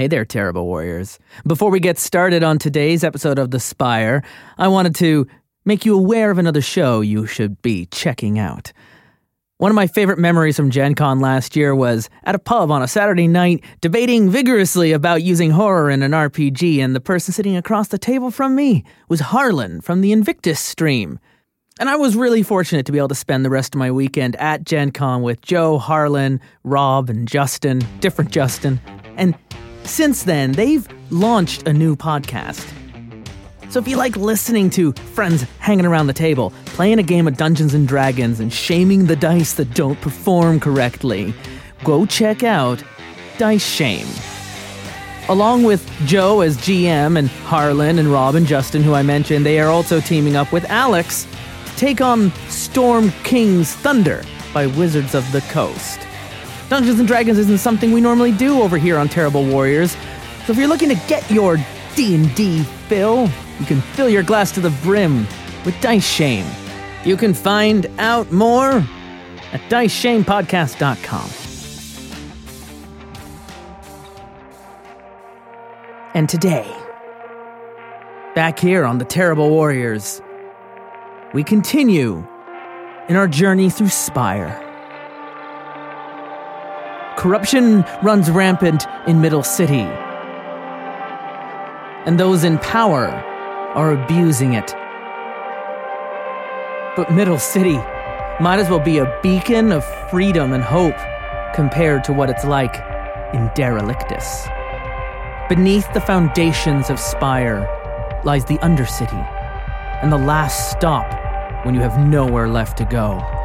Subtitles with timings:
[0.00, 1.18] Hey there, terrible warriors.
[1.46, 4.22] Before we get started on today's episode of The Spire,
[4.56, 5.26] I wanted to
[5.66, 8.72] make you aware of another show you should be checking out.
[9.58, 12.80] One of my favorite memories from Gen Con last year was at a pub on
[12.80, 17.54] a Saturday night debating vigorously about using horror in an RPG, and the person sitting
[17.54, 21.18] across the table from me was Harlan from the Invictus stream.
[21.78, 24.34] And I was really fortunate to be able to spend the rest of my weekend
[24.36, 28.80] at Gen Con with Joe, Harlan, Rob, and Justin, different Justin.
[29.18, 29.34] And
[29.84, 32.66] since then, they've launched a new podcast.
[33.70, 37.36] So if you like listening to friends hanging around the table, playing a game of
[37.36, 41.32] Dungeons and Dragons, and shaming the dice that don't perform correctly,
[41.84, 42.82] go check out
[43.38, 44.08] Dice Shame.
[45.28, 49.60] Along with Joe as GM and Harlan and Rob and Justin, who I mentioned, they
[49.60, 51.24] are also teaming up with Alex
[51.66, 56.00] to take on Storm King's Thunder by Wizards of the Coast.
[56.70, 59.96] Dungeons and Dragons isn't something we normally do over here on Terrible Warriors,
[60.46, 61.58] so if you're looking to get your
[61.96, 65.26] D&D fill, you can fill your glass to the brim
[65.64, 66.46] with Dice Shame.
[67.04, 68.70] You can find out more
[69.52, 71.30] at diceshamepodcast.com.
[76.14, 76.72] And today,
[78.36, 80.22] back here on the Terrible Warriors,
[81.34, 82.24] we continue
[83.08, 84.69] in our journey through Spire.
[87.20, 89.82] Corruption runs rampant in Middle City,
[92.06, 93.08] and those in power
[93.74, 94.74] are abusing it.
[96.96, 97.76] But Middle City
[98.40, 100.96] might as well be a beacon of freedom and hope
[101.54, 102.76] compared to what it's like
[103.34, 104.48] in Derelictus.
[105.50, 107.68] Beneath the foundations of Spire
[108.24, 109.22] lies the Undercity,
[110.02, 111.12] and the last stop
[111.66, 113.39] when you have nowhere left to go.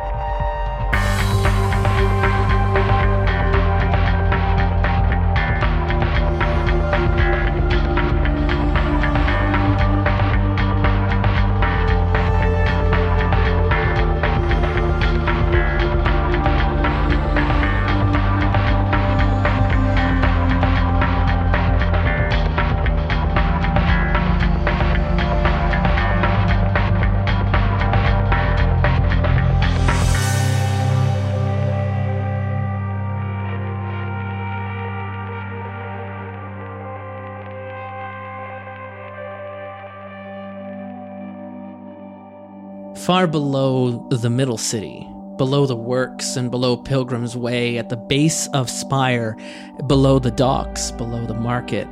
[43.06, 45.08] Far below the middle city,
[45.38, 49.38] below the works and below Pilgrim's Way, at the base of Spire,
[49.86, 51.88] below the docks, below the market,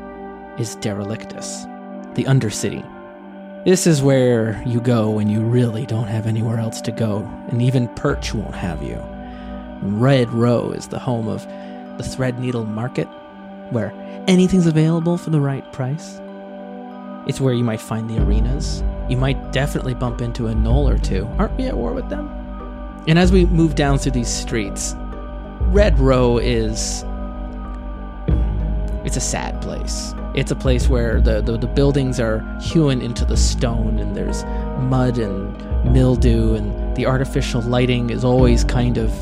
[0.58, 1.66] is Derelictus,
[2.16, 2.84] the Undercity.
[3.64, 7.20] This is where you go when you really don't have anywhere else to go,
[7.50, 9.00] and even Perch won't have you.
[9.84, 11.46] Red Row is the home of
[12.00, 13.08] the Threadneedle Market,
[13.70, 13.94] where
[14.28, 16.20] anything's available for the right price.
[17.28, 18.82] It's where you might find the arenas.
[19.10, 21.26] You might definitely bump into a gnoll or two.
[21.38, 22.30] Aren't we at war with them?
[23.08, 24.96] And as we move down through these streets,
[25.72, 27.04] Red Row is.
[29.06, 30.14] It's a sad place.
[30.34, 34.46] It's a place where the, the, the buildings are hewn into the stone and there's
[34.80, 35.54] mud and
[35.92, 39.14] mildew, and the artificial lighting is always kind of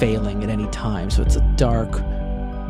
[0.00, 1.10] failing at any time.
[1.10, 1.88] So it's a dark,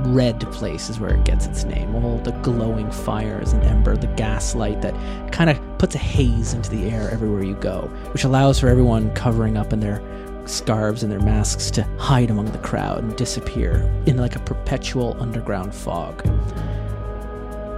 [0.00, 1.94] red place is where it gets its name.
[1.94, 4.94] All the glowing fires and ember, the gaslight that
[5.32, 9.12] kind of puts a haze into the air everywhere you go, which allows for everyone
[9.14, 10.02] covering up in their
[10.46, 15.16] scarves and their masks to hide among the crowd and disappear in like a perpetual
[15.20, 16.20] underground fog.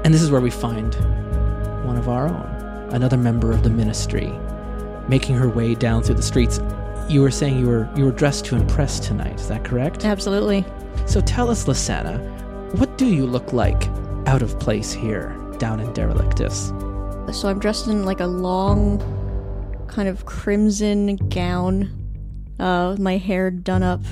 [0.04, 0.94] And this is where we find
[1.84, 4.32] one of our own, another member of the ministry,
[5.08, 6.60] making her way down through the streets.
[7.08, 10.04] You were saying you were you were dressed to impress tonight, is that correct?
[10.04, 10.64] Absolutely.
[11.06, 12.18] So tell us, Lysana,
[12.78, 13.88] what do you look like
[14.26, 16.70] out of place here down in Derelictus?
[17.32, 18.98] So I'm dressed in like a long,
[19.86, 21.90] kind of crimson gown,
[22.58, 24.02] uh, my hair done up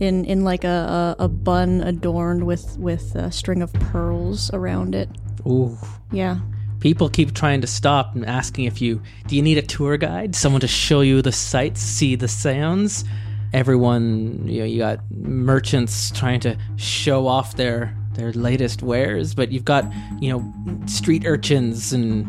[0.00, 4.94] in in like a, a, a bun adorned with with a string of pearls around
[4.94, 5.08] it.
[5.46, 5.76] Ooh.
[6.12, 6.38] Yeah.
[6.80, 10.34] People keep trying to stop and asking if you do you need a tour guide,
[10.34, 13.04] someone to show you the sights, see the sounds.
[13.52, 19.52] Everyone, you know, you got merchants trying to show off their their latest wares, but
[19.52, 19.84] you've got
[20.20, 20.42] you know
[20.86, 22.26] street urchins and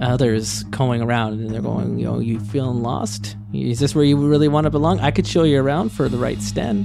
[0.00, 3.36] others going around, and they're going, you know, you feeling lost?
[3.54, 5.00] Is this where you really want to belong?
[5.00, 6.84] I could show you around for the right sten.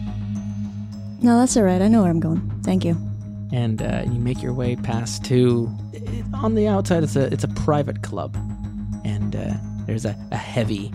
[1.22, 1.82] No, that's all right.
[1.82, 2.42] I know where I'm going.
[2.64, 2.96] Thank you.
[3.54, 5.70] and uh, you make your way past to
[6.34, 8.34] on the outside it's a it's a private club
[9.04, 9.54] and uh,
[9.86, 10.90] there's a, a heavy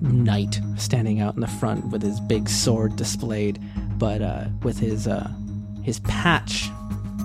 [0.00, 3.58] knight standing out in the front with his big sword displayed
[3.98, 5.28] but uh, with his uh,
[5.82, 6.70] his patch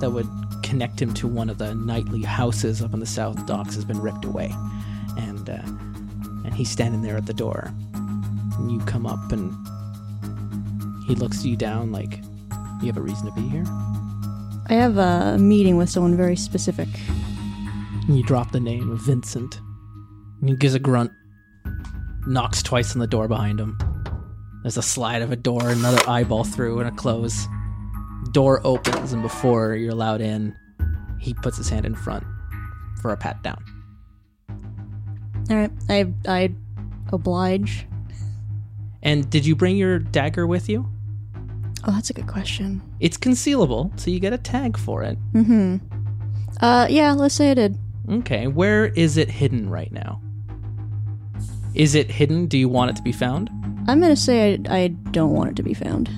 [0.01, 0.27] that would
[0.63, 3.99] connect him to one of the nightly houses up in the south docks has been
[3.99, 4.53] ripped away,
[5.17, 5.61] and uh,
[6.45, 7.71] and he's standing there at the door.
[7.93, 9.51] And you come up and
[11.07, 12.19] he looks you down like
[12.81, 13.63] you have a reason to be here.
[14.67, 16.87] I have a meeting with someone very specific.
[18.07, 19.59] And you drop the name of Vincent.
[20.39, 21.11] And he gives a grunt,
[22.25, 23.77] knocks twice on the door behind him.
[24.63, 27.47] There's a slide of a door, another eyeball through, and a close.
[28.31, 30.55] Door opens, and before you're allowed in,
[31.19, 32.23] he puts his hand in front
[33.01, 33.63] for a pat down.
[35.49, 36.53] All right, I I
[37.11, 37.87] oblige.
[39.03, 40.87] And did you bring your dagger with you?
[41.85, 42.81] Oh, that's a good question.
[42.99, 45.17] It's concealable, so you get a tag for it.
[45.33, 45.77] Mm-hmm.
[46.63, 47.77] Uh, yeah, let's say I did.
[48.09, 50.21] Okay, where is it hidden right now?
[51.73, 52.45] Is it hidden?
[52.45, 53.49] Do you want it to be found?
[53.87, 56.09] I'm gonna say I, I don't want it to be found.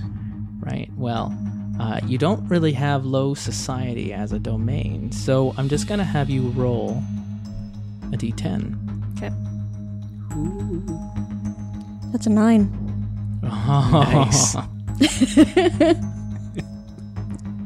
[0.60, 0.92] Right.
[0.98, 1.38] Well,
[1.80, 6.30] uh, you don't really have low society as a domain, so I'm just gonna have
[6.30, 7.02] you roll
[8.12, 8.78] a d10.
[9.18, 9.32] Okay.
[12.12, 12.72] That's a nine.
[13.42, 14.56] Nice.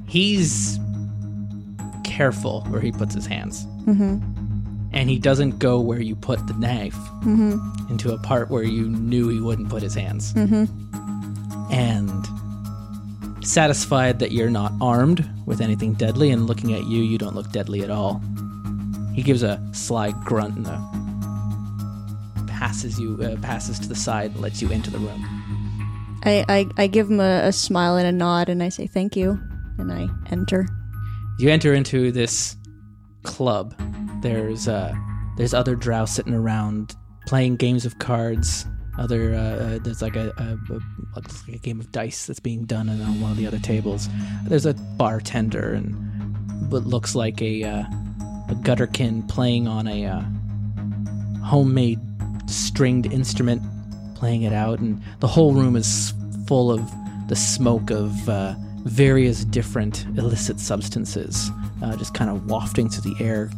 [0.08, 0.80] He's
[2.04, 4.20] careful where he puts his hands, Mm-hmm.
[4.94, 7.90] and he doesn't go where you put the knife Mm-hmm.
[7.92, 10.34] into a part where you knew he wouldn't put his hands.
[10.34, 10.66] Mm-hmm.
[11.74, 12.26] and
[13.48, 17.52] satisfied that you're not armed with anything deadly and looking at you you don't look
[17.52, 18.22] deadly at all.
[19.14, 24.42] He gives a sly grunt and uh, passes you uh, passes to the side and
[24.42, 25.26] lets you into the room.
[26.24, 29.16] I, I I give him a, a smile and a nod, and I say thank
[29.16, 29.40] you,
[29.78, 30.68] and I enter.
[31.40, 32.56] you enter into this
[33.24, 33.74] club.
[34.22, 34.94] There's uh
[35.38, 36.96] there's other drow sitting around
[37.28, 38.66] playing games of cards
[38.98, 40.80] other uh, uh, there's like a, a, a,
[41.16, 44.10] like a game of dice that's being done on one of the other tables.
[44.46, 47.84] There's a bartender and what looks like a uh,
[48.50, 50.24] a gutterkin playing on a uh,
[51.44, 52.00] homemade
[52.48, 53.62] stringed instrument
[54.16, 56.14] playing it out and the whole room is
[56.48, 56.82] full of
[57.28, 58.56] the smoke of uh,
[58.88, 61.52] various different illicit substances
[61.84, 63.50] uh, just kind of wafting through the air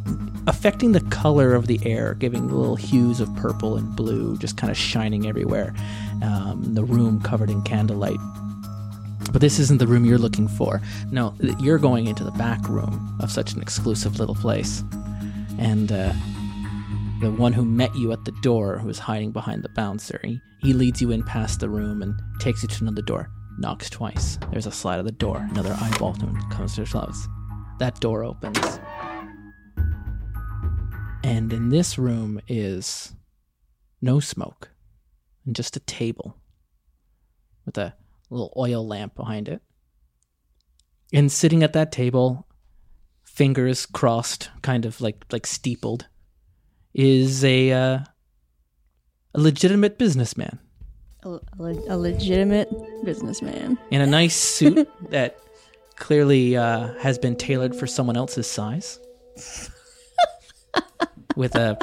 [0.46, 4.70] affecting the color of the air giving little hues of purple and blue just kind
[4.70, 5.74] of shining everywhere
[6.22, 8.18] um, the room covered in candlelight.
[9.32, 10.80] But this isn't the room you're looking for.
[11.10, 14.82] No you're going into the back room of such an exclusive little place.
[15.58, 16.12] And uh,
[17.20, 20.40] the one who met you at the door, who is hiding behind the bouncer, he,
[20.58, 23.30] he leads you in past the room and takes you to another door.
[23.60, 24.38] Knocks twice.
[24.50, 25.46] There's a slide of the door.
[25.50, 26.14] Another eyeball
[26.50, 27.28] comes to close.
[27.78, 28.80] That door opens.
[31.22, 33.14] And in this room is
[34.00, 34.70] no smoke,
[35.44, 36.38] and just a table
[37.66, 37.94] with a
[38.30, 39.60] little oil lamp behind it.
[41.12, 42.46] And sitting at that table,
[43.22, 46.06] fingers crossed, kind of like like steepled,
[46.94, 47.98] is a uh,
[49.34, 50.58] a legitimate businessman
[51.24, 51.40] A, a,
[51.88, 52.70] a legitimate
[53.04, 53.78] businessman.
[53.90, 55.38] in a nice suit that
[55.96, 58.98] clearly uh, has been tailored for someone else's size,
[61.36, 61.78] with a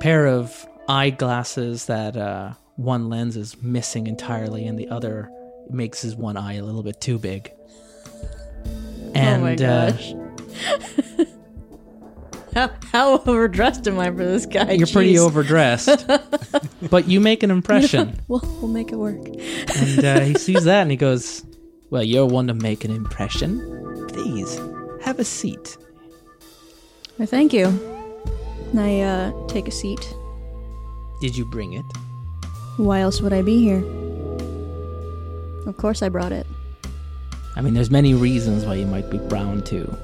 [0.00, 5.30] pair of eyeglasses that uh, one lens is missing entirely, and the other
[5.70, 7.52] makes his one eye a little bit too big.
[9.14, 10.14] And oh my uh, gosh.
[12.56, 14.72] how, how overdressed am I for this guy?
[14.72, 16.06] you're pretty overdressed,
[16.90, 18.18] but you make an impression.
[18.28, 19.24] Well, we'll make it work.
[19.76, 21.44] And uh, he sees that and he goes,
[21.90, 23.60] Well, you're one to make an impression.
[24.08, 24.58] Please,
[25.02, 25.76] have a seat.
[27.18, 27.66] Well, thank you.
[28.70, 30.14] And I uh, take a seat.
[31.20, 31.84] Did you bring it?
[32.78, 33.84] Why else would I be here?
[35.68, 36.46] Of course I brought it.
[37.54, 39.96] I mean, there's many reasons why you might be brown to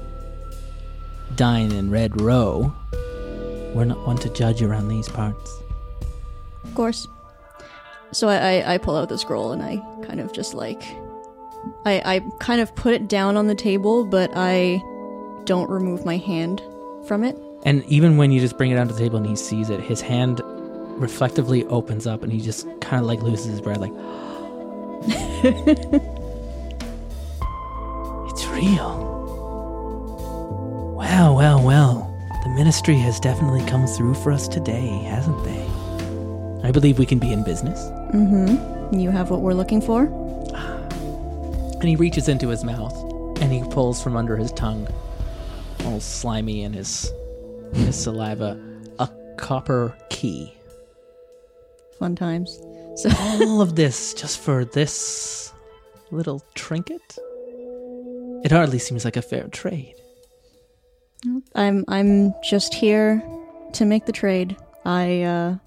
[1.35, 2.73] dine in Red Row.
[3.73, 5.59] We're not one to judge around these parts.
[6.63, 7.07] Of course.
[8.11, 10.83] So I, I, I pull out the scroll and I kind of just like
[11.85, 14.81] I, I kind of put it down on the table, but I
[15.45, 16.61] don't remove my hand
[17.07, 17.37] from it.
[17.65, 19.79] And even when you just bring it down to the table and he sees it,
[19.79, 20.41] his hand
[21.01, 23.91] reflectively opens up and he just kind of like loses his breath, like,
[28.29, 29.12] It's real.
[31.03, 32.39] Well, well, well.
[32.43, 35.61] The ministry has definitely come through for us today, hasn't they?
[36.65, 37.77] I believe we can be in business.
[38.13, 38.97] Mm-hmm.
[38.97, 40.05] You have what we're looking for?
[41.73, 42.95] And he reaches into his mouth
[43.41, 44.87] and he pulls from under his tongue,
[45.83, 47.11] all slimy in his,
[47.73, 48.57] his saliva,
[48.99, 50.53] a copper key.
[51.99, 52.61] Fun times.
[52.95, 55.51] So all of this just for this
[56.11, 57.17] little trinket?
[58.45, 59.95] It hardly seems like a fair trade.
[61.55, 63.23] I'm I'm just here
[63.73, 64.57] to make the trade.
[64.85, 65.57] I uh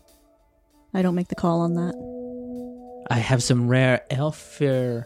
[0.94, 3.06] I don't make the call on that.
[3.10, 5.04] I have some rare Aelfir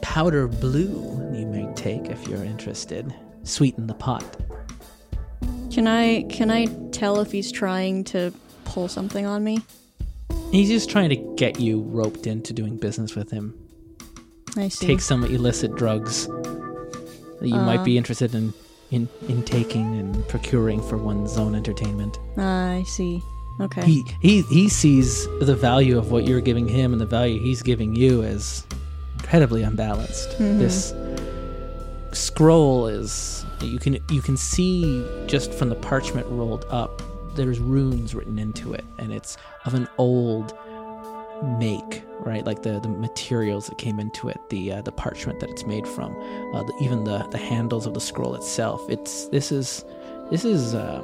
[0.00, 3.14] powder blue you may take if you're interested.
[3.44, 4.24] Sweeten the pot.
[5.70, 8.32] Can I can I tell if he's trying to
[8.64, 9.60] pull something on me?
[10.50, 13.54] He's just trying to get you roped into doing business with him.
[14.56, 14.86] I see.
[14.86, 18.54] Take some illicit drugs that you might be interested in,
[18.90, 22.18] in in taking and procuring for one's own entertainment.
[22.36, 23.22] Ah, I see.
[23.60, 23.82] Okay.
[23.82, 27.62] He he he sees the value of what you're giving him and the value he's
[27.62, 28.66] giving you as
[29.18, 30.38] incredibly unbalanced.
[30.38, 30.94] This
[32.12, 37.02] scroll is you can you can see just from the parchment rolled up
[37.34, 40.56] there's runes written into it and it's of an old
[41.42, 45.48] make right like the the materials that came into it the uh, the parchment that
[45.50, 46.12] it's made from
[46.54, 49.84] uh, the, even the the handles of the scroll itself it's this is
[50.30, 51.00] this is uh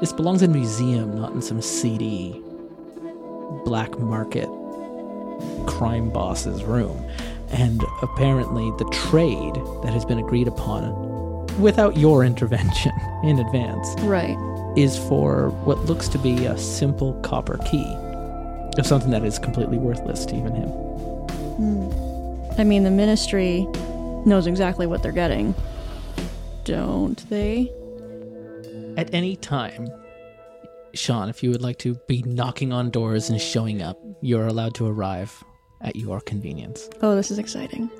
[0.00, 2.42] this belongs in a museum not in some seedy
[3.64, 4.48] black market
[5.66, 7.04] crime boss's room.
[7.50, 14.36] And apparently, the trade that has been agreed upon without your intervention in advance right.
[14.76, 17.96] is for what looks to be a simple copper key
[18.78, 20.68] of something that is completely worthless to even him.
[20.68, 22.60] Hmm.
[22.60, 23.66] I mean, the ministry
[24.24, 25.54] knows exactly what they're getting.
[26.64, 27.70] Don't they?
[28.96, 29.88] At any time,
[30.94, 34.74] Sean, if you would like to be knocking on doors and showing up, you're allowed
[34.76, 35.44] to arrive
[35.82, 36.88] at your convenience.
[37.02, 37.90] Oh, this is exciting.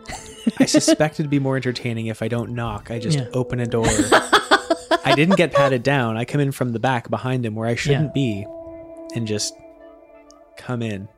[0.59, 2.91] I suspect it'd be more entertaining if I don't knock.
[2.91, 3.27] I just Yeah.
[3.35, 3.87] open a door.
[5.05, 6.17] I didn't get patted down.
[6.17, 8.47] I come in from the back behind him where I shouldn't be
[9.15, 9.55] and just
[10.57, 11.09] come in.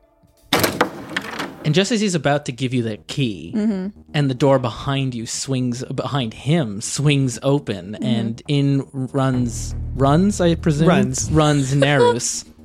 [1.65, 5.25] And just as he's about to give you the key, and the door behind you
[5.25, 11.29] swings behind him swings open, and in runs runs I presume Runs.
[11.31, 12.45] runs Nerus.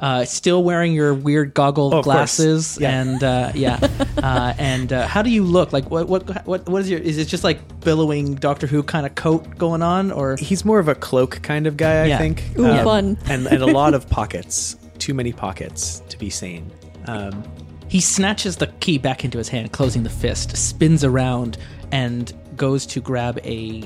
[0.00, 3.00] Uh, still wearing your weird goggle Oh, glasses, Yeah.
[3.00, 3.80] and uh, yeah,
[4.22, 5.72] uh, and uh, how do you look?
[5.72, 6.08] Like what?
[6.08, 6.46] What?
[6.46, 6.68] What?
[6.68, 7.00] What is your?
[7.00, 10.78] Is it just like billowing Doctor Who kind of coat going on, or He's more
[10.78, 12.18] of a cloak kind of guy, I Yeah.
[12.18, 12.44] think.
[12.56, 13.18] Ooh, fun.
[13.26, 14.76] And, and a lot of pockets.
[14.98, 16.70] Too many pockets to be sane.
[17.06, 17.42] Um,
[17.88, 21.56] He snatches the key back into his hand, closing the fist, spins around,
[21.90, 23.82] and goes to grab a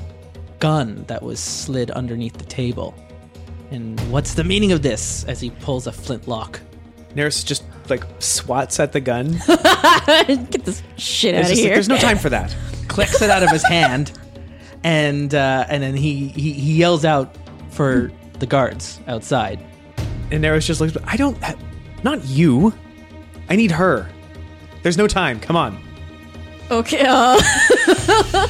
[0.59, 2.93] gun that was slid underneath the table.
[3.71, 5.23] And what's the meaning of this?
[5.25, 6.59] As he pulls a flintlock.
[7.15, 9.33] Neris just like swats at the gun.
[10.27, 11.73] Get this shit out of just like, here.
[11.75, 12.55] There's no time for that.
[12.87, 14.11] clicks it out of his hand,
[14.83, 17.35] and uh, and then he, he he yells out
[17.69, 19.63] for the guards outside.
[20.33, 21.37] And Neris just looks, I don't,
[22.03, 22.73] not you.
[23.49, 24.09] I need her.
[24.81, 25.39] There's no time.
[25.39, 25.79] Come on.
[26.71, 27.05] Okay.
[27.07, 27.39] Uh,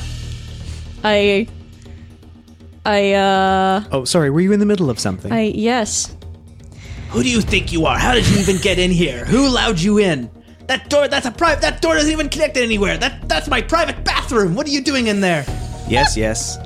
[1.03, 1.45] I.
[2.85, 3.11] I.
[3.11, 3.83] Uh.
[3.91, 4.29] Oh, sorry.
[4.29, 5.29] Were you in the middle of something?
[5.29, 5.51] I.
[5.53, 6.15] Yes.
[7.09, 7.97] Who do you think you are?
[7.97, 9.25] How did you even get in here?
[9.25, 10.31] Who allowed you in?
[10.67, 12.97] That door that's a private that door doesn't even connect anywhere.
[12.97, 14.55] That that's my private bathroom.
[14.55, 15.43] What are you doing in there?
[15.89, 16.57] yes, yes.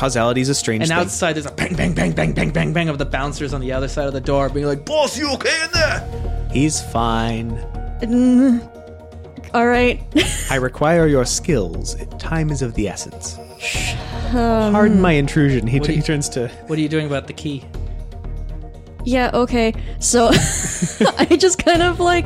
[0.00, 0.96] Causality's a strange And thing.
[0.98, 3.70] outside there's a bang bang bang bang bang bang bang of the bouncers on the
[3.70, 6.48] other side of the door being like, Boss, you okay in there?
[6.50, 7.50] He's fine.
[8.00, 8.66] Mm,
[9.52, 10.02] all right.
[10.50, 11.96] I require your skills.
[12.18, 13.36] Time is of the essence.
[14.32, 15.66] Pardon um, my intrusion.
[15.66, 16.48] He, What do he turns to.
[16.66, 17.62] What are you doing about the key?
[19.04, 19.30] yeah.
[19.34, 19.74] Okay.
[19.98, 22.24] So I just kind of like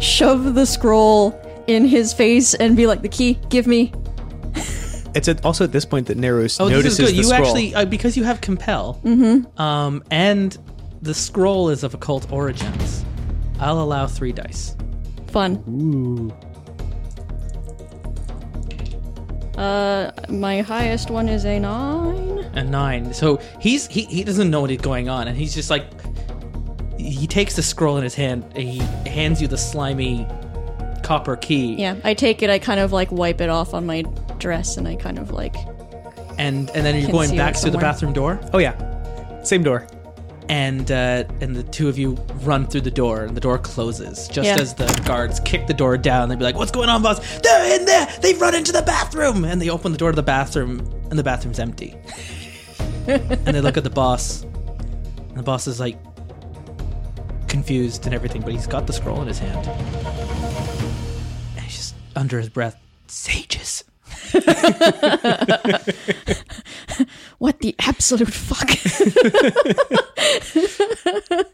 [0.00, 1.34] shove the scroll
[1.66, 3.92] in his face and be like, "The key, give me."
[5.14, 7.12] It's at, also at this point that Neros Oh, notices this is good.
[7.12, 7.40] the You scroll.
[7.44, 9.60] actually uh, because you have compel, mm-hmm.
[9.60, 10.56] um, and
[11.02, 13.04] the scroll is of occult origins.
[13.60, 14.76] I'll allow three dice.
[15.28, 15.62] Fun.
[15.68, 16.32] Ooh.
[19.60, 22.38] Uh, my highest one is a nine.
[22.54, 23.14] A nine.
[23.14, 25.84] So he's he, he doesn't know what is going on, and he's just like
[26.98, 28.44] he takes the scroll in his hand.
[28.56, 28.78] And he
[29.08, 30.26] hands you the slimy
[31.04, 32.50] copper key, Yeah, I take it.
[32.50, 34.02] I kind of like wipe it off on my
[34.38, 35.54] dress, and I kind of like.
[36.38, 38.74] and and then you're going back it through the bathroom door, Oh, yeah.
[39.42, 39.86] Same door.
[40.48, 44.26] and uh, and the two of you run through the door, and the door closes
[44.28, 44.56] just Yeah.
[44.60, 46.28] as the guards kick the door down.
[46.28, 47.18] They'd be like, "What's going on, boss?
[47.40, 48.06] They're in there!
[48.20, 50.80] They've run into the bathroom!" And they open the door to the bathroom,
[51.10, 51.94] and the bathroom's empty.
[53.06, 55.96] and they look at the boss, and the boss is like
[57.48, 59.64] confused and everything, but he's got the scroll in his hand.
[62.14, 63.84] And he's just under his breath, sages.
[67.38, 68.70] What the absolute fuck?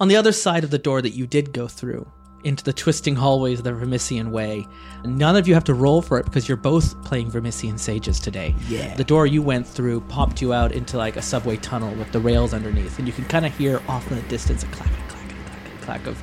[0.00, 2.10] On the other side of the door that you did go through
[2.44, 4.66] into the twisting hallways of the Vermissian Way.
[5.04, 8.54] None of you have to roll for it because you're both playing Vermissian Sages today.
[8.68, 8.94] Yeah.
[8.96, 12.20] The door you went through popped you out into like a subway tunnel with the
[12.20, 15.28] rails underneath, and you can kind of hear off in the distance a clack, clack,
[15.28, 16.20] clack, clack, clack of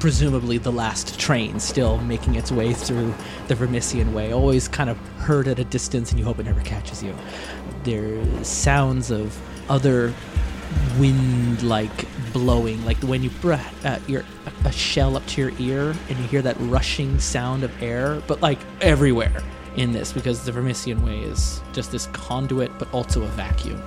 [0.00, 3.14] presumably the last train still making its way through
[3.48, 6.60] the Vermissian Way, always kind of heard at a distance, and you hope it never
[6.60, 7.14] catches you.
[7.84, 10.14] There's sounds of other
[10.98, 13.54] wind like blowing like when you br-
[13.84, 14.24] uh, your
[14.64, 18.42] a shell up to your ear and you hear that rushing sound of air but
[18.42, 19.42] like everywhere
[19.76, 23.82] in this because the Vermissian way is just this conduit but also a vacuum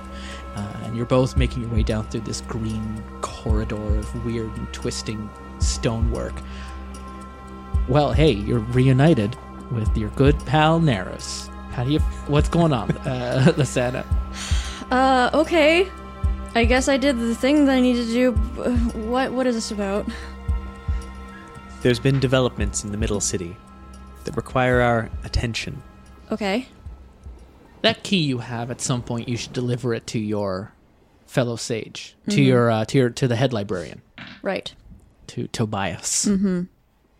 [0.54, 4.72] uh, and you're both making your way down through this green corridor of weird and
[4.72, 5.30] twisting
[5.62, 6.34] stonework
[7.88, 9.36] well hey you're reunited
[9.70, 14.04] with your good pal Neros how do you what's going on uh Lasana
[14.90, 15.88] Uh, okay.
[16.54, 18.32] I guess I did the thing that I needed to do.
[19.08, 20.06] What what is this about?
[21.80, 23.56] There's been developments in the Middle City
[24.24, 25.82] that require our attention.
[26.30, 26.68] Okay.
[27.80, 30.72] that key you have at some point you should deliver it to your
[31.26, 34.02] fellow sage to your uh, to your to the head librarian
[34.42, 34.74] Right.
[35.28, 36.62] To tobias mm-hmm.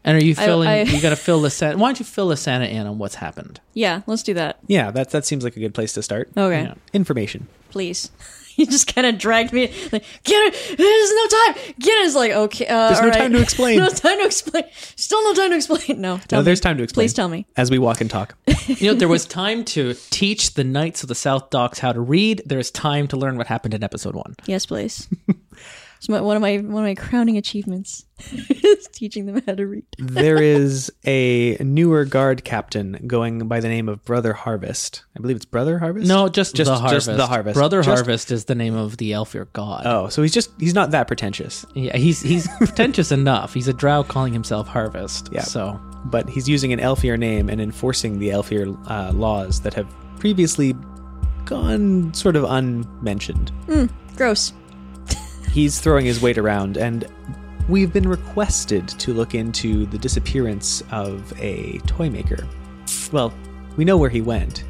[0.05, 2.67] and are you filling I- you gotta fill Lysana why don't you fill the Santa
[2.67, 4.59] in on what's happened Yeah, let's do that.
[4.67, 6.31] Yeah, that that seems like a good place to start.
[6.37, 6.63] Okay.
[6.63, 6.75] Yeah.
[6.93, 7.49] Information.
[7.71, 8.11] Please.
[8.57, 10.77] you just kind of dragged me like get it.
[10.77, 11.75] There's no time.
[11.79, 12.07] Get it.
[12.07, 12.67] It's like okay.
[12.67, 13.17] Uh, There's no right.
[13.19, 13.79] time to explain.
[13.85, 14.65] no time to explain.
[14.97, 16.01] Still no time to explain.
[16.03, 16.19] No.
[16.29, 16.45] Tell No, me.
[16.45, 17.05] there's time to explain.
[17.05, 17.47] Please tell me.
[17.57, 18.37] As we walk and talk.
[18.67, 22.01] you know there was time to teach the knights of the south docks how to
[22.01, 25.09] read there's time to learn what happened in episode one Yes, please.
[26.03, 29.65] It's my, one of my one of my crowning achievements is teaching them how to
[29.69, 29.85] read.
[30.01, 35.05] there is a newer guard captain going by the name of Brother Harvest.
[35.17, 36.09] I believe it's Brother Harvest?
[36.09, 37.55] no just, Just- the just harvest the harvest.
[37.55, 40.75] brother Just- harvest is the name of the aelfir god Oh, so he's just he's
[40.75, 41.65] not that pretentious.
[41.75, 45.43] yeah he's he's pretentious enough he's a drow calling himself harvest Yeah.
[45.43, 49.87] so But he's using an Aelfir name and enforcing the Aelfir uh, laws that have
[50.19, 50.75] previously
[51.45, 53.53] gone sort of unmentioned.
[54.17, 54.53] Gross.
[55.53, 57.07] He's throwing his weight around, and
[57.69, 62.47] we've been requested to look into the disappearance of a toy maker.
[63.13, 63.33] Well,
[63.77, 64.65] we know where he went.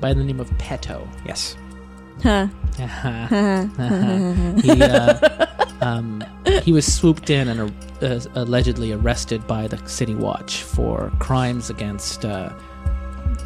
[0.00, 1.08] by the name of Peto.
[1.24, 1.56] Yes.
[2.22, 2.46] Huh.
[4.62, 5.46] he, uh,
[5.80, 6.24] um,
[6.62, 12.24] he was swooped in and uh, allegedly arrested by the City Watch for crimes against
[12.24, 12.50] uh,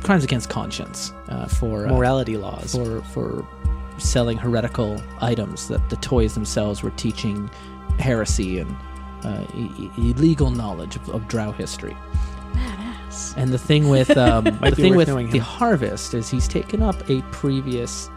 [0.02, 2.74] crimes against conscience, uh, for uh, Morality laws.
[2.74, 3.46] for for
[3.98, 7.50] selling heretical items that the toys themselves were teaching
[7.98, 8.70] heresy and
[9.24, 11.96] uh, I- I- illegal knowledge of, of Drow history.
[12.52, 13.36] Badass.
[13.36, 17.22] And the thing with um, the thing with the harvest is he's taken up a
[17.32, 18.08] previous.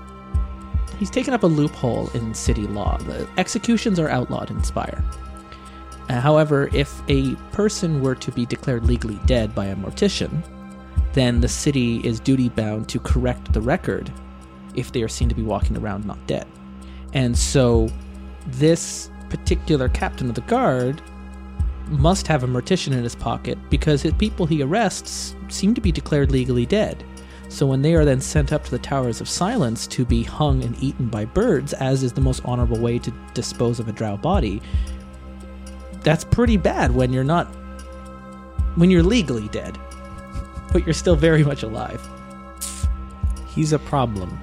[1.00, 2.98] He's taken up a loophole in city law.
[3.00, 5.04] The executions are outlawed in Spire.
[6.10, 10.44] Uh, however, if a person were to be declared legally dead by a mortician,
[11.14, 14.12] then the city is duty bound to correct the record
[14.76, 16.48] if they are seen to be walking around not dead.
[17.14, 17.90] And so,
[18.48, 21.02] this particular captain of the guard
[21.90, 25.92] must have a mortician in his pocket because the people he arrests seem to be
[25.92, 27.04] declared legally dead.
[27.50, 30.64] So when they are then sent up to the Towers of Silence to be hung
[30.64, 34.16] and eaten by birds, as is the most honorable way to dispose of a drow
[34.16, 34.62] body,
[36.02, 37.48] that's pretty bad when you're not
[38.76, 39.78] when you're legally dead,
[40.72, 42.02] but you're still very much alive.
[43.50, 44.40] He's a problem.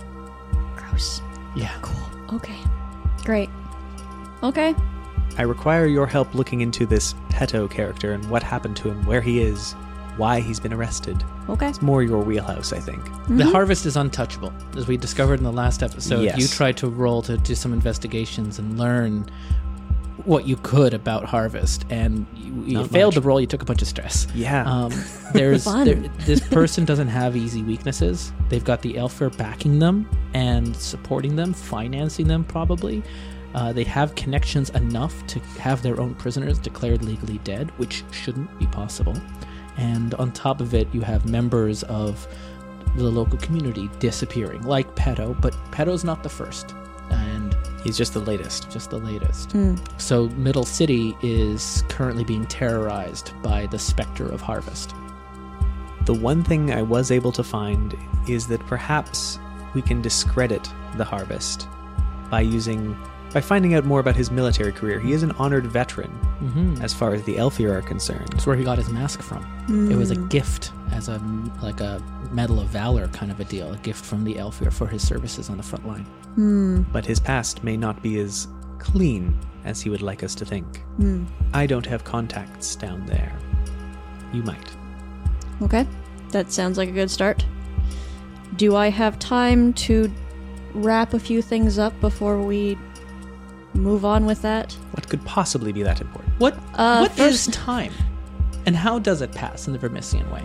[0.99, 1.23] Gross.
[1.55, 1.73] Yeah.
[1.81, 2.37] Cool.
[2.37, 2.59] Okay.
[3.25, 3.49] Great.
[4.43, 4.75] Okay.
[5.37, 9.21] I require your help looking into this Peto character and what happened to him, where
[9.21, 9.75] he is,
[10.17, 11.23] why he's been arrested.
[11.49, 11.69] Okay.
[11.69, 13.05] It's more your wheelhouse, I think.
[13.05, 13.53] The mm-hmm.
[13.53, 14.53] harvest is untouchable.
[14.77, 16.37] As we discovered in the last episode, Yes.
[16.37, 19.31] you tried to roll to do some investigations and learn
[20.25, 23.23] what you could about harvest, and you, you failed much.
[23.23, 23.41] the role.
[23.41, 24.27] You took a bunch of stress.
[24.35, 24.65] Yeah.
[24.65, 24.93] Um,
[25.33, 25.85] there's Fun.
[25.85, 28.33] there, this person doesn't have easy weaknesses.
[28.49, 33.03] They've got the Aelfir backing them and supporting them, financing them probably.
[33.55, 38.57] Uh, they have connections enough to have their own prisoners declared legally dead, which shouldn't
[38.59, 39.17] be possible.
[39.79, 42.27] And on top of it, you have members of
[42.97, 46.75] the local community disappearing, like Peto, but Peto's not the first,
[47.11, 47.48] and
[47.89, 48.71] he's just the latest.
[48.71, 49.53] just the latest.
[49.53, 49.77] Hmm.
[49.97, 54.95] So Middle City is currently being terrorized by the specter of harvest.
[56.05, 57.97] The one thing I was able to find
[58.29, 59.39] is that perhaps
[59.73, 61.67] we can discredit the harvest
[62.31, 62.95] by using
[63.33, 64.99] by finding out more about his military career.
[64.99, 66.81] He is an honored veteran Mm-hmm.
[66.83, 68.29] as far as the Aelfir are concerned.
[68.33, 69.45] It's where he got his mask from.
[69.91, 71.19] It was a gift as a
[71.61, 74.87] like a medal of valor kind of a deal, a gift from the Aelfir for
[74.87, 76.05] his services on the front line.
[76.37, 76.83] Hmm.
[76.93, 78.47] But his past may not be as
[78.79, 80.79] clean as he would like us to think.
[80.99, 81.25] Hmm.
[81.53, 83.37] I don't have contacts down there.
[84.33, 84.71] You might.
[85.63, 85.85] Okay,
[86.31, 87.45] that sounds like a good start.
[88.55, 90.09] Do I have time to
[90.73, 92.79] wrap a few things up before we
[93.79, 94.73] move on with that?
[94.93, 96.33] What could possibly be that important?
[96.39, 97.93] What Uh, what is first- time?
[98.67, 100.43] And how does it pass in the Vermissian way?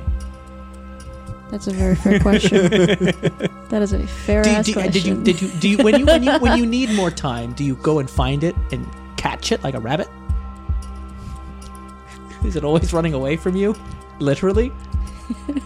[1.52, 2.68] That's a very fair question.
[3.70, 4.92] that is a fair Do, ass do, question.
[4.92, 7.54] did you did you do you when you when you when you need more time,
[7.54, 10.08] do you go and find it and catch it like a rabbit?
[12.46, 13.76] Is it always running away from you?
[14.20, 14.72] Literally?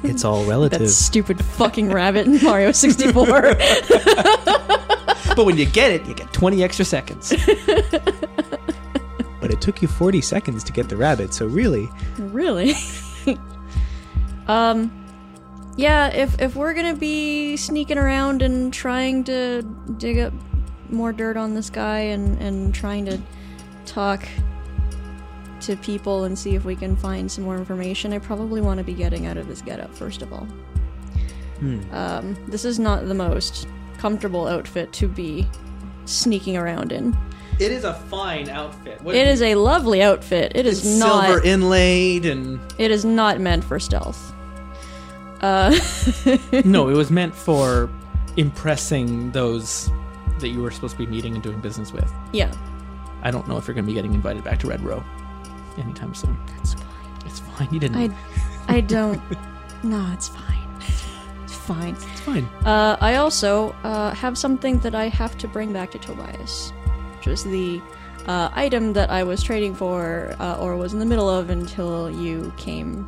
[0.03, 0.79] It's all relative.
[0.79, 3.55] that stupid fucking rabbit in Mario 64.
[5.35, 7.33] But when you get it, you get 20 extra seconds.
[9.39, 12.73] But it took you 40 seconds to get the rabbit, so really, really?
[14.47, 14.91] um
[15.77, 19.61] yeah, if if we're going to be sneaking around and trying to
[19.97, 20.33] dig up
[20.89, 23.21] more dirt on this guy and and trying to
[23.85, 24.27] talk
[25.61, 28.83] to people and see if we can find some more information, I probably want to
[28.83, 30.47] be getting out of this getup first of all.
[31.59, 31.79] hmm.
[31.93, 35.47] Um, this is not the most comfortable outfit to be
[36.05, 37.17] sneaking around in.
[37.59, 39.01] It is a fine outfit.
[39.01, 40.51] What It is a lovely outfit.
[40.53, 41.25] It is it's not.
[41.25, 44.33] silver inlaid and It is not meant for stealth.
[45.41, 45.69] Uh,
[46.65, 47.89] no, it was meant for
[48.37, 49.89] impressing those
[50.39, 52.11] that you were supposed to be meeting and doing business with.
[52.31, 52.51] yeah,
[53.23, 55.03] I don't know if you're going to be getting invited back to Red Row
[55.77, 56.37] anytime soon.
[56.55, 56.85] that's fine.
[57.25, 57.67] It's fine.
[57.71, 57.97] You didn't.
[57.97, 59.21] I, I don't.
[59.83, 60.56] no, it's fine.
[61.67, 61.95] It's fine.
[61.95, 62.45] it's fine.
[62.65, 66.71] Uh, I also uh, have something that I have to bring back to Tobias,
[67.17, 67.81] which was the
[68.27, 72.09] uh, item that I was trading for, uh, or was in the middle of until
[72.09, 73.05] you came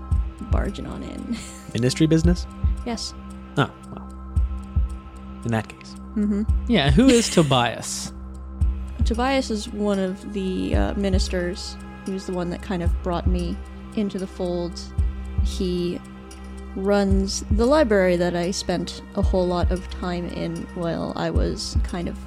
[0.52, 1.38] barging on in.
[1.74, 2.46] Industry business?
[2.86, 3.14] yes.
[3.58, 4.08] Oh, well.
[5.46, 5.96] In that case.
[6.16, 6.44] Mm-hmm.
[6.68, 6.92] yeah.
[6.92, 8.14] Who is Tobias?
[9.06, 11.78] Tobias is one of the uh, ministers.
[12.06, 13.58] He was the one that kind of brought me
[13.96, 14.80] into the fold.
[15.44, 16.00] He
[16.76, 21.76] runs the library that I spent a whole lot of time in while I was
[21.84, 22.18] kind of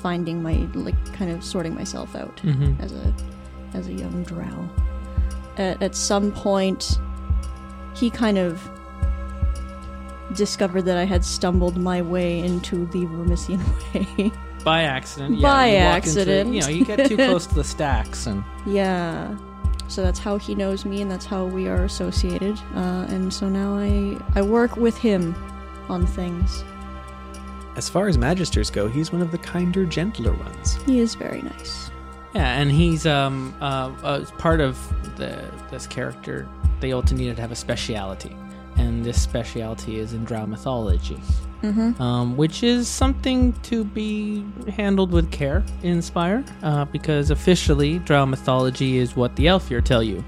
[0.00, 2.80] finding my like kind of sorting myself out Mm-hmm.
[2.82, 3.14] as a
[3.74, 4.68] as a young drow.
[5.56, 6.98] At, at some point,
[7.96, 8.60] he kind of
[10.34, 13.60] discovered that I had stumbled my way into the Vermissian
[14.18, 14.30] way.
[14.64, 15.36] By accident.
[15.38, 16.54] Yeah, By you into- accident.
[16.54, 19.36] you know, you get too close to the stacks, and Yeah.
[19.88, 22.58] So that's how he knows me, and that's how we are associated.
[22.74, 25.34] Uh, and so now I I work with him
[25.88, 26.64] on things.
[27.76, 30.76] As far as magisters go, he's one of the kinder, gentler ones.
[30.86, 31.90] He is very nice.
[32.34, 34.78] yeah, and he's um uh, uh part of
[35.16, 35.38] the
[35.70, 36.48] this character.
[36.80, 38.36] They also needed to have a speciality,
[38.76, 41.20] and this speciality is in drow mythology.
[41.64, 42.02] Mm-hmm.
[42.02, 48.26] um, which is something to be handled with care in Spire, uh, because officially, Drow
[48.26, 50.22] mythology is what the Aelfir tell you,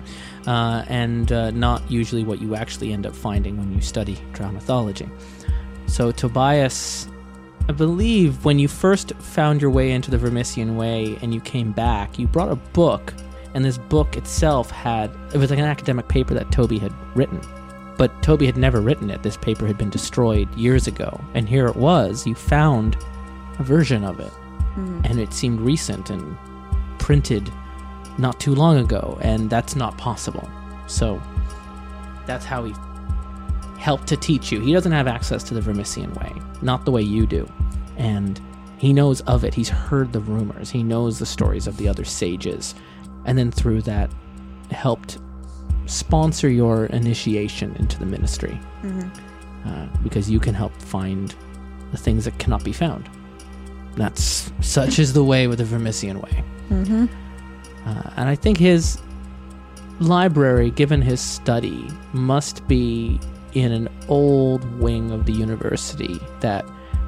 [0.46, 4.50] uh, and uh, not usually what you actually end up finding when you study Drow
[4.50, 5.10] mythology.
[5.88, 7.06] So, Tobias,
[7.68, 11.70] I believe when you first found your way into the Vermissian Way and you came
[11.70, 13.12] back, you brought a book,
[13.52, 17.42] and this book itself had it was like an academic paper that Toby had written.
[17.96, 19.22] But Toby had never written it.
[19.22, 21.20] This paper had been destroyed years ago.
[21.34, 22.26] And here it was.
[22.26, 22.96] You found
[23.58, 24.32] a version of it.
[24.74, 25.00] Hmm.
[25.04, 26.36] And it seemed recent and
[26.98, 27.50] printed
[28.18, 29.18] not too long ago.
[29.20, 30.48] And that's not possible.
[30.86, 31.20] So
[32.26, 32.74] that's how he
[33.78, 34.60] helped to teach you.
[34.60, 37.50] He doesn't have access to the Vermissian way, not the way you do.
[37.96, 38.40] And
[38.78, 39.54] he knows of it.
[39.54, 40.70] He's heard the rumors.
[40.70, 42.74] He knows the stories of the other sages.
[43.24, 44.10] And then through that,
[44.70, 45.18] helped
[45.86, 48.58] sponsor your initiation into the ministry
[49.64, 51.34] uh, because you can help find
[51.92, 53.08] the things that cannot be found.
[53.96, 56.44] That's such is the way with the Vermissian way.
[56.68, 57.06] Mm-hmm.
[57.86, 59.00] Uh, and I think his
[60.00, 63.18] library, given his study, must be
[63.54, 66.66] in an old wing of the university that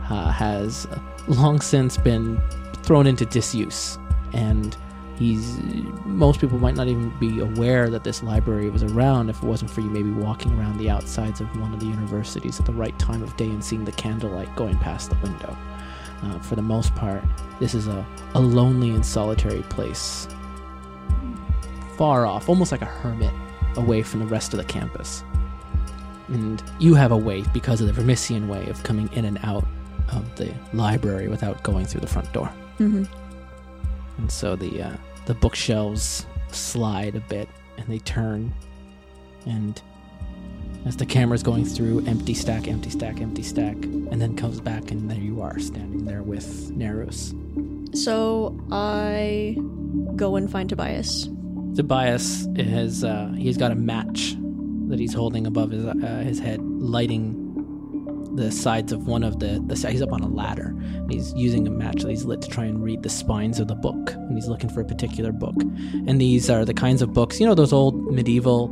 [0.08, 0.86] uh, has
[1.26, 2.40] long since been
[2.82, 3.98] thrown into disuse.
[4.32, 4.76] And
[5.18, 5.58] he's
[6.04, 9.70] most people might not even be aware that this library was around if it wasn't
[9.70, 12.96] for you maybe walking around the outsides of one of the universities at the right
[12.98, 15.56] time of day and seeing the candlelight going past the window.
[16.22, 17.22] Uh, for the most part,
[17.60, 20.26] this is a, a lonely and solitary place
[21.96, 23.32] far off, almost like a hermit,
[23.76, 25.24] away from the rest of the campus.
[26.28, 29.64] And you have a way, because of the Vermissian way, of coming in and out
[30.12, 32.50] of the library without going through the front door.
[32.78, 33.04] Mm-hmm.
[34.18, 38.52] And so the uh, the bookshelves slide a bit, and they turn,
[39.46, 39.80] and
[40.86, 44.90] as the camera's going through, empty stack, empty stack, empty stack, and then comes back,
[44.90, 47.34] and there you are, standing there with Nerus.
[47.96, 49.56] So I
[50.16, 51.28] go and find Tobias.
[51.74, 54.36] Tobias has uh, he's got a match
[54.88, 57.47] that he's holding above his uh, his head, lighting
[58.38, 61.66] the sides of one of the, the he's up on a ladder and he's using
[61.66, 64.34] a match that he's lit to try and read the spines of the book and
[64.36, 67.54] he's looking for a particular book and these are the kinds of books you know
[67.54, 68.68] those old medieval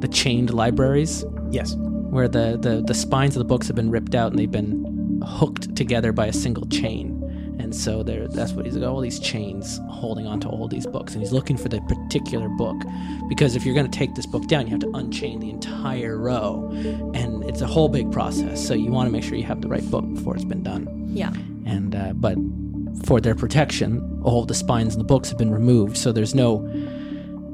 [0.00, 1.74] the chained libraries Yes.
[1.76, 5.20] where the, the, the spines of the books have been ripped out and they've been
[5.24, 7.15] hooked together by a single chain.
[7.66, 11.14] And so there, that's what he's got all these chains holding onto all these books,
[11.14, 12.80] and he's looking for the particular book
[13.28, 16.16] because if you're going to take this book down, you have to unchain the entire
[16.16, 16.70] row,
[17.12, 18.64] and it's a whole big process.
[18.64, 21.08] So you want to make sure you have the right book before it's been done.
[21.12, 21.32] Yeah.
[21.64, 22.38] And uh, but
[23.04, 26.70] for their protection, all the spines in the books have been removed, so there's no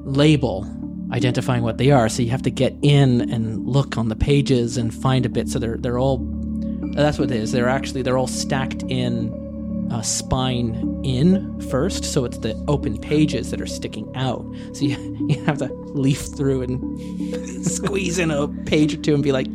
[0.05, 0.71] label
[1.11, 2.11] identifying what they are.
[2.11, 5.49] So you have to get in and look on the pages and find a bit.
[5.49, 6.19] So they're they're all
[6.93, 7.51] that's what it is.
[7.51, 9.41] They're actually they're all stacked in
[9.91, 14.45] uh, spine in first, so it's the open pages that are sticking out.
[14.73, 19.23] So you, you have to leaf through and squeeze in a page or two and
[19.23, 19.47] be like,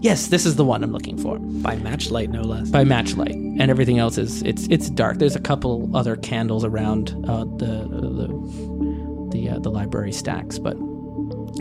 [0.00, 2.70] yes, this is the one I'm looking for By matchlight, no less.
[2.70, 5.18] by matchlight, and everything else is it's it's dark.
[5.18, 10.76] There's a couple other candles around uh, the the the, uh, the library stacks, but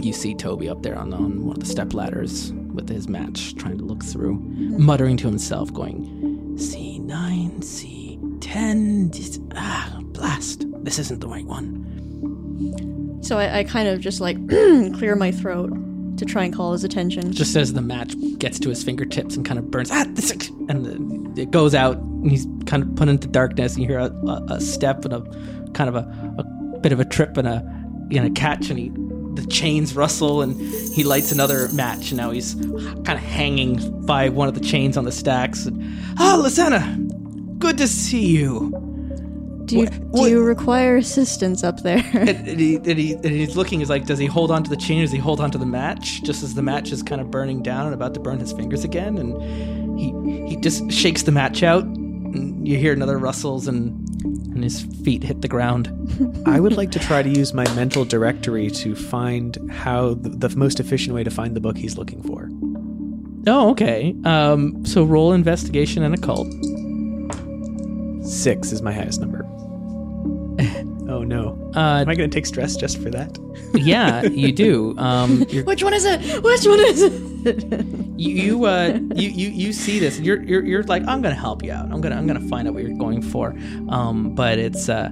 [0.04, 3.56] you see Toby up there on, on one of the step ladders with his match,
[3.56, 7.99] trying to look through, muttering to himself, going, "C nine, C
[8.40, 9.12] ten,
[9.56, 10.66] ah, blast!
[10.84, 15.72] This isn't the right one." So I, I kind of just like clear my throat
[16.18, 17.32] to try and call his attention.
[17.32, 20.86] Just as the match gets to his fingertips and kind of burns, ah, this, and
[21.36, 24.12] the, it goes out, and he's kind of put into darkness, and you hear a,
[24.28, 25.22] a, a step and a
[25.74, 27.58] kind of a, a bit of a trip and a
[28.12, 28.92] and a catch, and he
[29.36, 30.60] the chains rustle, and
[30.94, 34.98] he lights another match, and now he's kind of hanging by one of the chains
[34.98, 35.66] on the stacks.
[35.66, 35.82] And,
[36.18, 37.09] ah, Lysana,
[37.60, 38.72] good to see you.
[39.66, 42.04] do you, what- do you require assistance up there?
[42.14, 43.80] And, and he, and, he, and he's looking.
[43.80, 45.02] He's like, does he hold on to the chain?
[45.02, 46.24] Does he hold on to the match?
[46.24, 48.84] Just as the match is kind of burning down and about to burn his fingers
[48.84, 50.14] again, and he
[50.50, 51.84] he just shakes the match out.
[51.84, 53.94] And you hear another rustles, and
[54.54, 55.88] and his feet hit the ground.
[56.46, 60.56] I would like to try to use my mental directory to find how the, the
[60.58, 62.50] most efficient way to find the book he's looking for.
[63.48, 64.14] Oh, okay.
[64.26, 66.48] Um, so roll investigation and occult.
[68.30, 69.44] Six is my highest number.
[71.10, 71.58] oh no.
[71.76, 73.38] Uh, Am I going to take stress just for that?
[73.74, 74.98] yeah, you do.
[74.98, 76.44] Um, Which one is it?
[76.44, 77.86] Which one is it?
[78.18, 81.34] you you uh you you, you see this and you're, you're you're like i'm gonna
[81.34, 83.56] help you out i'm gonna i'm gonna find out what you're going for
[83.88, 85.08] um but it's uh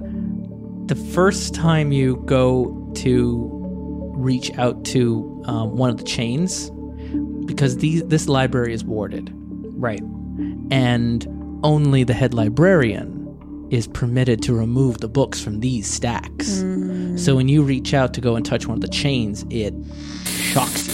[0.84, 3.48] the first time you go to
[4.14, 6.70] reach out to um, one of the chains
[7.46, 9.32] because these this library is warded
[9.80, 10.02] Right.
[10.70, 11.26] and
[11.62, 13.24] only the head librarian
[13.70, 16.48] is permitted to remove the books from these stacks
[17.22, 19.74] so when you reach out to go and touch one of the chains it
[20.24, 20.88] shocks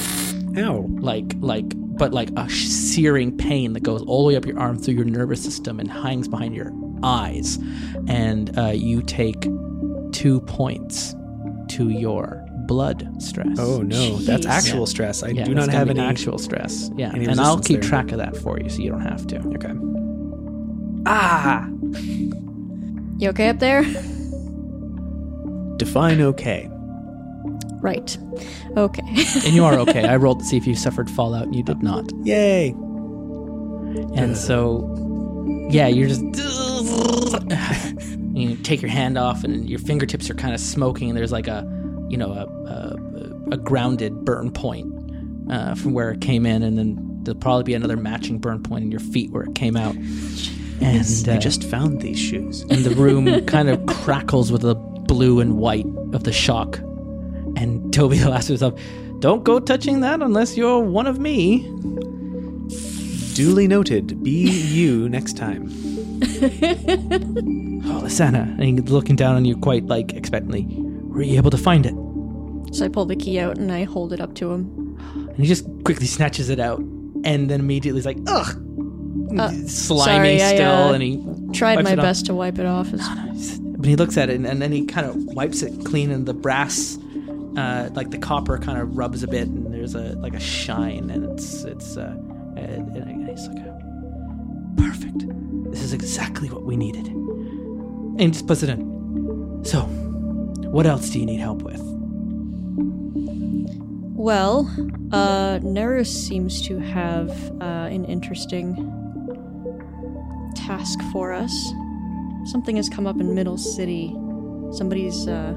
[0.55, 0.87] you Ow.
[1.01, 1.65] like like
[1.97, 5.05] but like a searing pain that goes all the way up your arm through your
[5.05, 6.73] nervous system and hangs behind your
[7.05, 7.59] eyes
[8.09, 9.47] and uh, you take
[10.13, 11.15] two points
[11.69, 14.85] to your blood stress Oh no, that's actual Yeah.
[14.87, 15.23] stress.
[15.23, 17.89] I yeah, do not have any actual stress yeah and i'll keep there.
[17.91, 19.75] track of that for you so you don't have to Okay.
[21.07, 21.67] Ah.
[23.19, 23.83] You okay up there?
[25.77, 26.69] Define okay.
[27.81, 28.17] Right.
[28.77, 29.03] Okay.
[29.45, 31.83] and you are okay i rolled to see if you suffered fallout and you did
[31.83, 32.75] not Yay.
[34.17, 34.91] And so,
[35.71, 36.23] yeah, you're just.
[38.35, 41.47] you take your hand off, and your fingertips are kind of smoking, and there's like
[41.47, 41.65] a,
[42.09, 42.97] you know, a, a,
[43.53, 44.93] a grounded burn point
[45.51, 48.85] uh, from where it came in, and then there'll probably be another matching burn point
[48.85, 49.95] in your feet where it came out.
[50.81, 52.63] And I uh, just found these shoes.
[52.63, 56.79] and the room kind of crackles with the blue and white of the shock.
[57.57, 58.81] And Toby laughs to himself,
[59.21, 61.61] "Don't go touching that unless you're one of me."
[63.35, 64.23] Duly noted.
[64.23, 65.71] Be you next time.
[67.87, 68.49] Oh, Lysana.
[68.59, 70.67] And he's looking down on you quite like expectantly.
[70.71, 71.95] Were you able to find it?
[72.75, 74.97] so I pull the key out and I hold it up to him.
[75.15, 78.57] And he just quickly snatches it out and then immediately is like, ugh.
[79.33, 82.93] Uh, Sliming sorry, I, still, uh, and he Tried my best to wipe it off.
[82.93, 86.11] As, but he looks at it and, and then he kind of wipes it clean
[86.11, 86.99] and the brass
[87.57, 91.11] uh, like the copper kind of rubs a bit and there's a like a shine
[91.11, 92.17] and it's it's uh
[92.57, 93.65] and, and he's like
[94.77, 95.25] perfect
[95.75, 97.09] this is exactly what we needed.
[97.09, 99.65] And he just puts it in.
[99.65, 101.81] So what else do you need help with?
[104.15, 104.71] Well,
[105.11, 108.77] uh, Nerus seems to have uh, an interesting
[110.67, 111.73] task for us.
[112.47, 114.15] something has come up in Middle City.
[114.73, 115.55] Somebody's uh,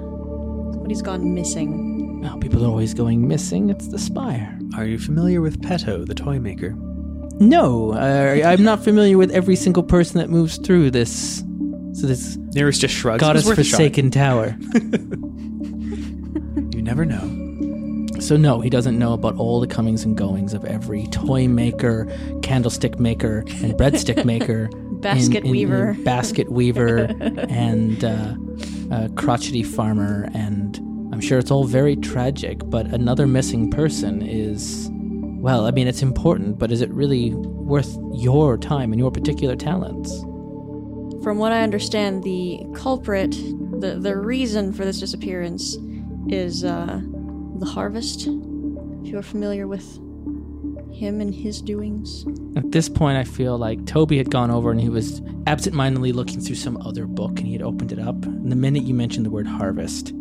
[0.72, 2.24] somebody's gone missing.
[2.26, 3.70] Oh, people are always going missing.
[3.70, 4.58] It's the Spire.
[4.76, 6.72] Are you familiar with Peto, the toy maker?
[7.40, 11.44] No, uh, I'm not familiar with every single person that moves through this.
[11.94, 13.22] So this Nearest just shrugs.
[13.22, 14.58] goddess "It's worth forsaken tower.
[16.74, 18.20] You never know.
[18.20, 22.08] So no, he doesn't know about all the comings and goings of every toy maker,
[22.42, 24.70] candlestick maker, and breadstick maker,
[25.02, 25.96] Basket weaver.
[26.04, 26.98] basket weaver,
[27.50, 28.36] and uh,
[28.92, 30.30] uh, crotchety farmer.
[30.34, 30.78] And
[31.14, 32.60] I'm sure it's all very tragic.
[32.66, 37.98] But another missing person is, well, I mean, it's important, but is it really worth
[38.14, 40.12] your time and your particular talents?
[41.24, 45.78] From what I understand, the culprit, the the reason for this disappearance,
[46.30, 47.02] is uh,
[47.60, 48.28] the harvest.
[48.28, 50.00] If you're familiar with
[50.98, 52.26] him and his doings.
[52.56, 56.42] At this point, I feel like Toby had gone over and he was absentmindedly looking
[56.42, 58.26] through some other book and he had opened it up.
[58.26, 60.14] And the minute you mentioned the word harvest,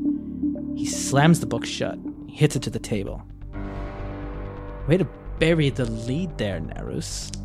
[0.77, 3.23] he slams the book shut, he hits it to the table.
[4.87, 5.09] Way to
[5.39, 7.33] bury the lead there, Nerus.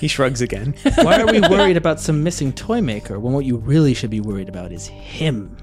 [0.00, 0.74] He shrugs again.
[0.96, 4.20] Why are we worried about some missing toy maker when what you really should be
[4.20, 5.56] worried about is him?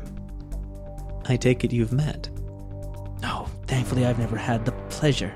[1.26, 2.30] I take it you've met.
[3.22, 5.36] No, thankfully, I've never had the pleasure.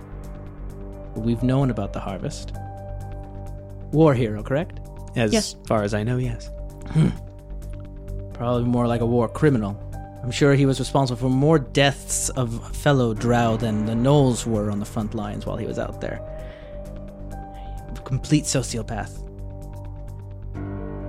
[1.15, 2.53] But we've known about the harvest.
[3.91, 4.79] War hero, correct?
[5.15, 5.55] As Yes.
[5.65, 6.51] far as I know, yes.
[6.91, 7.09] Hmm.
[8.33, 9.81] Probably more like a war criminal.
[10.21, 14.69] I'm sure he was responsible for more deaths of fellow drow than the gnolls were
[14.71, 16.19] on the front lines while he was out there.
[18.03, 19.21] Complete sociopath.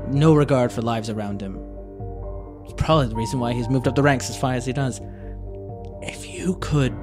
[0.09, 1.59] No regard for lives around him.
[2.65, 5.01] It's probably the reason why he's moved up the ranks as far as he does.
[6.03, 6.95] If you could.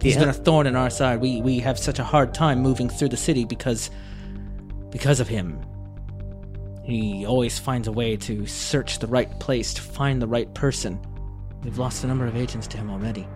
[0.00, 0.20] He's Yeah.
[0.20, 1.20] been a thorn in our side.
[1.20, 3.90] We we have such a hard time moving through the city because
[4.90, 5.60] because of him.
[6.84, 10.98] He always finds a way to search the right place to find the right person.
[11.62, 13.26] We've lost a number of agents to him already.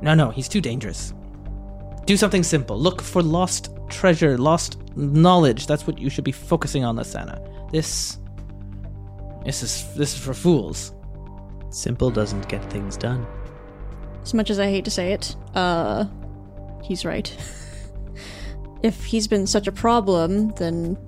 [0.00, 1.12] No, no, he's too dangerous.
[2.06, 2.78] Do something simple.
[2.78, 5.66] Look for lost treasure, lost knowledge.
[5.66, 7.38] That's what you should be focusing on, Lasana.
[7.72, 8.18] This
[9.44, 10.92] this is this is for fools.
[11.70, 13.26] Simple doesn't get things done.
[14.26, 16.04] As much as I hate to say it, uh,
[16.82, 17.32] he's right.
[18.82, 20.98] if he's been such a problem, then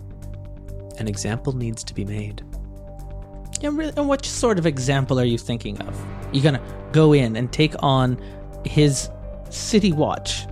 [0.98, 2.44] An example needs to be made.
[3.60, 6.06] And, really, and what sort of example are you thinking of?
[6.30, 8.22] You gonna go in and take on
[8.64, 9.10] his
[9.50, 10.46] city watch?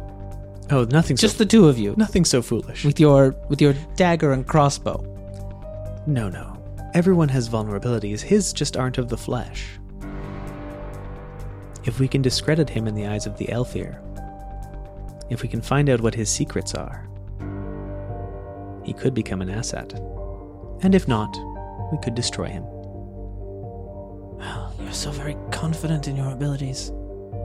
[0.70, 2.84] Oh, nothing Just so, the two of you nothing so foolish.
[2.84, 5.04] with your with your dagger and crossbow.
[6.08, 6.60] No, no.
[6.94, 8.22] Everyone has vulnerabilities.
[8.22, 9.78] His just aren't of the flesh.
[11.86, 14.00] If we can discredit him in the eyes of the Aelfir,
[15.30, 17.08] if we can find out what his secrets are,
[18.84, 19.92] he could become an asset.
[20.82, 21.32] And if not,
[21.92, 22.64] we could destroy him.
[24.36, 26.90] Well, you're so very confident in your abilities.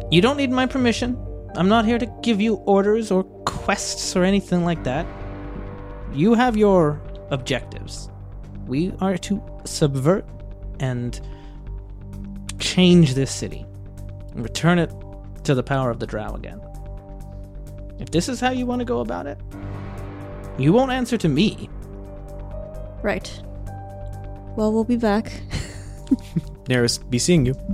[0.09, 1.23] You don't need my permission.
[1.55, 5.05] I'm not here to give you orders or quests or anything like that.
[6.13, 6.99] You have your
[7.29, 8.09] objectives.
[8.65, 10.25] We are to subvert
[10.79, 11.21] and
[12.57, 13.67] change this city
[14.33, 14.91] and return it
[15.43, 16.61] to the power of the Drow again.
[17.99, 19.37] If this is how you want to go about it,
[20.57, 21.69] you won't answer to me.
[23.03, 23.41] right.
[24.57, 25.31] Well, we'll be back.
[26.65, 27.55] Neris, be seeing you.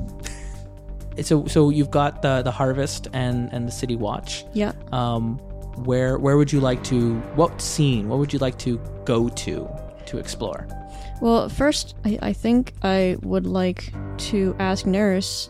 [1.24, 4.46] So, so you've got the the harvest and and the city watch.
[4.54, 4.74] yeah.
[4.91, 5.39] um,
[5.84, 9.67] where where would you like to what scene what would you like to go to
[10.06, 10.67] to explore
[11.20, 13.91] Well, first, I, I think I would like
[14.30, 15.50] to ask Neris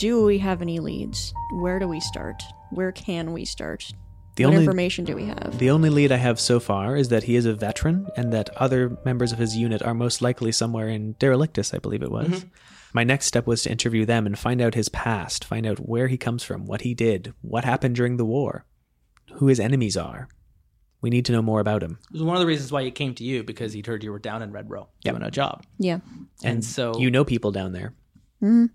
[0.00, 1.34] do we have any leads?
[1.52, 2.42] Where do we start?
[2.70, 3.92] Where can we start?
[4.36, 5.58] The what only information do we have?
[5.58, 8.48] the only lead I have so far is that he is a veteran and that
[8.56, 12.28] other members of his unit are most likely somewhere in Derelictus, I believe it was.
[12.28, 12.48] Mm-hmm.
[12.94, 16.08] My next step was to interview them and find out his past, find out where
[16.08, 18.64] he comes from, what he did, what happened during the war,
[19.34, 20.28] who his enemies are.
[21.02, 21.98] We need to know more about him.
[22.08, 24.12] it was one of the reasons why he came to you because he'd heard you
[24.12, 25.98] were down in red row doing a job yeah.
[26.42, 27.92] and, so You know people down there.
[28.42, 28.66] Mm-hmm.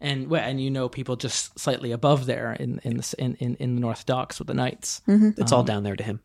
[0.00, 3.56] And well, and you know people just slightly above there in in the, in, in,
[3.56, 5.30] in the north docks with the knights mm-hmm.
[5.40, 6.20] It's all um, down there to him.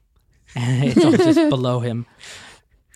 [0.56, 2.06] and it's all just below him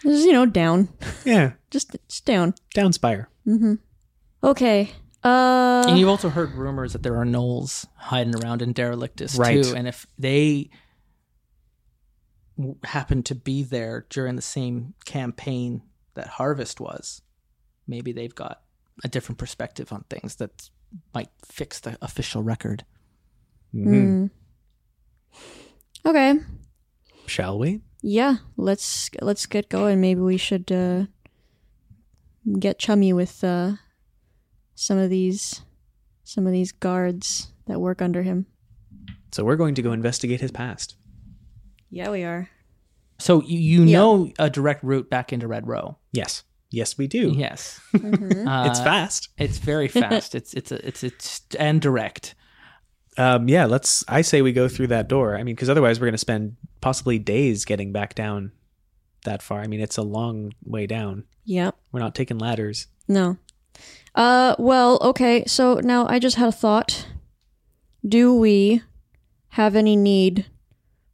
[0.03, 0.89] Just, you know, down.
[1.25, 2.53] Yeah, Just, just down.
[2.75, 3.29] down Spire.
[3.47, 3.75] Mm-hmm.
[4.43, 4.91] Okay.
[5.23, 9.63] Uh, and you've also heard rumors that there are gnolls hiding around in Derelictus Right.
[9.63, 9.75] too.
[9.75, 10.69] And if they
[12.57, 15.81] w- happen to be there during the same campaign
[16.13, 17.21] that Harvest was,
[17.87, 18.61] maybe they've got
[19.03, 20.69] a different perspective on things that
[21.13, 22.83] might fix the official record.
[23.75, 24.29] Mhm.
[26.05, 26.35] okay.
[27.25, 27.81] Shall we?
[28.01, 29.99] yeah, let's let's get going.
[29.99, 31.05] Maybe we should uh,
[32.59, 33.73] get chummy with uh,
[34.75, 35.61] some of these
[36.23, 38.45] some of these guards that work under him.
[39.33, 40.95] So we're going to go investigate his past.
[41.89, 42.49] Yeah, we are.
[43.19, 43.97] So you, you Yeah.
[43.99, 45.97] know a direct route back into Red Row.
[46.13, 46.43] Yes.
[46.69, 47.33] Yes, we do.
[47.35, 47.79] Yes.
[47.93, 48.47] Mm-hmm.
[48.47, 49.29] Uh, It's fast.
[49.37, 50.35] It's very fast.
[50.35, 52.35] it's it's a, it's it's and direct.
[53.17, 54.03] Um, yeah, let's.
[54.07, 55.35] I say we go through that door.
[55.37, 58.51] I mean, because otherwise we're going to spend possibly days getting back down
[59.23, 59.61] that far.
[59.61, 61.23] I mean, it's a long way down.
[61.45, 61.75] Yep.
[61.91, 62.87] We're not taking ladders.
[63.07, 63.37] No.
[64.13, 65.45] Uh well, okay.
[65.45, 67.07] So now I just had a thought.
[68.07, 68.81] Do we
[69.49, 70.45] have any need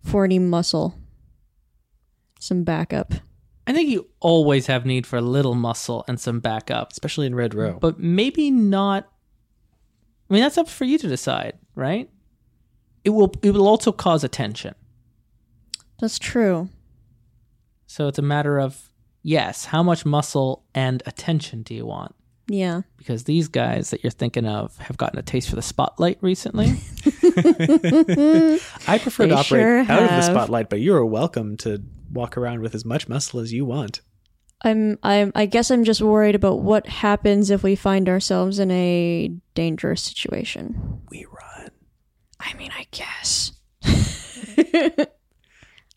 [0.04, 0.96] for any muscle?
[2.40, 3.14] Some backup.
[3.66, 7.36] I think you always have need for a little muscle and some backup, especially in
[7.36, 7.78] Red Row.
[7.80, 9.10] but maybe not.
[10.30, 12.10] I mean, that's up for you to decide, right?
[13.04, 13.34] It will.
[13.42, 14.76] It will also cause attention.
[16.00, 16.70] That's true.
[17.88, 18.90] So it's a matter of
[19.22, 22.16] yes, how much muscle and attention do you want?
[22.48, 22.82] Yeah.
[22.98, 26.66] Because these guys that you're thinking of have gotten a taste for the spotlight recently.
[28.88, 31.82] I prefer They to operate sure out of the spotlight, but you are welcome to
[32.14, 34.02] walk around with as much muscle as you want.
[34.66, 38.72] I'm I'm I guess I'm just worried about what happens if we find ourselves in
[38.72, 41.02] a dangerous situation.
[41.10, 41.70] We run.
[42.40, 43.52] I mean, I guess.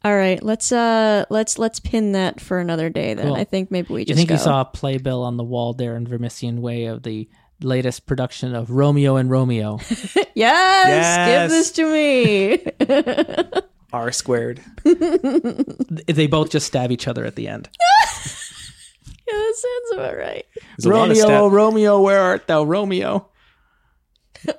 [0.04, 3.26] All right, let's uh let's let's pin that for another day then.
[3.26, 3.36] Cool.
[3.36, 4.34] I think maybe we you just think go.
[4.34, 7.28] you saw a playbill on the wall there in Vermissian Way of the
[7.60, 9.78] latest production of Romeo and Romeo?
[9.80, 11.40] yes, Yes.
[11.40, 13.62] give this to me.
[13.92, 14.60] R squared.
[14.84, 17.68] they both just stab each other at the end.
[18.04, 20.44] yeah, that sounds about right.
[20.78, 23.28] There's a lot of Romeo, stat- Romeo, where art thou, Romeo?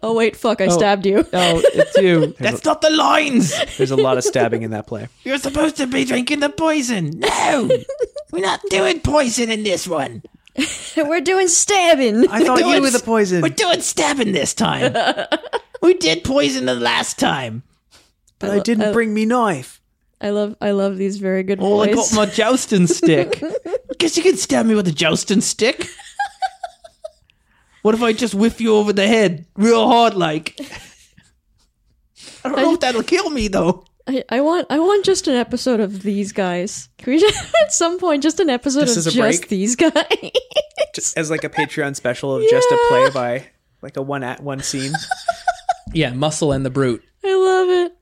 [0.03, 0.59] Oh wait, fuck!
[0.59, 0.69] I Oh.
[0.69, 1.19] stabbed you.
[1.19, 2.35] Oh, it's you.
[2.39, 3.53] That's not the lines.
[3.77, 5.07] There's a lot of stabbing in that play.
[5.23, 7.19] You're supposed to be drinking the poison.
[7.19, 7.69] No,
[8.31, 10.23] we're not doing poison in this one.
[10.97, 12.27] We're doing stabbing.
[12.27, 13.41] I thought We're you were the poison.
[13.41, 14.93] We're doing stabbing this time.
[15.81, 17.63] we did poison the last time.
[18.39, 19.81] But I didn't bring me knife.
[20.19, 23.41] I love I love these very good Oh, I got my jousting stick.
[23.99, 25.87] Guess you can stab me with a jousting stick.
[27.83, 30.59] What if I just whiff you over the head real hard, like?
[32.43, 33.85] I don't know if that'll kill me though.
[34.07, 36.89] I, I want I want just an episode of these guys.
[36.97, 39.47] Can we just, at some point just an episode Just of just break?
[39.49, 39.93] these guys?
[40.95, 43.47] Just as like a Patreon special of just a play by
[43.81, 44.93] like a one at one scene.
[45.93, 47.01] Yeah, muscle and the brute.
[47.25, 47.96] I love it.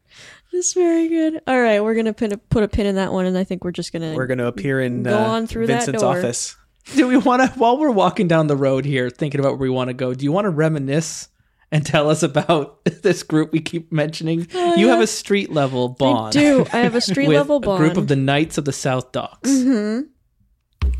[0.57, 1.41] It's very good.
[1.47, 3.63] All right, we're gonna pin a, put a pin in that one, and I think
[3.63, 4.13] we're just gonna.
[4.15, 6.17] We're going to appear in Go uh, on through that Vincent's door.
[6.17, 6.55] office.
[6.95, 9.69] Do we want to, while we're walking down the road here, thinking about where we
[9.69, 11.29] want to go, do you want to reminisce
[11.71, 14.47] and tell us about this group we keep mentioning?
[14.77, 16.33] you have a street level I bond.
[16.33, 16.65] do.
[16.71, 19.49] I have a street with level a group of the Knights of the South Docks.
[19.49, 20.07] Mm-hmm.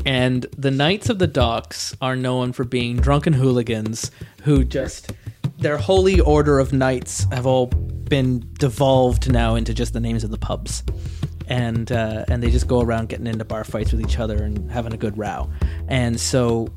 [0.04, 4.10] And the Knights of the Docks are known for being drunken hooligans
[4.42, 5.12] who just
[5.58, 7.70] their holy order of knights have all
[8.08, 10.82] been devolved now into just the names of the pubs.
[11.48, 14.68] And uh, and they just go around getting into bar fights with each other and
[14.70, 15.48] having a good row.
[15.86, 16.68] And so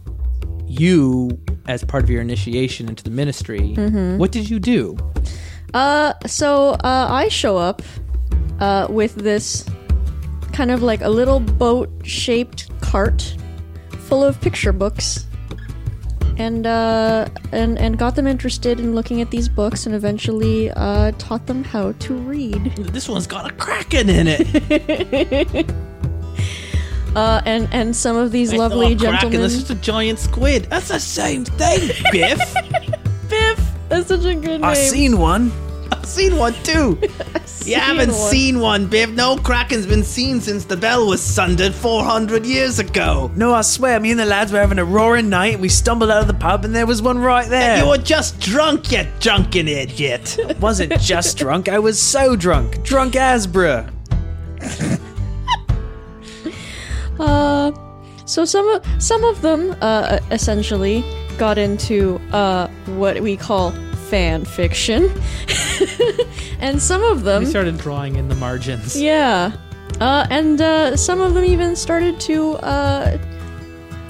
[0.67, 4.17] you as part of your initiation into the ministry, Mm-hmm.
[4.19, 4.95] what did you do?
[5.73, 7.81] Uh, so uh, I show up
[8.59, 9.65] uh, with this
[10.53, 13.35] kind of like a little boat-shaped cart
[14.07, 15.25] full of picture books,
[16.39, 21.11] and uh, and and got them interested in looking at these books, and eventually uh,
[21.19, 22.75] taught them how to read.
[22.77, 25.69] This one's got a kraken in it.
[27.15, 29.41] Uh, and and some of these I lovely kraken, gentlemen.
[29.41, 30.65] This is a giant squid.
[30.65, 32.53] That's the same thing, Biff.
[33.27, 33.71] Biff.
[33.89, 34.63] That's such a good name.
[34.63, 35.51] I've seen one.
[35.91, 36.99] I've seen one too.
[37.65, 38.31] You haven't one.
[38.31, 39.11] seen one, Biff.
[39.11, 43.29] No kraken's been seen since the bell was sundered 400 years ago.
[43.35, 45.53] No, I swear, me and the lads were having a roaring night.
[45.53, 47.83] and We stumbled out of the pub and there was one right there.
[47.83, 50.37] You were just drunk, you drunken idiot.
[50.59, 52.81] wasn't just drunk, I was so drunk.
[52.83, 53.91] Drunk as bruh.
[57.19, 57.71] Uh,
[58.25, 61.03] so some of some of them uh, essentially
[61.37, 63.73] got into uh, what we call
[64.09, 65.09] fan fiction,
[66.59, 68.99] and some of them, we started drawing in the margins.
[68.99, 69.51] yeah,
[69.99, 73.17] uh, and uh, some of them even started to uh,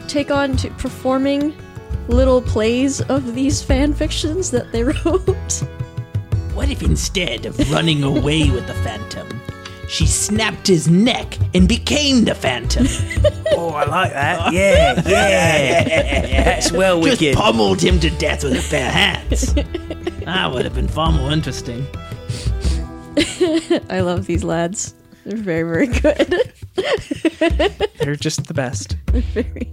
[0.07, 1.53] take on to performing
[2.07, 5.63] little plays of these fan fictions that they wrote.
[6.53, 9.38] What if instead of running away with the phantom,
[9.89, 12.87] she snapped his neck and became the phantom?
[13.51, 14.53] Oh, I like that.
[14.53, 16.43] Yeah, yeah.
[16.45, 17.35] That's well Just wicked.
[17.35, 19.53] pummeled him to death with her bare hands.
[19.53, 21.85] that would have been far more interesting.
[23.89, 24.93] I love these lads.
[25.25, 26.53] They're very, very good.
[27.99, 28.93] They're just the best.
[29.11, 29.69] very.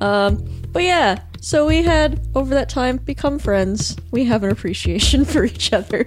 [0.00, 3.96] Um, but yeah, so we had over that time become friends.
[4.10, 6.06] We have an appreciation for each other.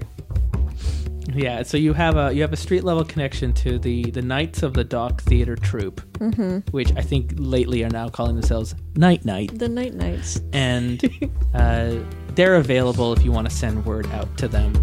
[1.33, 4.63] Yeah, so you have a you have a street level connection to the the Knights
[4.63, 6.01] of the Dock Theater Troupe,
[6.71, 10.41] which I think lately are now calling themselves Night Night, The Night Knights.
[10.53, 11.03] and
[11.53, 11.95] uh,
[12.35, 14.73] they're available if you want to send word out to them.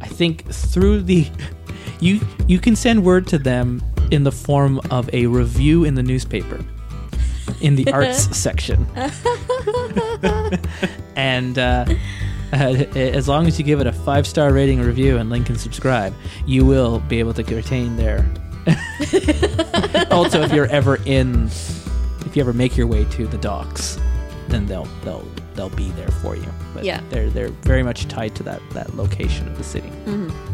[0.00, 1.26] I think through the
[2.00, 6.02] you you can send word to them in the form of a review in the
[6.02, 6.64] newspaper
[7.60, 8.86] in the arts section,
[11.16, 11.58] and.
[11.58, 11.84] Uh,
[12.96, 16.14] as long as you give it a five star rating review and link and subscribe,
[16.46, 18.24] you will be able to retain there.
[20.10, 23.98] also, if you're ever in, if you ever make your way to the docks,
[24.48, 26.46] then they'll they'll they'll be there for you.
[26.74, 27.00] But Yeah.
[27.10, 29.88] they're they're very much tied to that that location of the city.
[30.06, 30.53] Mm-hmm.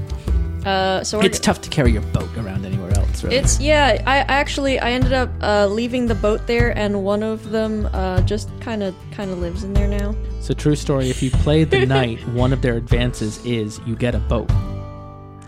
[0.67, 3.23] Uh, so It's tough to carry your boat around anywhere else.
[3.25, 3.37] Really.
[3.37, 4.03] It's yeah.
[4.07, 8.21] I actually I ended up uh, leaving the boat there, and one of them uh,
[8.23, 10.15] just kind of kind of lives in there now.
[10.41, 11.09] so true story.
[11.11, 14.51] If you play the night, one of their advances is you get a boat,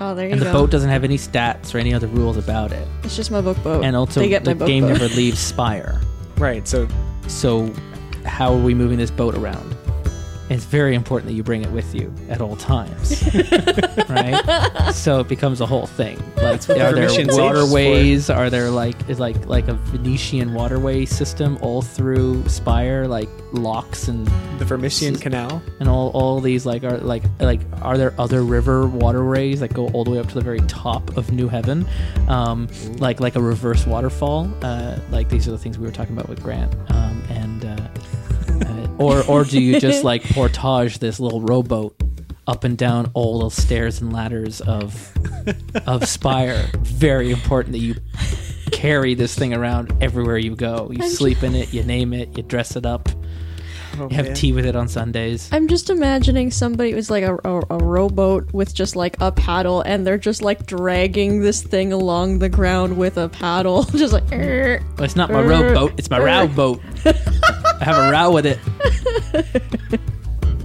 [0.01, 0.33] Oh, there you go.
[0.33, 0.53] and the go.
[0.53, 2.89] boat doesn't have any stats or any other rules about it.
[3.05, 3.85] it's just my book boat.
[3.85, 4.93] And also, they get the my boat game boat.
[4.99, 6.01] never leaves Spire.
[6.39, 6.67] Right.
[6.67, 6.89] So
[7.29, 7.71] So,
[8.25, 9.77] how are we moving this boat around?
[10.53, 13.23] It's very important that you bring it with you at all times,
[14.11, 14.93] right?
[14.93, 16.23] So it becomes a whole thing.
[16.37, 17.43] Like, are there Vermissian Sage is for.
[17.43, 18.29] waterways?
[18.29, 24.09] Are there like is like like a Venetian waterway system all through Spire, like locks
[24.09, 24.27] and
[24.59, 25.63] the Vermissian Canal.
[25.81, 29.89] and all all these like are like like are there other river waterways that go
[29.89, 31.87] all the way up to the very top of New Heaven,
[32.29, 34.53] um, like like a reverse waterfall?
[34.63, 37.89] Uh, like these are the things we were talking about with Grant, um, and uh,
[39.03, 41.97] or or do you just like portage this little rowboat?
[42.49, 45.13] Up and down all the stairs and ladders of
[45.87, 46.69] of Spire.
[46.79, 47.95] Very important that you
[48.73, 50.91] carry this thing around everywhere you go.
[50.93, 53.09] You sleep in it, you name it, you dress it up,
[53.99, 54.35] Oh, have man.
[54.35, 55.49] tea with it on Sundays.
[55.53, 59.31] I'm just imagining somebody it was like a, a, a rowboat with just like a
[59.33, 64.13] paddle, and they're just like dragging this thing along the ground with a paddle, just
[64.13, 64.29] like.
[64.31, 66.81] Well, it's not my rowboat; It's my rowboat.
[67.05, 68.59] I have a row with it.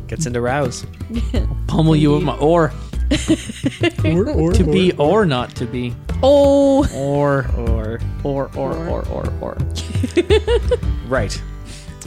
[0.08, 0.86] Gets into rows.
[1.68, 2.72] Pummel you with my oar.
[3.10, 5.94] to be or not to be.
[6.24, 9.58] Oh, Or, Or or, or, or, or, or.
[11.08, 11.42] right.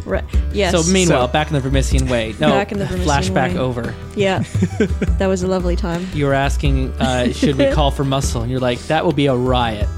[0.05, 0.25] Right.
[0.53, 0.73] Yes.
[0.73, 2.35] So, meanwhile, So- back in the Vermissian way.
[2.41, 3.59] No, Back in the Vermissian flashback way.
[3.59, 3.95] over.
[4.17, 4.39] yeah,
[5.19, 6.07] that was a lovely time.
[6.15, 8.43] You were asking, uh, should we call for muscle?
[8.43, 9.89] And you're like, that would be a riot.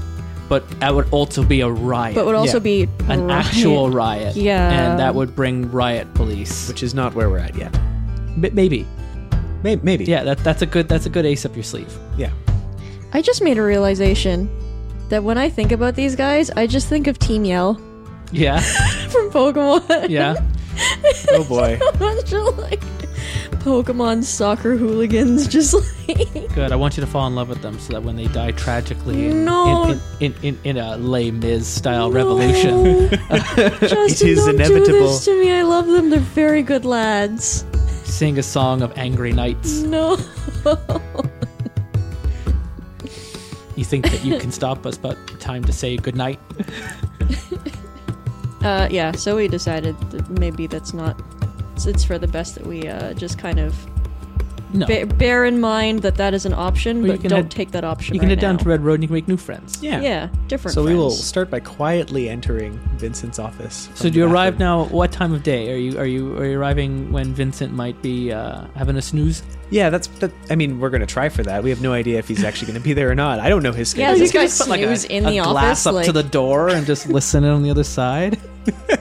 [0.49, 2.15] But that would also be a riot.
[2.15, 2.63] But would also Yeah.
[2.63, 3.45] be an riot.
[3.47, 4.35] actual riot.
[4.35, 4.91] Yeah.
[4.91, 6.67] And that would bring riot police.
[6.67, 7.73] Which is not where we're at yet.
[7.75, 8.85] M- maybe.
[9.63, 9.81] Maybe.
[9.83, 10.03] maybe.
[10.05, 11.91] Yeah, that, that's a good that's a good ace up your sleeve.
[12.17, 12.29] Yeah.
[13.13, 14.49] I just made a realization
[15.09, 17.79] that when I think about these guys, I just think of Team Yell
[18.33, 18.59] Yeah.
[19.09, 20.09] from Pokemon.
[20.09, 20.35] Yeah.
[21.29, 21.79] Oh boy.
[21.87, 22.81] a bunch of like
[23.61, 25.73] Pokemon soccer hooligans, just
[26.07, 26.71] like Good.
[26.71, 29.27] I want you to fall in love with them so that when they die tragically
[29.27, 29.91] in, No.
[29.91, 33.09] in, in, in, in, in a Les Mis style revolution, No.
[33.81, 34.85] Justin, is don't inevitable.
[34.85, 35.51] Do this to me.
[35.51, 36.09] I love them.
[36.09, 37.65] They're very good lads.
[38.03, 39.81] sing a song of angry knights.
[39.81, 40.17] No.
[43.75, 46.39] You think that you can stop us, but time to say goodnight?
[48.63, 49.11] Uh, yeah.
[49.13, 51.19] So we decided that maybe that's not.
[51.75, 53.75] It's, it's for the best that we uh, just kind of
[54.73, 54.85] No.
[54.87, 57.51] ba- bear in mind that that is an option, Well, you but can don't head-
[57.51, 58.13] take that option.
[58.15, 58.63] you can right head down now.
[58.63, 59.77] to Red Road and you can make new friends.
[59.81, 60.01] Yeah.
[60.01, 60.73] Yeah, different.
[60.75, 61.23] So we will friends.
[61.25, 63.89] start by quietly entering Vincent's office.
[63.95, 64.85] So do you the arrive now?
[64.85, 65.97] What time of day are you?
[65.99, 69.43] Are you are you arriving when Vincent might be uh, having a snooze?
[69.71, 70.31] Yeah, that's that.
[70.51, 71.63] I mean, we're gonna try for that.
[71.63, 73.39] We have no idea if he's actually gonna be there or not.
[73.39, 74.19] I don't know his Yeah, schedule.
[74.19, 76.69] these can guys just put, snooze in a the glass office, up to the door
[76.69, 78.39] and just listen in on the other side.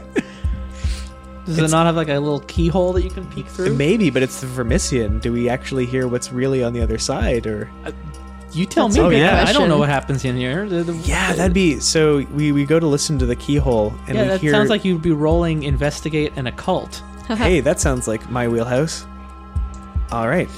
[1.45, 3.75] Does it not have like a little keyhole that you can peek through?
[3.75, 5.21] Maybe, but it's the Vermissian.
[5.21, 7.69] Do we actually hear what's really on the other side, or?
[7.85, 7.91] Uh,
[8.53, 9.05] you tell That's me.
[9.07, 9.47] a good oh, man.
[9.49, 10.69] I don't know what happens in here.
[10.69, 11.81] The- the- Yeah, that'd be.
[11.81, 14.53] So we we go to listen to the keyhole, and yeah, we that hear.
[14.53, 17.03] sounds like you'd be rolling investigate an occult.
[17.37, 19.07] Hey, that sounds like my wheelhouse.
[20.13, 20.49] All right.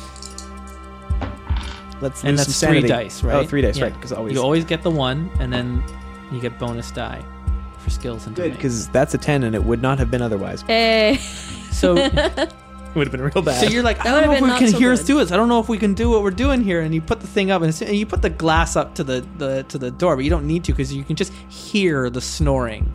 [2.00, 2.88] Let's And that's three sanity.
[2.88, 3.36] dice, oh, right?
[3.36, 3.84] Oh, three dice, Yeah.
[3.84, 3.94] right?
[3.94, 5.82] Because always You always get the one, and then
[6.32, 7.24] you get bonus die
[7.84, 8.56] for skills and good domain.
[8.56, 10.62] because that's a ten, and it would not have been otherwise.
[10.62, 11.18] Hey.
[11.74, 12.14] So, It
[12.94, 13.60] would have been real bad.
[13.60, 15.04] so you're like, That I don't know if we can so hear good.
[15.04, 15.32] through this.
[15.32, 16.82] I don't know if we can do what we're doing here.
[16.82, 19.26] And you put the thing up, and, and you put the glass up to the,
[19.38, 22.20] the to the door, but you don't need to because you can just hear the
[22.20, 22.90] snoring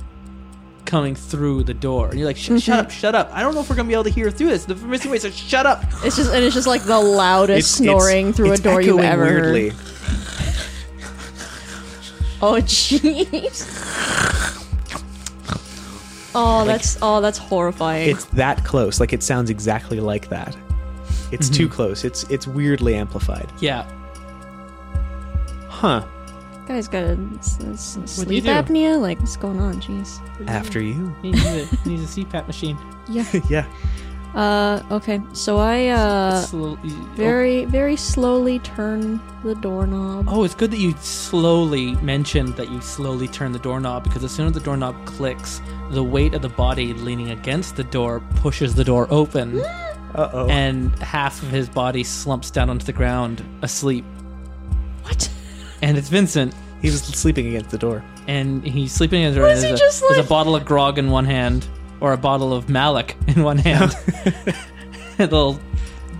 [0.85, 2.07] coming through the door.
[2.07, 3.29] And you're like, shut, shut up, shut up.
[3.33, 4.63] I don't know if we're gonna be able to hear through this.
[4.63, 5.83] The missing way, so shut up.
[6.05, 8.79] It's just and it's just like the loudest It's- snoring it's- through it's a door
[8.81, 9.69] you've ever weirdly.
[9.71, 9.79] heard.
[12.41, 13.67] Oh jeez.
[16.35, 18.09] Oh, that's oh, that's horrifying.
[18.09, 18.99] It's that close.
[18.99, 20.55] Like it sounds exactly like that.
[21.31, 21.73] It's too mm-hmm.
[21.73, 22.03] close.
[22.03, 23.51] It's it's weirdly amplified.
[23.59, 23.89] Yeah.
[25.67, 26.05] Huh.
[26.67, 28.99] Guy's got a, s- s- do you sleep apnea.
[29.01, 29.81] Like, what's going on?
[29.81, 30.19] Jeez.
[30.47, 31.15] After you.
[31.21, 32.77] He needs a, he needs a CPAP machine.
[33.07, 33.25] Yeah.
[33.49, 33.65] yeah.
[34.35, 34.81] Uh.
[34.91, 35.19] Okay.
[35.33, 36.77] So I uh It's a little-
[37.15, 40.27] very very slowly turn the doorknob.
[40.29, 44.31] Oh, it's good that you slowly mentioned that you slowly turn the doorknob because as
[44.31, 45.61] soon as the doorknob clicks,
[45.91, 49.61] the weight of the body leaning against the door pushes the door open,
[50.15, 50.47] Uh oh.
[50.49, 54.05] and half of his body slumps down onto the ground asleep.
[55.03, 55.29] What?
[55.81, 58.03] And it's Vincent, He was sleeping against the door.
[58.27, 60.55] and he's sleeping in his What is there's, he a, just there's like- a bottle
[60.55, 61.65] of grog in one hand,
[62.01, 63.95] or a bottle of Malik in one hand,
[65.19, 65.59] a little,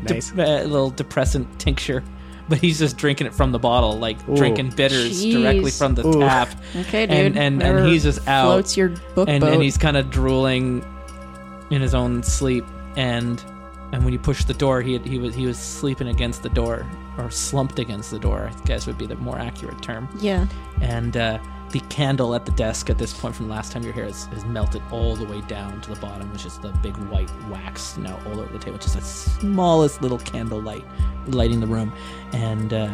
[0.05, 0.31] de- Nice.
[0.31, 2.03] uh, little depressant tincture.
[2.47, 4.35] But he's just drinking it from the bottle, like Ooh.
[4.35, 6.19] drinking bitters directly from the Ooh.
[6.19, 6.49] tap.
[6.75, 7.15] Okay, dude.
[7.15, 8.45] And- and- and he's just out.
[8.47, 9.53] Floats your book and, boat.
[9.53, 10.83] and he's kind of drooling
[11.69, 12.65] in his own sleep
[12.97, 13.43] and
[13.91, 16.83] and when you push the door he he was he was sleeping against the door
[17.19, 20.47] or slumped against the door I guess would be the more accurate term yeah.
[20.81, 21.37] and uh,
[21.71, 24.05] the candle at the desk at this point from the last time you were here
[24.05, 27.29] has, has melted all the way down to the bottom which is the big white
[27.49, 30.83] wax now all over the table just the smallest little candle light
[31.27, 31.93] lighting the room
[32.33, 32.89] and uh,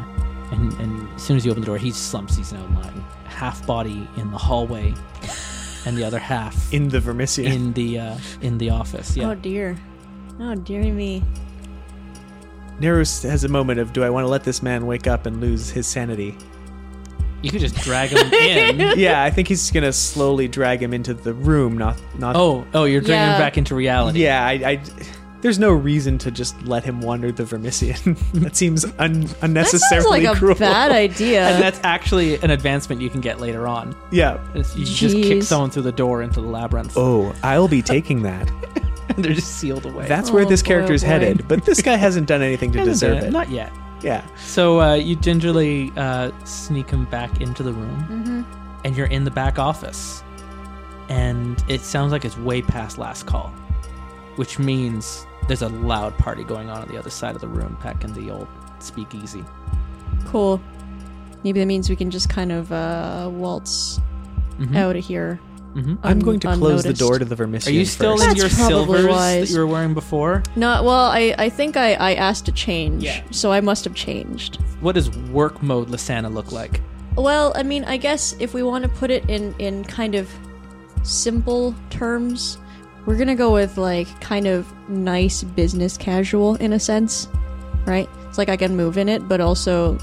[0.51, 3.65] and, and as soon as you open the door he slumps he's now lying half
[3.65, 4.93] body in the hallway
[5.85, 7.45] and the other half In the Vermissian.
[7.45, 9.15] in the uh, in the office.
[9.15, 9.29] Yeah.
[9.29, 9.77] Oh dear.
[10.39, 11.23] Oh dear me.
[12.79, 15.39] Nerus has a moment of do I want to let this man wake up and
[15.39, 16.37] lose his sanity?
[17.45, 18.93] You could just drag him in.
[18.99, 22.83] yeah, I think he's gonna slowly drag him into the room, not not Oh, oh,
[22.85, 23.35] you're dragging Yeah.
[23.35, 24.23] him back into reality.
[24.23, 24.81] Yeah, I, I
[25.41, 28.17] there's no reason to just let him wander the Vermissian.
[28.41, 30.55] that seems un, That unnecessarily sounds like a cruel.
[30.55, 31.47] bad idea.
[31.49, 33.95] And that's actually an advancement you can get later on.
[34.11, 34.35] yeah.
[34.55, 35.43] It's- You just kick Jeez.
[35.43, 36.93] someone through the door into the labyrinth.
[36.97, 38.49] Oh, I'll be taking that.
[39.09, 40.07] and they're just sealed away.
[40.07, 41.11] That's where Oh, this boy, character's oh, boy.
[41.11, 41.47] headed.
[41.47, 43.31] But this guy hasn't done anything to Hasn't deserve done it.
[43.31, 43.71] Not yet.
[44.05, 44.23] Yeah.
[44.37, 48.41] So uh, you gingerly uh, sneak him back into the room, Mm-hmm.
[48.85, 50.23] and you're in the back office.
[51.09, 53.49] And it sounds like it's way past last call,
[54.37, 57.77] which means there's a loud party going on on the other side of the room,
[57.83, 58.47] back in the old
[58.79, 59.43] speakeasy.
[60.25, 60.61] cool.
[61.43, 63.99] Maybe that means we can just kind of uh, waltz
[64.59, 64.75] Mhm.
[64.75, 65.39] out of here.
[65.75, 65.97] Mhm.
[66.03, 66.99] I'm going to close the unnoticed.
[66.99, 67.67] door to the Vermissian.
[67.67, 68.23] Are you still first.
[68.23, 69.47] in That's your probably silvers wise.
[69.49, 70.41] that you were wearing before?
[70.55, 73.21] No, well, I, I think I, I asked to change, Yeah.
[73.31, 74.55] so I must have changed.
[74.79, 76.79] What does work mode Lysana look like?
[77.17, 80.29] Well, I mean, I guess if we want to put it in, in kind of
[81.03, 82.57] simple terms,
[83.05, 87.27] we're gonna go with like kind of nice business casual in a sense,
[87.85, 88.09] right?
[88.27, 89.97] It's like I can move in it, but also,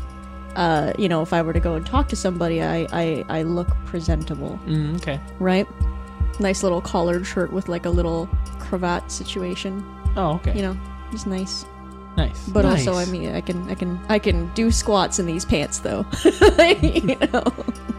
[0.57, 3.43] uh, you know, if I were to go and talk to somebody, I, I, I
[3.43, 5.21] look presentable, Mm, okay.
[5.39, 5.67] right?
[6.41, 8.29] Nice little collared shirt with like a little
[8.59, 9.85] cravat situation,
[10.17, 10.55] Oh, okay.
[10.57, 10.77] you know,
[11.13, 11.65] it's nice.
[12.17, 12.49] nice.
[12.49, 15.79] But also, I mean, I can, I can, I can do squats in these pants,
[15.81, 16.05] though.
[16.83, 17.43] you know,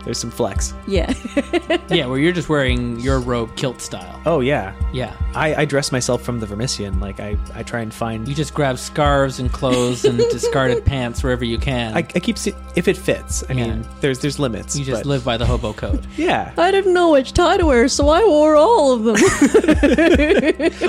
[0.04, 0.74] There's some flex.
[0.88, 1.14] yeah.
[1.89, 4.22] yeah, where you're just wearing your robe kilt style.
[4.26, 4.74] Oh yeah.
[4.93, 5.16] Yeah.
[5.34, 6.99] I, I dress myself from the Vermissian.
[7.01, 11.24] Like I, I try and find You just grab scarves and clothes and discarded pants
[11.24, 11.93] wherever you can.
[11.95, 13.43] I, I keep se- if it fits.
[13.49, 13.68] I Yeah.
[13.68, 14.76] mean, there's there's limits.
[14.76, 16.06] you just but- live by the hobo code.
[16.18, 16.54] Yeah.
[16.58, 19.16] I didn't know which tie to wear, so I wore all of them.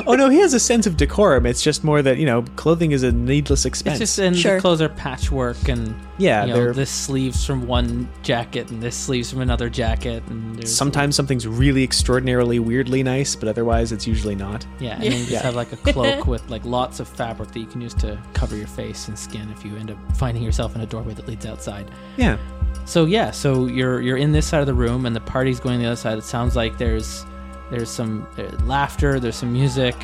[0.06, 1.46] oh no, he has a sense of decorum.
[1.46, 4.00] It's just more that you know, clothing is a needless expense.
[4.00, 4.56] It's just and Sure.
[4.56, 8.82] the clothes are patchwork and Yeah, you know, they're- this sleeves from one jacket and
[8.82, 14.06] this sleeves from another jacket and Sometimes something's really extraordinarily weirdly nice, but otherwise it's
[14.06, 14.66] usually not.
[14.80, 15.42] yeah, and then you just Yeah.
[15.42, 18.56] have like a cloak with like lots of fabric that you can use to cover
[18.56, 21.46] your face and skin if you end up finding yourself in a doorway that leads
[21.46, 21.90] outside.
[22.16, 22.38] Yeah.
[22.86, 25.80] So yeah, so you're you're in this side of the room and the party's going
[25.80, 26.18] the other side.
[26.18, 27.24] It sounds like there's
[27.70, 29.94] there's some uh, laughter, there's some music,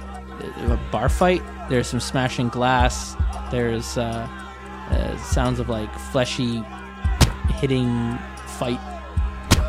[0.41, 1.43] uh, a bar fight.
[1.69, 3.17] There's some smashing glass.
[3.51, 4.27] There's uh,
[4.91, 6.63] uh, sounds of like fleshy
[7.61, 8.17] hitting
[8.59, 8.81] fight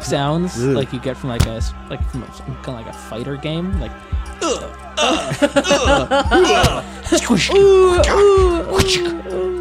[0.03, 0.75] sounds Ugh.
[0.75, 3.79] like you get from like a like from a, kind of like a fighter game
[3.79, 3.91] like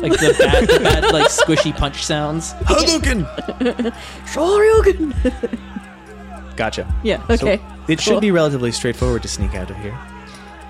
[0.02, 2.52] like the bad, the bad like squishy punch sounds.
[2.64, 3.24] Hadouken!
[4.26, 5.56] Shoryuken!
[6.56, 6.92] Gotcha.
[7.02, 7.62] Yeah, So okay.
[7.88, 8.20] it should Cool.
[8.20, 9.96] be relatively straightforward to sneak out of here.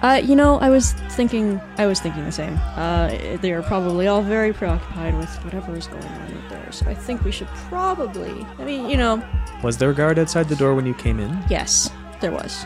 [0.02, 2.58] Uh, you know, I was thinking, I was thinking the same.
[2.74, 3.08] Uh,
[3.42, 6.94] they are probably all very preoccupied with whatever is going on out there, so I
[6.94, 9.22] think we should probably, I mean, you know,
[9.62, 11.38] Was there a guard outside the door when you came in?
[11.50, 11.90] yes,
[12.20, 12.64] there was.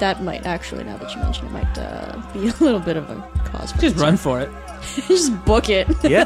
[0.00, 3.08] That might actually, now that you mention it, might uh, be a little bit of
[3.10, 4.00] a cause for Just concern.
[4.00, 4.50] run for it.
[5.06, 5.86] Just book it.
[6.02, 6.24] Yeah.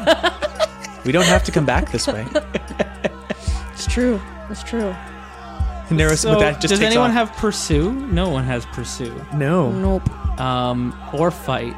[1.05, 2.25] we don't have to come back this way.
[3.73, 4.19] It's true.
[4.49, 4.95] It's true.
[5.89, 7.29] Neros So, that just does takes anyone off.
[7.29, 7.91] have pursue?
[7.91, 9.13] No one has pursue.
[9.33, 9.71] no?
[9.71, 10.39] Nope.
[10.39, 11.75] Um, or fight,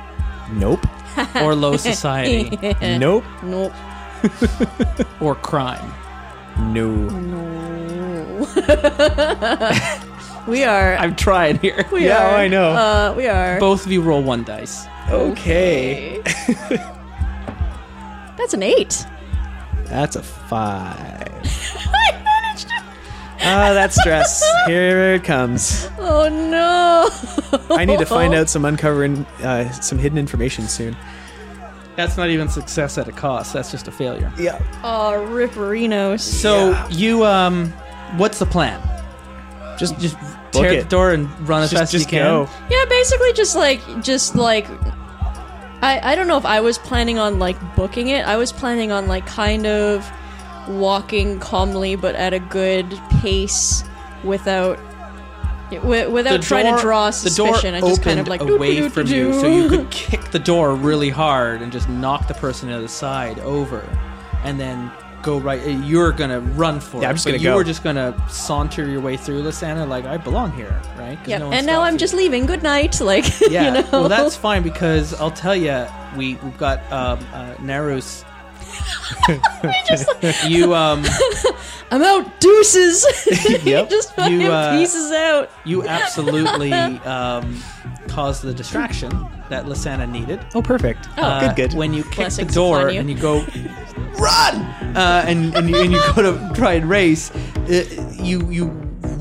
[0.54, 0.86] Nope.
[1.36, 2.50] or low society,
[2.82, 3.24] Nope.
[3.44, 3.74] Nope.
[5.22, 5.94] or crime.
[6.74, 6.90] No.
[6.92, 8.48] No.
[10.48, 10.96] we are.
[10.98, 11.86] I'm trying here.
[11.92, 12.36] we Yeah, are.
[12.36, 12.70] I know.
[12.72, 13.60] Uh, we are.
[13.60, 14.86] Both of you roll one dice.
[15.10, 16.22] Okay.
[18.38, 19.06] That's an eight.
[19.86, 21.28] That's a five.
[23.42, 24.44] Ah, that stress.
[24.68, 25.88] Here it comes.
[25.98, 27.10] Oh no.
[27.76, 30.96] I need to find out some uncovering uh, some hidden information soon.
[31.96, 33.54] That's not even success at a cost.
[33.54, 34.32] That's just a failure.
[34.38, 34.62] Yeah.
[34.84, 36.22] Oh, Ripperinos.
[36.22, 36.88] So Yeah.
[36.90, 37.70] you um,
[38.18, 38.82] what's the plan?
[39.78, 40.18] Just Just
[40.52, 40.84] Book tear it.
[40.84, 42.26] the door and run as just, fast as just you can.
[42.46, 42.50] go.
[42.70, 44.68] Yeah, basically just like just like
[45.82, 48.26] I I don't know if I was planning on like booking it.
[48.28, 50.10] I was planning on like kind of
[50.70, 52.90] walking calmly but at a good
[53.22, 53.84] pace
[54.24, 54.78] without
[55.72, 57.72] wi- without trying to draw suspicion.
[57.74, 60.76] The I just kind of like away from you, so you could kick the door
[60.76, 63.88] really hard and just knock the person to the side over,
[64.44, 64.92] and then
[65.22, 65.62] go right.
[65.62, 67.10] uh, You're gonna run for Yeah, it.
[67.10, 67.56] I'm just but gonna you go.
[67.58, 71.20] were just gonna saunter your way through Lysana like I belong here, right?
[71.28, 72.00] Yeah, no and now I'm you.
[72.00, 72.46] just leaving.
[72.46, 73.00] Good night.
[73.10, 73.88] Like Yeah, you know.
[73.92, 78.24] well that's fine because I'll tell you, we we've got um, uh, Narus.
[80.48, 81.04] you um
[81.92, 82.40] I'm out.
[82.40, 83.06] Deuces.
[83.66, 83.90] Yep.
[83.90, 85.50] just fucking You, uh, pieces out.
[85.66, 87.60] you absolutely um,
[88.08, 89.10] caused the distraction
[89.50, 90.46] that Lysana needed.
[90.54, 91.08] Oh, perfect.
[91.18, 91.74] Uh, good, good.
[91.78, 93.00] When you kick Blessings the door you.
[93.00, 93.44] and you go,
[94.20, 94.56] run,
[94.96, 97.84] uh, and and you, and you go to try and race, uh,
[98.22, 98.66] you you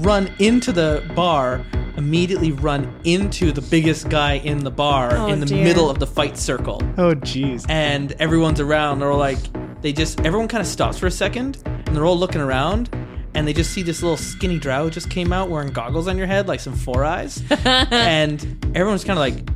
[0.00, 1.64] run into the bar.
[1.98, 5.64] Immediately run into the biggest guy in the bar Oh, in the dear.
[5.64, 7.66] middle of the fight circle, oh, jeez.
[7.68, 9.00] and everyone's around.
[9.00, 9.38] They're all like,
[9.82, 12.88] they just everyone kind of stops for a second, and they're all looking around,
[13.34, 16.28] and they just see this little skinny drow just came out wearing goggles on your
[16.28, 18.42] head, like some four eyes, and
[18.76, 19.48] everyone's kind of like,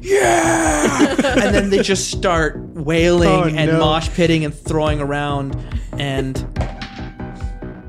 [0.00, 1.10] yeah,
[1.44, 3.78] and then they just start wailing Oh, and no.
[3.78, 5.56] mosh pitting and throwing around,
[5.92, 6.36] and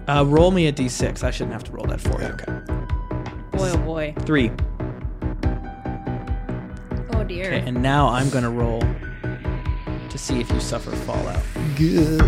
[0.07, 1.23] uh, roll me a d6.
[1.23, 2.27] I shouldn't have to roll that for you.
[2.27, 2.53] Okay.
[3.57, 4.13] Boy, oh boy.
[4.25, 4.51] Three.
[7.13, 7.45] Oh dear.
[7.45, 8.81] Okay, and now I'm gonna roll
[10.09, 11.41] to see if you suffer fallout.
[11.75, 12.21] Good.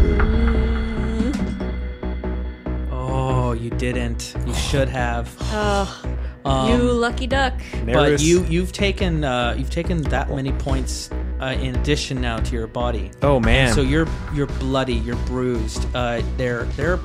[2.92, 4.36] Oh, you didn't.
[4.46, 5.36] You should have.
[5.52, 6.08] Ugh,
[6.46, 7.54] Um, you lucky duck.
[7.72, 8.22] but Nervous.
[8.24, 11.10] you you've taken uh, you've taken that many points
[11.42, 13.12] uh, in addition now to your body.
[13.22, 13.74] Oh man.
[13.74, 15.86] So you're you're bloody, you're bruised.
[15.96, 17.00] Uh, they're they're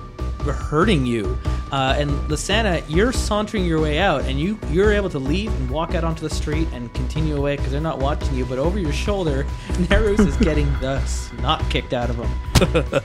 [0.52, 1.38] hurting you.
[1.72, 5.70] Uh, and Lasana, you're sauntering your way out, and you you're able to leave and
[5.70, 8.44] walk out onto the street and continue away because they're not watching you.
[8.44, 9.44] But over your shoulder,
[9.88, 13.02] Nerus is getting the snot kicked out of him.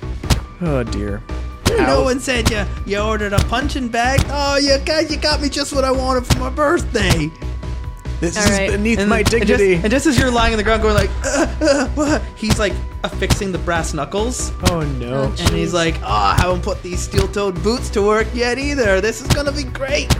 [0.61, 1.23] oh dear.
[1.77, 4.21] No one said you you ordered a punching bag.
[4.27, 7.29] Oh, you got you got me just what I wanted for my birthday.
[8.19, 8.69] This All is right.
[8.71, 9.75] beneath And, my and just, dignity.
[9.75, 13.51] and just as you're lying on the ground going like, uh, uh, he's like affixing
[13.51, 14.51] the brass knuckles.
[14.69, 15.23] oh no.
[15.39, 18.99] And he's like, oh, I haven't put these steel-toed boots to work yet either.
[18.99, 20.13] This is gonna be great.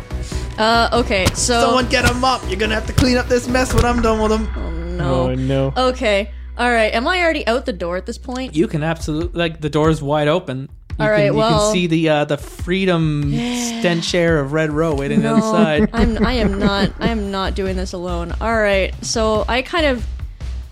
[0.58, 2.42] Uh, okay, so Someone get a up.
[2.48, 4.50] You're gonna have to clean up this mess when I'm done with them.
[4.56, 5.30] Oh no.
[5.32, 5.74] Oh no.
[5.76, 6.32] Okay.
[6.58, 6.94] All right.
[6.94, 8.56] Am I already out the door at this point?
[8.56, 10.70] You can absolutely like the door's wide open.
[11.00, 14.52] You All can, right, you well- can see the uh, the freedom stench air of
[14.52, 15.90] Red Row waiting No, outside.
[15.94, 16.26] I'm.
[16.26, 16.92] I am not.
[17.00, 18.34] I am not doing this alone.
[18.42, 18.94] All right.
[19.04, 20.06] So I kind of,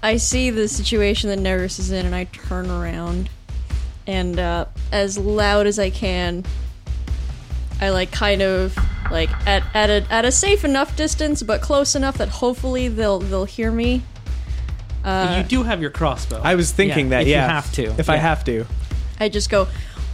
[0.04, 3.30] I see the situation that Neris is in, and I turn around,
[4.06, 6.44] and uh, as loud as I can,
[7.80, 8.78] I like kind of
[9.10, 13.20] like at at a at a safe enough distance, but close enough that hopefully they'll
[13.20, 14.02] they'll hear me.
[15.06, 16.42] you do have your crossbow.
[16.44, 17.22] I was thinking Yeah, that.
[17.22, 17.46] if yeah.
[17.48, 17.84] you have to.
[17.98, 18.66] If I have to.
[19.20, 19.68] I just go,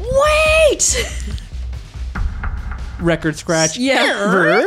[0.04, 1.14] wait.
[3.00, 3.78] record scratch.
[3.78, 4.64] yeah.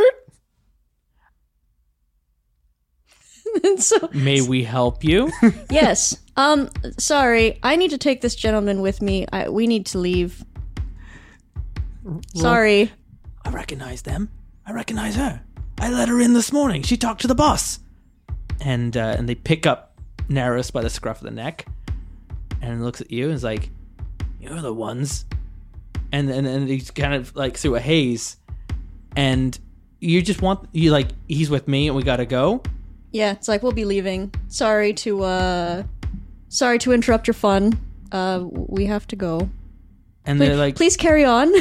[3.65, 5.31] and so May we help you?
[5.71, 6.19] yes.
[6.37, 6.71] Um.
[6.99, 9.27] Sorry, I need to take this gentleman with me.
[9.33, 10.45] I, we need to leave.
[12.35, 12.93] Sorry.
[13.45, 14.29] I recognize them.
[14.67, 15.43] I recognize her.
[15.79, 16.83] I let her in this morning.
[16.83, 17.81] She talked to the boss.
[18.61, 21.67] And uh, and they pick up Naris by the scruff of the neck,
[22.61, 23.71] and looks at you and is like,
[24.49, 25.25] "You're the ones."
[26.13, 28.37] And and and he's kind of like through a haze,
[29.17, 29.59] and
[30.01, 32.63] you just want you like he's with me and we gotta go.
[33.13, 34.33] Yeah, it's like we'll be leaving.
[34.49, 35.83] Sorry to uh,
[36.49, 37.79] sorry to interrupt your fun.
[38.13, 39.49] Uh, we have to go.
[40.25, 41.53] And Please, they're like, please carry on.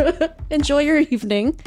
[0.50, 1.58] Enjoy your evening.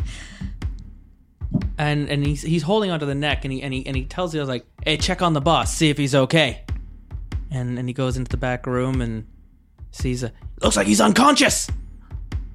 [1.77, 4.33] and and he's he's holding onto the neck and he and he and he tells
[4.35, 6.63] you like hey check on the boss see if he's okay
[7.49, 9.25] and and he goes into the back room and
[9.91, 10.31] sees a
[10.61, 11.69] looks like he's unconscious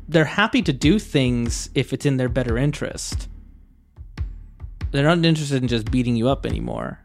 [0.09, 3.29] they're happy to do things if it's in their better interest.
[4.93, 7.01] They're not interested in just beating you up anymore.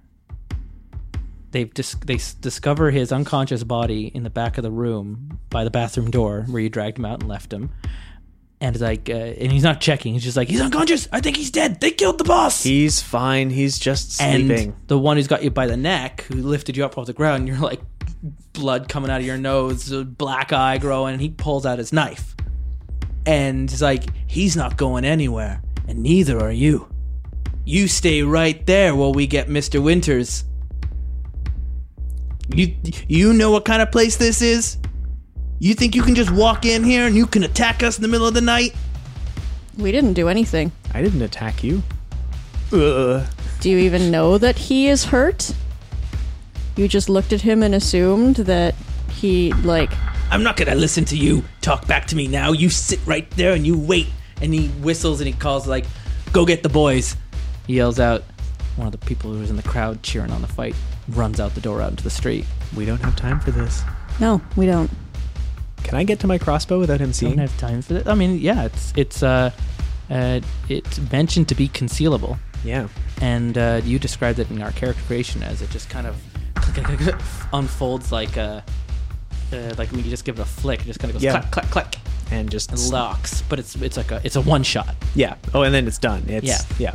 [1.49, 5.63] They've dis- they s- discover his unconscious body in the back of the room by
[5.63, 7.71] the bathroom door where you dragged him out and left him.
[8.61, 10.13] And it's like, uh, and he's not checking.
[10.13, 11.09] He's just like, he's unconscious.
[11.11, 11.81] I think he's dead.
[11.81, 12.61] They killed the boss.
[12.61, 13.49] He's fine.
[13.49, 14.51] He's just sleeping.
[14.51, 17.13] and the one who's got you by the neck, who lifted you up off the
[17.13, 17.81] ground, you're like
[18.53, 21.91] blood coming out of your nose, a black eye growing, and he pulls out his
[21.91, 22.35] knife.
[23.25, 26.87] And he's like, he's not going anywhere, and neither are you.
[27.65, 29.81] You stay right there while we get Mr.
[29.81, 30.45] Winters.
[32.53, 32.75] You
[33.07, 34.77] you know what kind of place this is?
[35.59, 38.07] You think you can just walk in here and you can attack us in the
[38.07, 38.73] middle of the night?
[39.77, 40.71] We didn't do anything.
[40.93, 41.83] I didn't attack you.
[42.73, 43.25] Ugh.
[43.59, 45.53] Do you even know that he is hurt?
[46.75, 48.75] You just looked at him and assumed that
[49.09, 49.91] he, like,
[50.29, 52.53] I'm not gonna listen to you talk back to me now.
[52.53, 54.07] You sit right there and you wait.
[54.41, 55.85] And he whistles and he calls like,
[56.31, 57.15] "Go get the boys!"
[57.67, 58.23] He yells out.
[58.77, 60.73] One of the people who was in the crowd cheering on the fight
[61.09, 62.45] runs out the door out into the street.
[62.75, 63.83] We don't have time for this.
[64.19, 64.89] no, we don't.
[65.83, 67.33] Can I get to my crossbow without him seeing?
[67.35, 68.07] Don't have time for that.
[68.07, 69.51] I mean, yeah, it's it's uh,
[70.09, 72.87] uh, it's mentioned to be concealable, Yeah.
[73.19, 76.15] and uh, you described it in our character creation as it just kind of
[77.53, 78.63] unfolds like a.
[79.53, 81.41] Uh, like when you just give it a flick, it just kind of goes Yeah.
[81.41, 81.95] clack, clack, clack,
[82.31, 83.41] And just and locks.
[83.49, 84.95] But it's it's like a it's a one shot.
[85.13, 85.35] yeah.
[85.53, 86.23] Oh, and then it's done.
[86.27, 86.59] It's Yeah.
[86.79, 86.93] yeah.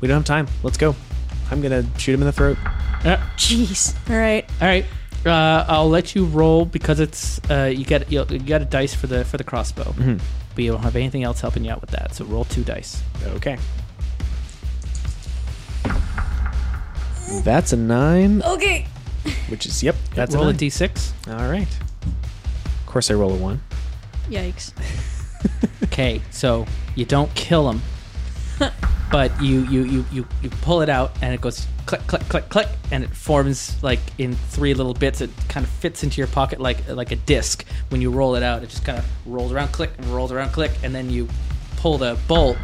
[0.00, 0.46] We don't have time.
[0.62, 0.94] Let's go.
[1.50, 2.58] I'm gonna shoot him in the throat.
[3.04, 3.94] Uh, Jeez.
[4.10, 4.44] All right.
[4.60, 4.84] All right.
[5.24, 8.94] Uh, I'll let you roll because it's uh, you get you, you get a dice
[8.94, 10.16] for the for the crossbow, Mm-hmm.
[10.54, 12.14] but you don't have anything else helping you out with that.
[12.14, 13.02] So roll two dice.
[13.36, 13.56] Okay.
[17.44, 18.86] That's a nine, Okay.
[19.48, 19.96] which is yep.
[20.14, 20.58] That's roll a a nine.
[20.58, 21.12] d6.
[21.28, 21.68] All right.
[22.04, 23.60] Of course, I roll a one.
[24.28, 24.72] Yikes.
[25.84, 27.80] Okay, so you don't kill him,
[29.10, 32.48] but you you you you you pull it out and it goes click click click
[32.50, 35.20] click and it forms like in three little bits.
[35.22, 37.64] It kind of fits into your pocket like like a disc.
[37.88, 40.52] When you roll it out, it just kind of rolls around, click, and rolls around,
[40.52, 41.26] click, and then you
[41.80, 42.56] pull the bolt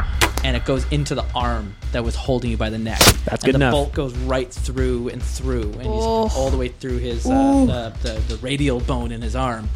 [0.45, 3.01] and it goes into the arm that was holding you by the neck.
[3.25, 3.71] That's and good the enough.
[3.73, 6.31] The bolt goes right through and through, and he's Oh.
[6.37, 9.69] all the way through his uh, uh, the the radial bone in his arm.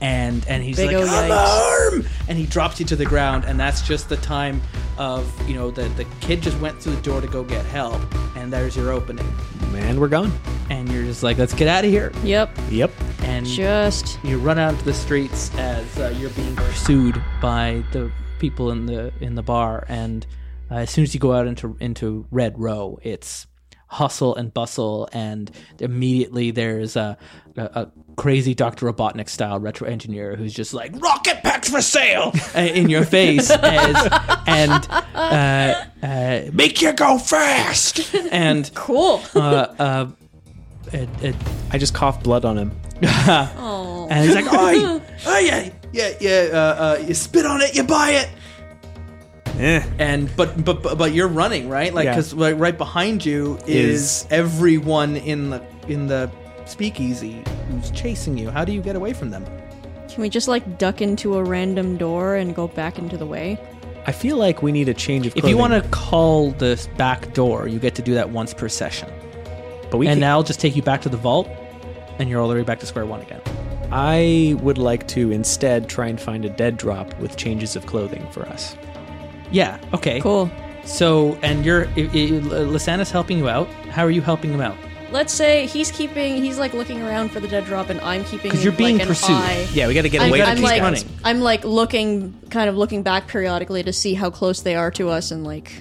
[0.00, 3.04] And and he's Big like, ol' "I'm yikes." arm!" and he drops you to the
[3.04, 4.60] ground and that's just the time
[4.96, 8.00] of you know the the kid just went through the door to go get help
[8.36, 9.26] and there's your opening
[9.74, 10.30] And we're gone.
[10.70, 12.56] and you're just like let's get out of here Yep.
[12.70, 12.92] Yep.
[13.22, 14.18] and Just.
[14.22, 18.08] you run out into the streets as uh, you're being pursued by the
[18.38, 20.26] people in the in the bar and
[20.70, 23.46] uh, as soon as you go out into into red row it's
[23.90, 27.16] hustle and bustle and immediately there's a,
[27.56, 32.32] a, a crazy dr robotnik style retro engineer who's just like rocket packs for sale
[32.54, 34.08] uh, in your face as,
[34.46, 39.22] and uh, uh, make you go fast and Cool.
[39.34, 39.38] uh,
[39.78, 40.06] uh,
[40.92, 41.36] it, it,
[41.70, 42.72] I just coughed blood on him.
[43.02, 44.08] oh.
[44.10, 45.38] and he's like, "Oh, oh
[45.92, 46.48] yeah, yeah, yeah.
[46.52, 48.28] Uh, uh, you spit on it, you buy it."
[49.58, 49.82] Eh.
[49.98, 52.12] And but but but, but you're running right, like Yeah.
[52.14, 56.30] because like, right behind you is, Is- everyone in the in the
[56.64, 58.50] speakeasy who's chasing you.
[58.50, 59.44] How do you get away from them?
[60.08, 63.58] Can we just, like, duck into a random door and go back into the way?
[64.06, 67.34] I feel like we need a change of If you want to call this back
[67.34, 69.08] door, you get to do that once per session,
[69.90, 71.46] but we and can, now I'll just take you back to the vault,
[72.18, 73.40] and you're all the way back to square one again.
[73.90, 78.26] I would like to instead try and find a dead drop with changes of clothing
[78.30, 78.76] for us.
[79.50, 79.78] Yeah.
[79.94, 80.20] Okay.
[80.20, 80.50] Cool.
[80.84, 83.68] So, and you're i- i- Lysana's helping you out.
[83.90, 84.76] How are you helping him out?
[85.10, 88.50] Let's say he's keeping, he's like looking around for the dead drop, and I'm keeping
[88.50, 89.36] 'Cause you're like, being an pursued.
[89.36, 89.66] eye.
[89.72, 91.04] Yeah, we got to get I'm, away gotta I'm from keep these like, guys.
[91.04, 91.20] running.
[91.24, 95.08] I'm like looking, kind of looking back periodically to see how close they are to
[95.08, 95.72] us, and like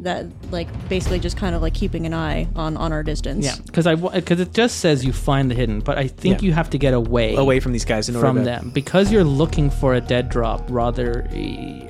[0.00, 3.44] that, like basically just kind of like keeping an eye on on our distance.
[3.44, 6.46] Yeah, because I because it just says you find the hidden, but I think Yeah.
[6.46, 9.10] you have to get away Away from these guys in order from to, them because
[9.12, 10.64] you're looking for a dead drop.
[10.70, 11.28] Rather,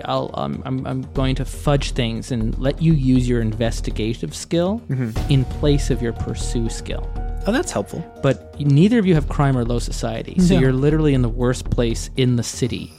[0.04, 4.80] I'll um, I'm I'm going to fudge things and let you use your investigative skill
[4.88, 5.30] Mm-hmm.
[5.32, 7.08] in place of your pursue skill.
[7.46, 8.02] Oh, that's helpful.
[8.22, 10.60] But neither of you have crime or low society, so No.
[10.60, 12.92] you're literally in the worst place in the city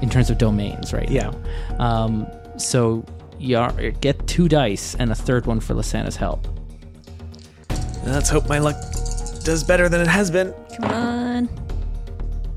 [0.00, 1.30] in terms of domains right Yeah.
[1.78, 1.84] now.
[1.84, 3.04] Um, so
[3.42, 6.46] you are, get two dice and a third one for Lysana's help.
[8.04, 8.76] Let's hope my luck
[9.44, 10.54] does better than it has been.
[10.76, 11.48] Come on.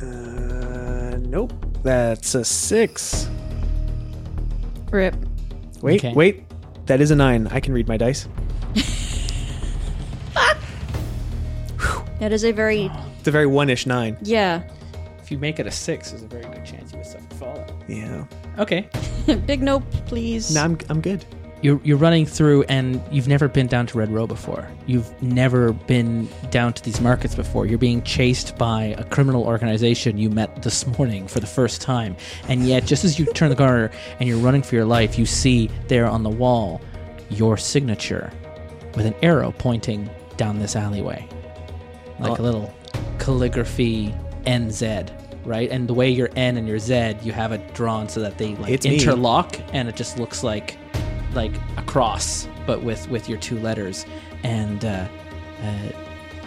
[0.02, 1.54] Uh, nope.
[1.84, 3.30] That's a six.
[4.92, 5.16] Rip.
[5.82, 6.14] Wait, Okay.
[6.14, 6.44] wait.
[6.88, 7.48] That is a nine.
[7.48, 8.28] I can read my dice.
[10.36, 10.58] Fuck!
[12.20, 14.18] That is a very It's a very one-ish nine.
[14.22, 14.64] yeah.
[15.22, 17.72] If you make it a six, there's a very good chance you would suffer fallout.
[17.88, 18.26] Yeah.
[18.58, 18.88] Okay.
[19.46, 20.54] Big nope, please.
[20.54, 21.26] No, I'm I'm good.
[21.62, 24.68] You're you're running through, and you've never been down to Red Row before.
[24.86, 27.66] You've never been down to these markets before.
[27.66, 32.16] You're being chased by a criminal organization you met this morning for the first time,
[32.48, 33.90] and yet just as you turn the corner
[34.20, 36.82] and you're running for your life, you see there on the wall
[37.30, 38.32] your signature
[38.96, 41.28] with an arrow pointing down this alleyway,
[42.20, 42.36] like oh.
[42.36, 42.44] a Oh.
[42.44, 42.74] little
[43.18, 44.14] calligraphy
[44.46, 45.10] NZ.
[45.46, 48.38] Right, and the way your N and your Z, you have it drawn so that
[48.40, 48.96] they like It's me.
[48.96, 50.78] interlock, and it just looks like
[51.34, 54.06] like a cross, but with with your two letters,
[54.44, 55.08] and uh,
[55.62, 55.90] uh,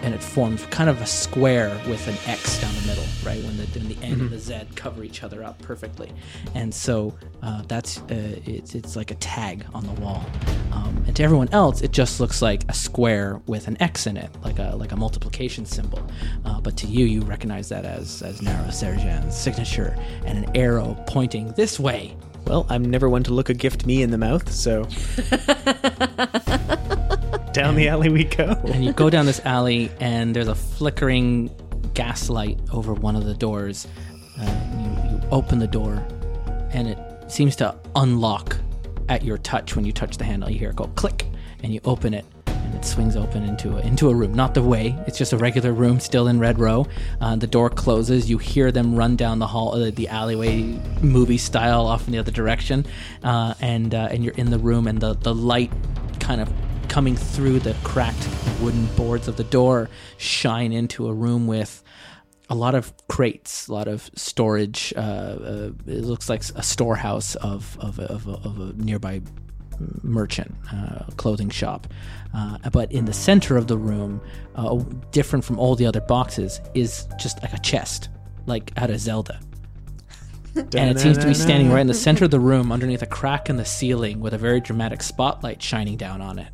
[0.03, 3.43] and it forms kind of a square with an X down the middle, right?
[3.45, 4.21] When the when the N Mm-hmm.
[4.23, 6.13] and the Z cover each other up perfectly,
[6.55, 10.25] and so uh, that's uh, it's it's like a tag on the wall.
[10.73, 14.17] Um, and to everyone else, it just looks like a square with an X in
[14.17, 16.01] it, like a like a multiplication symbol.
[16.45, 20.97] Uh, but to you, you recognize that as as Nara Serjan's signature and an arrow
[21.07, 22.17] pointing this way.
[22.47, 24.85] Well, I'm never one to look a gift me in the mouth, so
[27.59, 28.45] down the alley we go.
[28.73, 31.51] and you go down this alley and there's a flickering
[31.93, 33.89] gaslight over one of the doors.
[34.39, 34.45] Uh,
[34.79, 36.07] you, you open the door
[36.73, 38.57] and it seems to unlock
[39.09, 40.49] at your touch when you touch the handle.
[40.49, 41.27] You hear it go click
[41.65, 44.33] and you open it and it swings open into a, into a room.
[44.35, 44.97] Not the way.
[45.09, 46.87] It's just a regular room still in red row.
[47.21, 48.31] Uh, the door closes.
[48.31, 50.63] You hear them run down the hall uh, the alleyway
[51.03, 52.87] movie style off in the other direction.
[53.25, 55.73] Uh, and uh, and you're in the room and the, the light
[56.21, 56.53] kind of
[56.89, 58.29] coming through the cracked
[58.61, 61.83] wooden boards of the door shine into a room with
[62.51, 64.93] a lot of crates, a lot of storage.
[64.97, 69.21] Uh, uh, it looks like a storehouse of of, a- of, a, of a nearby
[70.03, 71.87] merchant, uh, clothing shop.
[72.35, 74.21] Uh, but in the center of the room,
[74.57, 74.77] uh,
[75.13, 78.09] different from all the other boxes, is just like a chest,
[78.47, 79.39] like out of Zelda.
[80.57, 83.07] And it seems to be standing right in the center of the room underneath a
[83.07, 86.49] crack in the ceiling with a very dramatic spotlight shining down on it.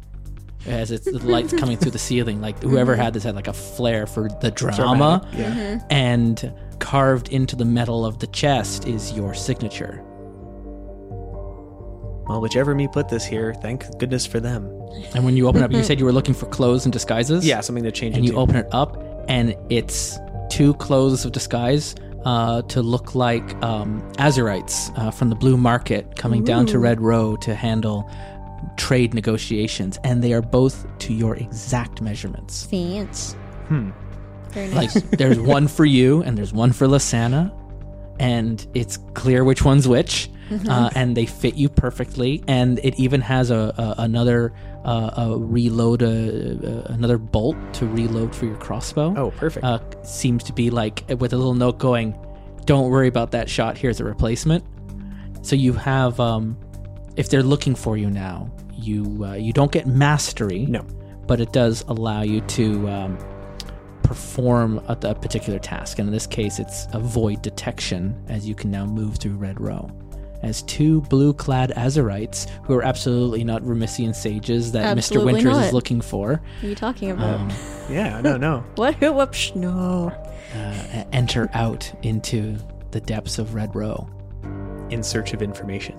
[0.66, 3.52] As it's the light's coming through the ceiling, like whoever had this had like a
[3.52, 5.80] flair for the drama, Dramatic, yeah.
[5.90, 10.02] and carved into the metal of the chest is your signature.
[12.26, 14.64] Well, whichever me put this here, thank goodness for them.
[15.14, 17.46] And when you open up, you said you were looking for clothes and disguises.
[17.46, 18.40] Yeah, something to change and you into.
[18.40, 18.96] open it up,
[19.28, 21.94] and it's two clothes of disguise
[22.24, 27.00] uh, to look like um, Azurites uh, from the Blue Market coming down to Red
[27.00, 28.08] Row to handle
[28.76, 32.66] trade negotiations, and they are both to your exact measurements.
[32.66, 33.34] Fance.
[33.68, 33.90] Hmm.
[34.50, 35.02] Very Like nice.
[35.12, 37.52] there's one for you, and there's one for Lasana,
[38.20, 40.30] and it's clear which one's which.
[40.68, 44.52] Uh, and they fit you perfectly, and it even has a, a another
[44.84, 49.64] uh, a reload a, a, another bolt to reload for your crossbow Oh, perfect.
[49.64, 52.14] uh, seems to be like with a little note going,
[52.66, 53.78] "Don't worry about that shot.
[53.78, 54.62] Here's a replacement."
[55.40, 56.58] So you have, um,
[57.16, 60.82] if they're looking for you now, you uh, you don't get mastery, no.
[61.26, 63.18] but it does allow you to um,
[64.02, 65.98] perform a, a particular task.
[65.98, 69.90] And in this case, it's avoid detection, as you can now move through Red Row.
[70.42, 74.98] As two blue-clad Azurites, who are absolutely not Vermissian sages that Mr.
[74.98, 75.64] Absolutely Winters not.
[75.66, 77.40] is looking for, What are you talking about?
[77.40, 77.50] um,
[77.90, 78.58] Yeah, no, no.
[78.74, 78.94] what?
[79.00, 79.54] Whoops.
[79.54, 80.12] No.
[80.54, 82.58] uh, enter out into
[82.90, 84.06] the depths of Red Row.
[84.90, 85.94] In search of information.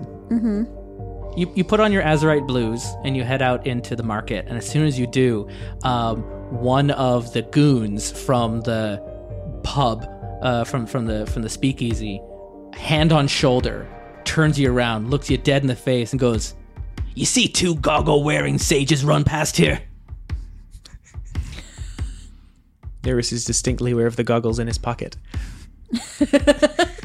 [1.36, 4.46] You, you put on your Azurite blues and you head out into the market.
[4.48, 5.48] And as soon as you do,
[5.82, 9.02] um, one of the goons from the
[9.62, 10.06] pub,
[10.40, 12.22] uh, from from the from the speakeasy,
[12.72, 13.86] hand on shoulder,
[14.24, 16.54] turns you around, looks you dead in the face, and goes,
[17.14, 19.80] "You see two goggle-wearing sages run past here."
[23.02, 25.16] Nerys is distinctly aware of the goggles in his pocket.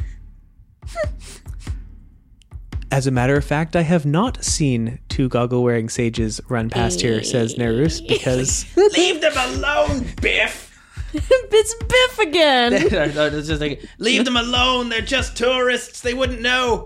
[2.92, 7.00] As a matter of fact, I have not seen two goggle wearing sages run past
[7.00, 8.66] here, says Nerus, because
[8.98, 10.68] Leave them alone, Biff.
[11.14, 12.74] it's Biff again.
[12.74, 14.90] it's just like, leave them alone.
[14.90, 16.02] They're just tourists.
[16.02, 16.86] They wouldn't know.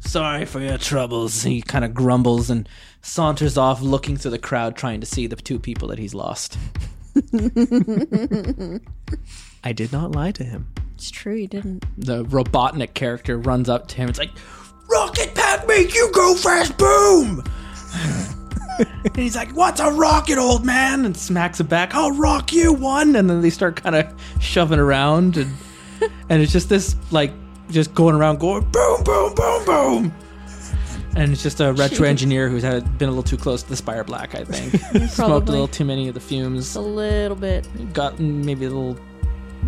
[0.00, 1.42] Sorry for your troubles.
[1.42, 2.66] He kind of grumbles and
[3.02, 6.56] saunters off, looking through the crowd, trying to see the two people that he's lost.
[9.64, 10.68] I did not lie to him.
[10.94, 11.84] it's true, you didn't.
[11.96, 14.08] The Robotnik character runs up to him.
[14.08, 14.30] It's like,
[14.88, 17.42] Rocket Pack, make you go fast, boom!
[18.78, 21.04] and he's like, What's a rocket, old man?
[21.04, 21.94] And smacks it back.
[21.94, 23.16] I'll rock you one.
[23.16, 25.52] And then they start kind of shoving around, and
[26.28, 27.32] and it's just this like
[27.70, 30.14] just going around, going boom, boom, boom, boom.
[31.16, 33.76] And it's just a retro engineer who's had been a little too close to the
[33.76, 35.10] Spire Black, I think.
[35.10, 36.74] Smoked a little too many of the fumes.
[36.74, 37.68] A little bit.
[37.92, 38.98] Got maybe a little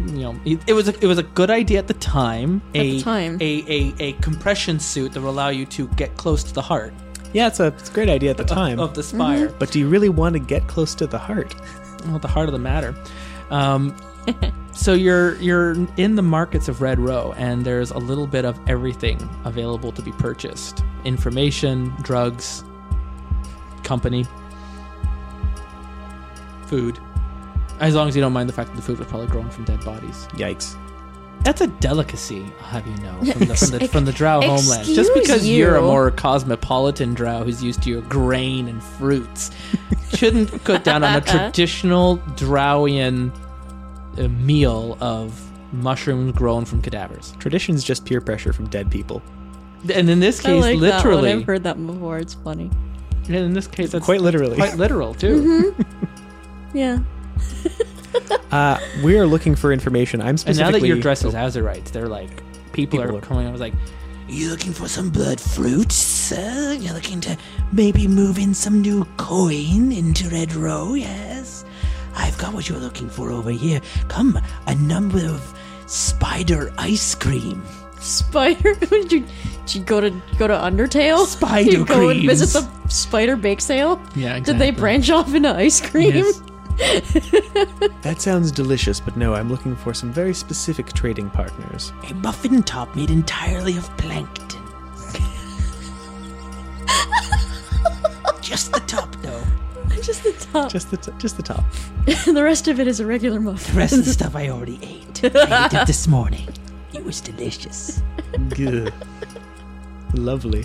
[0.06, 2.62] you know, it, it was a, it was a good idea at the time.
[2.74, 3.38] At a, the time.
[3.40, 6.92] a, a a compression suit that will allow you to get close to the heart
[7.32, 8.78] Yeah, it's a, it's a great idea at the time.
[8.80, 9.48] of the spire.
[9.48, 11.54] But do you really want to get close to the heart?
[12.06, 12.94] well, the heart of the matter.
[13.50, 13.96] Um,
[14.72, 18.58] so you're you're in the markets of Red Row, and there's a little bit of
[18.68, 22.64] everything available to be purchased: information, drugs,
[23.82, 24.26] company,
[26.66, 26.98] food.
[27.80, 29.64] As long as you don't mind the fact that the food was probably grown from
[29.64, 30.26] dead bodies.
[30.32, 30.76] Yikes.
[31.42, 34.86] That's a delicacy, I'll have you know, from the, from the, from the drow homeland.
[34.86, 39.50] Just because you're a more cosmopolitan drow who's used to your grain and fruits,
[40.14, 43.30] shouldn't cut down on a traditional drowian
[44.18, 45.40] uh, meal of
[45.72, 47.34] mushrooms grown from cadavers.
[47.38, 49.22] Tradition's just peer pressure from dead people.
[49.94, 51.14] And in this I case, like that one.
[51.14, 52.18] literally, I've heard that before.
[52.18, 52.70] It's funny.
[53.26, 54.56] and in this case, that's Quite literally.
[54.56, 55.74] quite literal too.
[56.74, 56.98] Yeah.
[58.50, 60.20] Uh, we are looking for information.
[60.22, 60.72] I'm And specifically.
[60.72, 62.30] now that you're dressed as Oh, Azurites, they're like
[62.72, 63.46] people, People are are- coming.
[63.46, 63.74] I was like,
[64.28, 66.72] You looking for some blood fruits, sir?
[66.80, 67.36] You're looking to
[67.72, 71.64] maybe move in some new coin into Red Row, yes?
[72.14, 73.80] I've got what you're looking for over here.
[74.08, 75.54] Come, a number of
[75.86, 77.62] spider ice cream.
[78.00, 78.74] Spider?
[78.80, 79.20] did, you,
[79.66, 81.26] did you go to go to Undertale?
[81.26, 82.82] Spider you go and visit creams.
[82.84, 84.00] the spider bake sale?
[84.14, 84.70] yeah, Did they exactly.
[84.72, 86.14] branch off into ice cream?
[86.14, 86.40] Yes.
[88.02, 91.92] That sounds delicious, but no, I'm looking for some very specific trading partners.
[92.10, 94.62] A muffin top made entirely of plankton.
[98.40, 99.42] Just the top, though.
[100.02, 100.70] Just the top.
[100.70, 101.64] Just the t- just the top.
[102.26, 103.74] the rest of it is a regular muffin.
[103.74, 105.24] The rest of the stuff I already ate.
[105.34, 106.46] I ate it this morning.
[106.92, 108.02] It was delicious.
[108.50, 108.92] Good.
[110.14, 110.64] Lovely.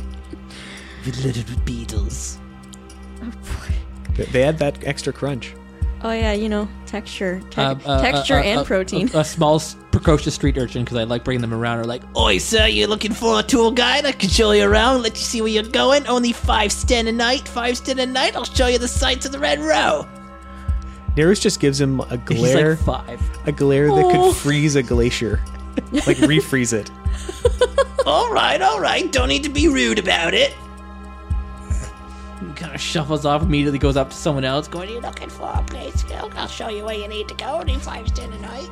[1.05, 2.37] Littered with beetles.
[4.15, 5.55] They- They add that extra crunch.
[6.03, 9.09] Oh yeah, you know, texture, te- Uh, uh, texture uh, and uh, protein.
[9.13, 12.39] A, a small, precocious street urchin, because I like bringing them around, are like, Oi,
[12.39, 14.05] sir, you looking for a tour guide?
[14.05, 16.07] I can show you around, let you see where you're going.
[16.07, 18.35] Only five sten a night, five sten a night.
[18.35, 20.07] I'll show you the sights of the Red Row.
[21.15, 23.47] Nerus just gives him a he's glare, like five.
[23.47, 24.11] a glare that Oh.
[24.31, 25.39] could freeze a glacier,
[25.91, 26.89] like refreeze it.
[28.07, 29.11] All right, all right.
[29.11, 30.53] Don't need to be rude about it.
[32.61, 35.51] Kind of shuffles off, immediately goes up to someone else, going, are you looking for?
[35.51, 36.03] a Place?
[36.09, 37.45] Look, I'll show you where you need to go.
[37.59, 38.69] Only five sten a night.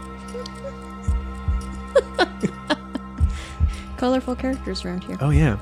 [3.98, 5.18] Colorful characters around here.
[5.20, 5.58] Oh yeah.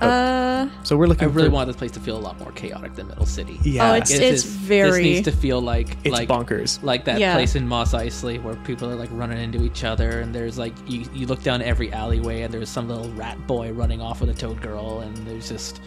[0.00, 1.24] Uh, So we're looking.
[1.28, 3.58] I really for, want this place to feel a lot more chaotic than Middle City.
[3.62, 3.90] Yeah.
[3.90, 6.82] Oh, it's- This is- very- This needs to feel like It's like bonkers.
[6.82, 7.34] like that Yeah.
[7.34, 10.72] place in Mos Eisley where people are like running into each other, and there's like
[10.86, 14.30] you you look down every alleyway, and there's some little rat boy running off with
[14.30, 15.80] a toad girl, and there's just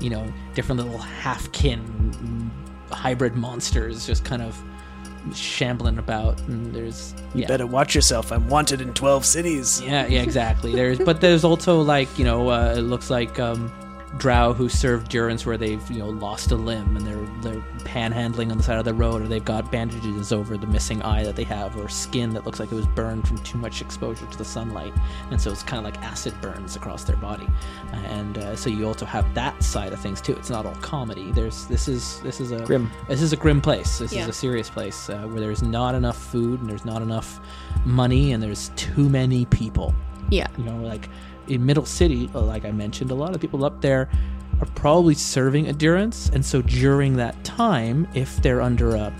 [0.00, 2.50] you know different little half kin
[2.90, 4.62] hybrid monsters just kind of
[5.34, 7.46] shambling about, and there's You yeah.
[7.46, 8.32] better watch yourself.
[8.32, 9.80] I'm wanted in twelve cities.
[9.80, 10.74] Yeah, yeah, exactly.
[10.74, 13.70] There's, but there's also like you know, uh, it looks like um,
[14.18, 18.50] drow who serve durance where they've you know lost a limb and they're they're panhandling
[18.50, 21.34] on the side of the road, or they've got bandages over the missing eye that
[21.34, 24.38] they have, or skin that looks like it was burned from too much exposure to
[24.38, 24.92] the sunlight,
[25.30, 27.46] and so it's kind of like acid burns across their body.
[27.92, 30.34] And uh, so you also have that side of things too.
[30.34, 31.32] It's not all comedy.
[31.32, 32.90] There's this is this is a Grim.
[33.08, 33.98] This is a grim place.
[33.98, 34.22] This Yeah.
[34.22, 37.40] is a serious place uh, where there's not enough food and there's not enough
[37.84, 39.94] money and there's too many people.
[40.30, 40.46] yeah.
[40.56, 41.08] You know, like
[41.52, 44.08] in Middle City, uh, like I mentioned, a lot of people up there
[44.60, 49.12] are probably serving endurance, and so during that time, if they're under a,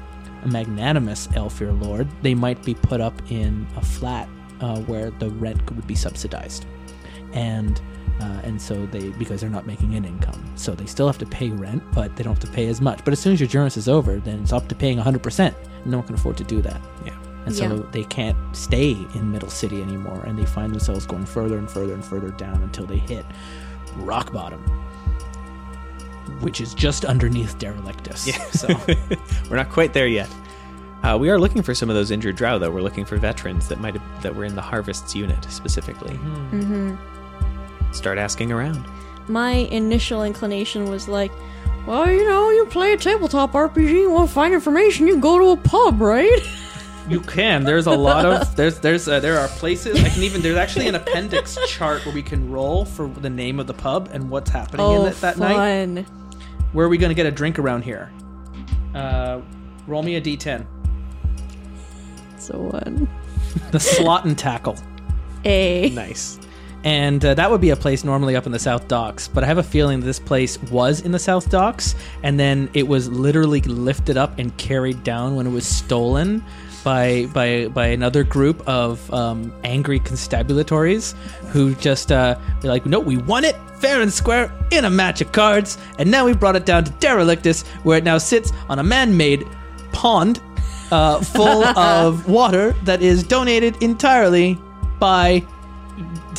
[0.42, 4.28] a magnanimous Aelfir Lord, they might be put up in a flat
[4.60, 6.64] uh, where the rent would be subsidized,
[7.32, 7.80] and
[8.20, 11.26] uh, and so they because they're not making an income, so they still have to
[11.26, 13.04] pay rent, but they don't have to pay as much.
[13.04, 15.54] But as soon as your endurance is over, then it's up to paying 100%.
[15.86, 16.80] No one can afford to do that.
[17.04, 17.16] Yeah.
[17.44, 17.82] And so Yeah.
[17.90, 21.92] they can't stay in Middle City anymore, and they find themselves going further and further
[21.94, 23.24] and further down until they hit
[23.96, 24.60] rock bottom,
[26.40, 28.26] which is just underneath Derelictus.
[28.26, 28.44] Yeah.
[28.50, 28.68] So
[29.50, 30.28] We're not quite there yet.
[31.02, 32.70] Uh, we are looking for some of those injured drow, though.
[32.70, 36.14] We're looking for veterans that might have, that were in the harvests unit specifically.
[36.14, 36.94] Mm-hmm.
[37.92, 38.84] Start asking around.
[39.28, 41.32] My initial inclination was like,
[41.86, 45.38] well, you know, you play a tabletop RPG, you want to find information, you go
[45.40, 46.40] to a pub, right?
[47.08, 47.64] you can.
[47.64, 50.88] There's a lot of there's there's uh, there are places I can even there's actually
[50.88, 54.50] an appendix chart where we can roll for the name of the pub and what's
[54.50, 55.54] happening in oh, it that night.
[55.54, 56.06] fun.
[56.72, 58.10] Where are we going to get a drink around here?
[58.94, 59.40] Uh,
[59.86, 60.66] roll me a d10.
[62.38, 63.08] So one.
[63.70, 64.78] The slot and tackle.
[65.44, 65.90] A.
[65.90, 66.38] Nice.
[66.84, 69.28] and uh, that would be a place normally up in the South Docks.
[69.28, 72.88] But I have a feeling this place was in the South Docks, and then it
[72.88, 76.42] was literally lifted up and carried down when it was stolen
[76.82, 81.14] by by by another group of um, angry constabulatories
[81.48, 85.20] who just uh, they're like, no, we won it fair and square in a match
[85.20, 88.78] of cards, and now we brought it down to Derelictus, where it now sits on
[88.78, 89.44] a man-made
[89.92, 90.40] pond
[90.90, 94.58] uh, full of water that is donated entirely
[94.98, 95.44] by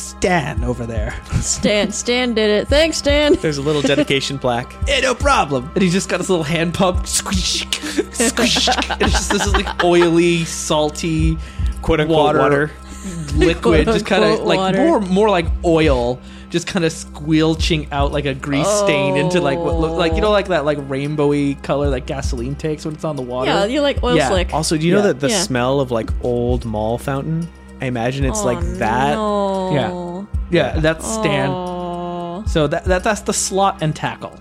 [0.00, 1.14] Stan over there.
[1.40, 2.68] Stan, Stan did it.
[2.68, 3.34] Thanks, Stan.
[3.34, 4.72] There's a little dedication plaque.
[4.86, 5.70] Hey, eh, no problem.
[5.74, 7.06] And he's just got his little hand pump.
[7.06, 7.66] Squish,
[8.12, 8.68] squish.
[8.68, 11.36] and it's just this like oily, salty
[11.82, 12.38] Quote unquote Water.
[12.38, 12.70] water.
[13.34, 14.78] liquid, just kind of like water.
[14.78, 16.18] more more like oil,
[16.48, 20.22] just kind of squelching out like a grease stain into like what look like you
[20.22, 23.50] know like that like rainbowy color that gasoline takes when it's on the water.
[23.50, 24.28] Yeah, you like oil Yeah.
[24.30, 24.54] slick.
[24.54, 25.40] Also, do you know that the Yeah.
[25.40, 27.46] smell of like old mall fountain?
[27.84, 29.14] I imagine it's Oh, like that.
[29.14, 30.26] No.
[30.50, 31.50] yeah, that's Stan.
[31.50, 32.42] Oh.
[32.46, 34.38] So that, that that's the slot and tackle,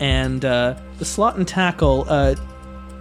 [0.00, 2.06] and uh, the slot and tackle.
[2.08, 2.34] Uh,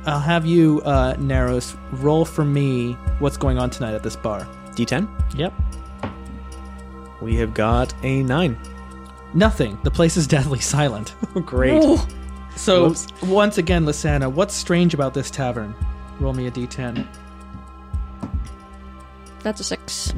[0.06, 2.94] I'll have you, uh, Naros, roll for me.
[3.20, 4.46] What's going on tonight at this bar?
[4.76, 5.08] D10.
[5.38, 5.54] Yep.
[7.22, 8.58] We have got a nine.
[9.34, 9.80] Nothing.
[9.84, 11.16] The place is deathly silent.
[11.46, 11.82] Great.
[11.84, 11.98] Ooh.
[12.56, 13.08] So Whoops.
[13.24, 15.74] once again, Lysana, what's strange about this tavern?
[16.20, 17.08] Roll me a d10.
[19.46, 20.12] That's a six.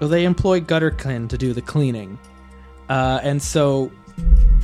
[0.00, 2.18] Well, they employ Gutterkin to do the cleaning,
[2.88, 3.92] uh, and so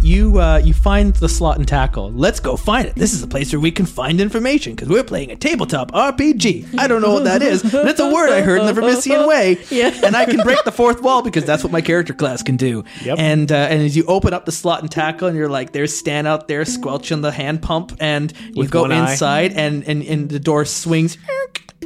[0.03, 2.11] you uh, you find the slot and tackle.
[2.11, 2.97] Let's go find it.
[2.97, 6.77] This is a place where we can find information because we're playing a tabletop RPG.
[6.81, 9.29] I don't know what that is, but it's a word I heard in the Vermissian
[9.29, 9.59] way.
[9.71, 9.93] Yeah.
[10.05, 12.83] and I can break the fourth wall because that's what my character class can do.
[13.05, 13.19] Yep.
[13.21, 15.97] And uh, and as you open up the slot and tackle, and you're like, there's
[15.97, 19.13] Stan out there squelching the hand pump, and you With go one eye.
[19.13, 21.19] inside, and, and and the door swings,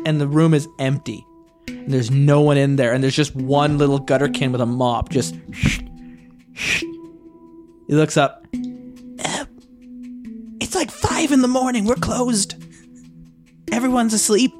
[0.06, 1.26] and the room is empty.
[1.68, 5.10] And there's no one in there, and there's just one little gutterkin with a mop.
[5.10, 5.34] Just
[7.88, 8.46] he looks up.
[8.54, 9.44] Eh,
[10.60, 11.84] it's like five in the morning.
[11.84, 12.54] We're closed.
[13.72, 14.52] Everyone's asleep.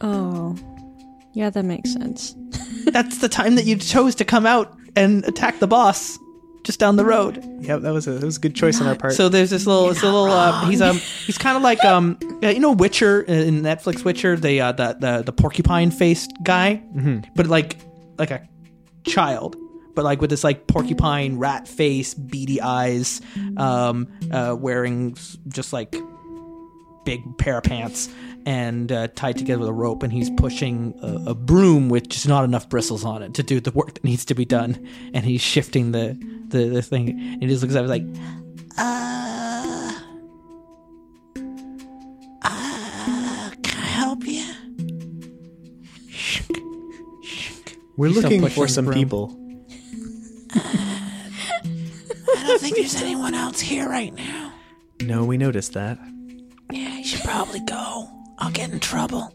[0.00, 0.56] Oh.
[1.34, 2.36] Yeah, that makes sense.
[2.86, 6.18] That's the time that you chose to come out and attack the boss,
[6.64, 7.42] just down the road.
[7.60, 9.14] Yep, that was a that was a good choice on our part.
[9.14, 10.26] So there's this little, this little.
[10.26, 14.04] Uh, he's um, he's kind of like um, you know, Witcher uh, in Netflix.
[14.04, 16.82] Witcher, the uh, the the, the porcupine faced guy,
[17.34, 17.76] but like
[18.18, 18.48] like a
[19.04, 19.56] child,
[19.94, 23.20] but like with this like porcupine rat face, beady eyes,
[23.56, 25.16] um, uh, wearing
[25.48, 25.94] just like
[27.04, 28.08] big pair of pants
[28.46, 32.26] and uh, tied together with a rope, and he's pushing a, a broom with just
[32.28, 35.24] not enough bristles on it to do the work that needs to be done, and
[35.24, 38.04] he's shifting the the, the thing, and he just looks at it like.
[38.78, 39.92] Uh,
[42.44, 44.44] uh, can I help you?
[47.96, 48.94] We're He's looking for some broom.
[48.98, 49.38] people.
[50.54, 54.52] I don't think there's anyone else here right now.
[55.02, 55.98] No, we noticed that.
[56.70, 58.08] Yeah, you should probably go.
[58.42, 59.32] I'll get in trouble.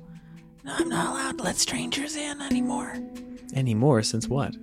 [0.66, 2.94] No, I'm not allowed to let strangers in anymore.
[3.54, 4.54] Any more since what?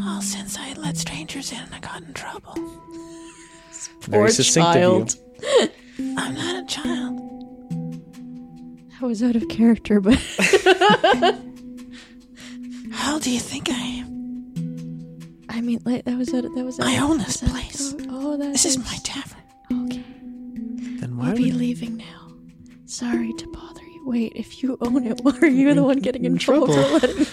[0.00, 2.54] Oh, since I let strangers in, I got in trouble.
[4.02, 5.10] Very Poor succinct child.
[5.10, 5.16] of
[5.98, 6.14] you.
[6.16, 7.20] I'm not a child.
[9.02, 10.14] I was out of character, but
[12.92, 15.44] How do you think I am?
[15.48, 16.42] I mean, like that was out.
[16.54, 16.78] That was.
[16.78, 17.94] Out I own this that- place.
[18.08, 19.42] Oh, that This is my tavern.
[19.72, 20.04] Okay,
[21.00, 22.28] Then why we'll be would leaving now.
[22.86, 23.67] Sorry to bother you.
[24.08, 26.98] Wait, if you own it, why are you the one getting in, in trouble, trouble.
[26.98, 27.26] for letting?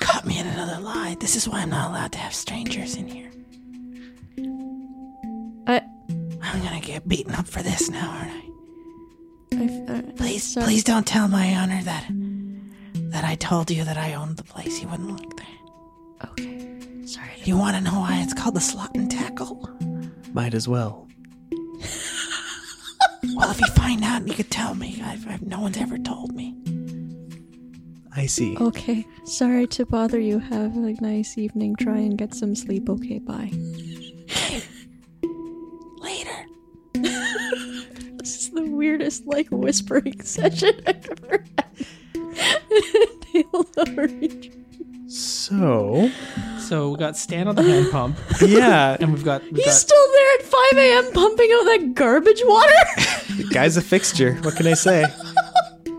[0.00, 1.16] Caught me in another lie.
[1.18, 3.30] This is why I'm not allowed to have strangers in here.
[5.66, 5.80] I.
[6.42, 9.90] I'm gonna get beaten up for this now, aren't I?
[9.90, 10.66] I uh, Please, sorry.
[10.66, 12.04] please don't tell my honor that
[13.12, 14.76] that I told you that I owned the place.
[14.76, 16.28] He wouldn't like that.
[16.32, 17.06] Okay.
[17.06, 17.30] Sorry.
[17.44, 19.70] You want to know why it's called the slot and tackle?
[20.34, 21.08] might as well.
[23.38, 25.00] Well, if you find out, you could tell me.
[25.04, 26.56] I've, I've, no one's ever told me.
[28.16, 28.56] I see.
[28.56, 29.06] Okay.
[29.26, 30.40] Sorry to bother you.
[30.40, 31.76] Have a nice evening.
[31.76, 32.90] Try and get some sleep.
[32.90, 33.20] Okay.
[33.20, 33.52] Bye.
[36.00, 36.46] Later.
[38.18, 41.86] This is the weirdest like whispering session I've ever had.
[43.22, 44.50] Tale of a Reach.
[45.08, 46.10] So,
[46.58, 49.72] So we got Stan on the hand pump, yeah, and we've got we've He's got
[49.72, 51.12] still there at 5 a.m.
[51.12, 52.74] pumping out that garbage water.
[53.36, 54.34] the guy's a fixture.
[54.42, 55.06] What can I say?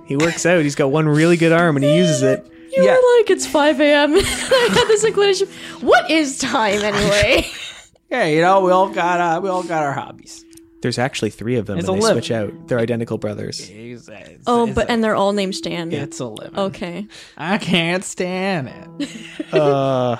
[0.06, 0.62] He works out.
[0.62, 2.46] He's got one really good arm and he uses it.
[2.72, 2.92] You Yeah.
[2.92, 4.14] were like, it's 5 a.m.
[4.16, 5.48] I had this inclination.
[5.82, 7.48] What is time anyway?
[8.12, 10.46] yeah, you know, we all got uh, we all got our hobbies.
[10.82, 12.22] There's actually three of them, It's and they living.
[12.24, 12.68] switch out.
[12.68, 13.60] They're identical brothers.
[13.70, 15.92] It's, it's- oh, it's but a, and they're all named Stan.
[15.92, 16.58] it's a living.
[16.58, 17.08] Okay.
[17.38, 18.70] I can't stand
[19.00, 19.10] it.
[19.54, 20.18] Uh,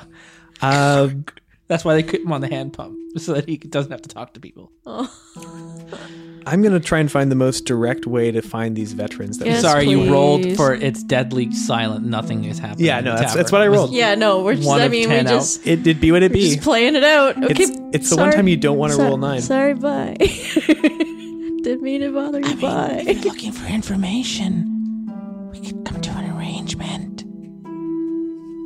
[0.62, 1.26] um,
[1.68, 4.10] That's why they put him on the hand pump so that he doesn't have to
[4.10, 4.72] talk to people.
[4.88, 5.08] Oh.
[6.48, 9.38] I'm gonna try and find the most direct way to find these veterans.
[9.38, 12.06] That Yes, Sorry, you rolled for it's deadly silent.
[12.08, 12.88] Nothing is happening.
[12.88, 13.92] Yeah, no, the that's- that's what I was- rolled.
[13.92, 15.30] Yeah, no, we're just, One I mean, we 10 out.
[15.32, 16.42] just, it did be what it be.
[16.56, 17.38] just playing it out.
[17.44, 17.64] Okay.
[17.64, 19.42] It's- it's the one time you don't wanna So- roll nine.
[19.42, 20.16] Sorry, bye.
[20.20, 23.04] Didn't mean to bother you, I mean, bye.
[23.06, 25.10] if you're looking for information,
[25.52, 27.26] we could come to an arrangement.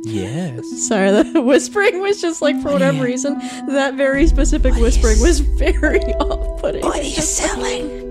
[0.06, 0.86] Yes.
[0.86, 3.04] Sorry, the whispering was just like for whatever Yeah.
[3.04, 3.38] reason,
[3.68, 6.82] that very specific whispering was very off-putting.
[6.82, 8.02] What are you selling?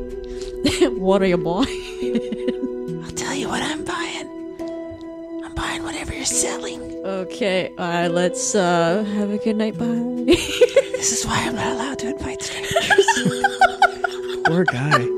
[1.00, 3.02] what are you buying?
[3.04, 5.42] I'll tell you what I'm buying.
[5.46, 6.82] I'm buying whatever you're selling.
[7.06, 9.78] Okay, uh, let's uh, have a good night.
[9.78, 10.80] Bye.
[11.04, 12.86] This is why I'm not allowed to invite strangers.
[14.46, 15.06] Poor guy.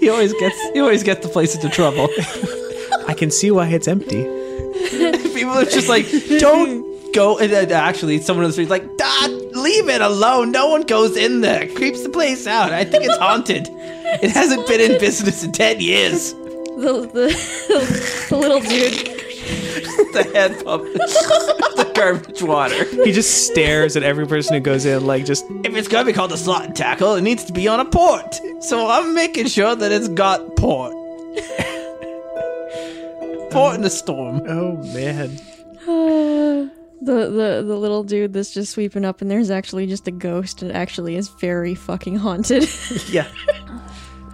[0.00, 2.08] He always gets he always gets the place into trouble.
[3.06, 4.22] I can see why it's empty.
[5.34, 6.06] People are just like,
[6.38, 7.38] don't go.
[7.38, 10.50] And uh, actually, someone on the street's like, ah, leave it alone.
[10.50, 11.64] No one goes in there.
[11.64, 12.72] It creeps the place out.
[12.72, 13.68] I think it's haunted.
[13.70, 16.32] It hasn't been in business in ten years.
[16.32, 19.12] the, the, the little dude.
[20.14, 22.84] The head pump, the garbage water.
[23.04, 26.12] He just stares at every person who goes in, like just If it's gonna be
[26.12, 28.40] called a slot and tackle, it needs to be on a port.
[28.60, 30.92] So I'm making sure that it's got port.
[33.50, 34.42] port in the storm.
[34.48, 35.30] oh man.
[35.82, 35.86] Uh,
[37.02, 40.62] the, the the little dude that's just sweeping up, and there's actually just a ghost.
[40.62, 42.68] It actually is very fucking haunted.
[43.08, 43.28] Yeah.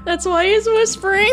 [0.04, 1.32] that's why he's whispering,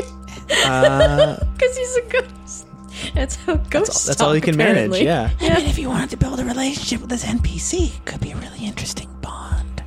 [0.66, 2.66] Uh, because he's a ghost.
[3.14, 4.06] That's how ghosts.
[4.06, 4.72] that's all he talk, can manage.
[5.02, 5.04] apparently.
[5.06, 5.30] Yeah.
[5.40, 8.32] I mean, if you wanted to build a relationship with this NPC, it could be
[8.32, 9.84] a really interesting bond.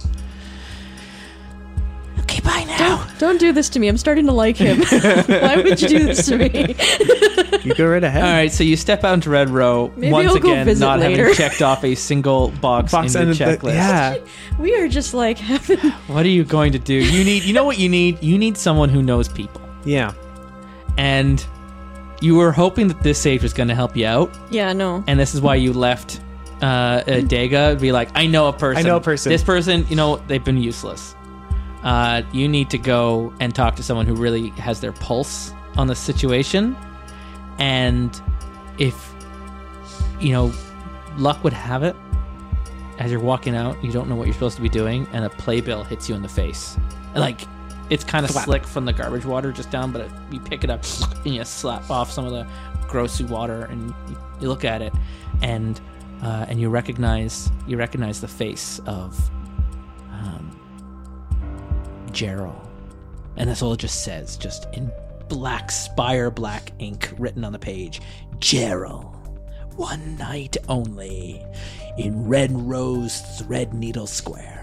[2.21, 3.07] Okay, bye now.
[3.19, 3.89] Don't do this to me.
[3.89, 4.79] I'm starting to like him.
[5.27, 6.75] why would you do this to me?
[7.63, 8.23] You go right ahead.
[8.25, 10.85] All right, so you step out into Red Row Maybe once I'll go again, visit
[10.85, 11.23] not later.
[11.23, 13.75] having checked off a single box, Box in and your the- checklist.
[13.75, 14.17] yeah.
[14.59, 15.79] we are just like having.
[16.09, 16.95] What are you going to do?
[16.95, 18.23] You need, you know what you need?
[18.23, 20.13] You need someone who knows people, Yeah.
[20.97, 21.45] and
[22.23, 25.03] you were hoping that this sage was going to help you out, Yeah, no.
[25.07, 26.21] and this is why you left
[26.63, 27.81] uh, uh Dega.
[27.81, 28.85] Be like, I know a person.
[28.85, 29.31] I know a person.
[29.31, 31.15] This person, you know, they've been useless.
[31.83, 35.89] Uh, you need to go and talk to someone who really has their pulse on
[35.89, 36.77] the situation,
[37.59, 38.23] and
[38.79, 39.13] if
[40.21, 40.53] you know,
[41.17, 41.97] luck would have it.
[42.99, 45.31] As you're walking out, you don't know what you're supposed to be doing, and a
[45.31, 46.77] playbill hits you in the face.
[47.17, 47.41] Like
[47.93, 50.71] it's kind of slick from the garbage water just down, but it, you pick it
[50.71, 50.83] up
[51.27, 52.47] and you slap off some of the
[52.89, 54.95] grossy water, and you, you look at it,
[55.43, 55.79] and
[56.23, 59.31] uh, and you recognize you recognize the face of
[60.11, 60.59] um,
[62.13, 62.67] Gerald,
[63.37, 64.91] and that's all it just says, just in
[65.29, 68.01] black spire black ink written on the page.
[68.39, 69.15] Gerald,
[69.77, 71.45] one night only,
[71.99, 74.62] in Red Rose Threadneedle Square.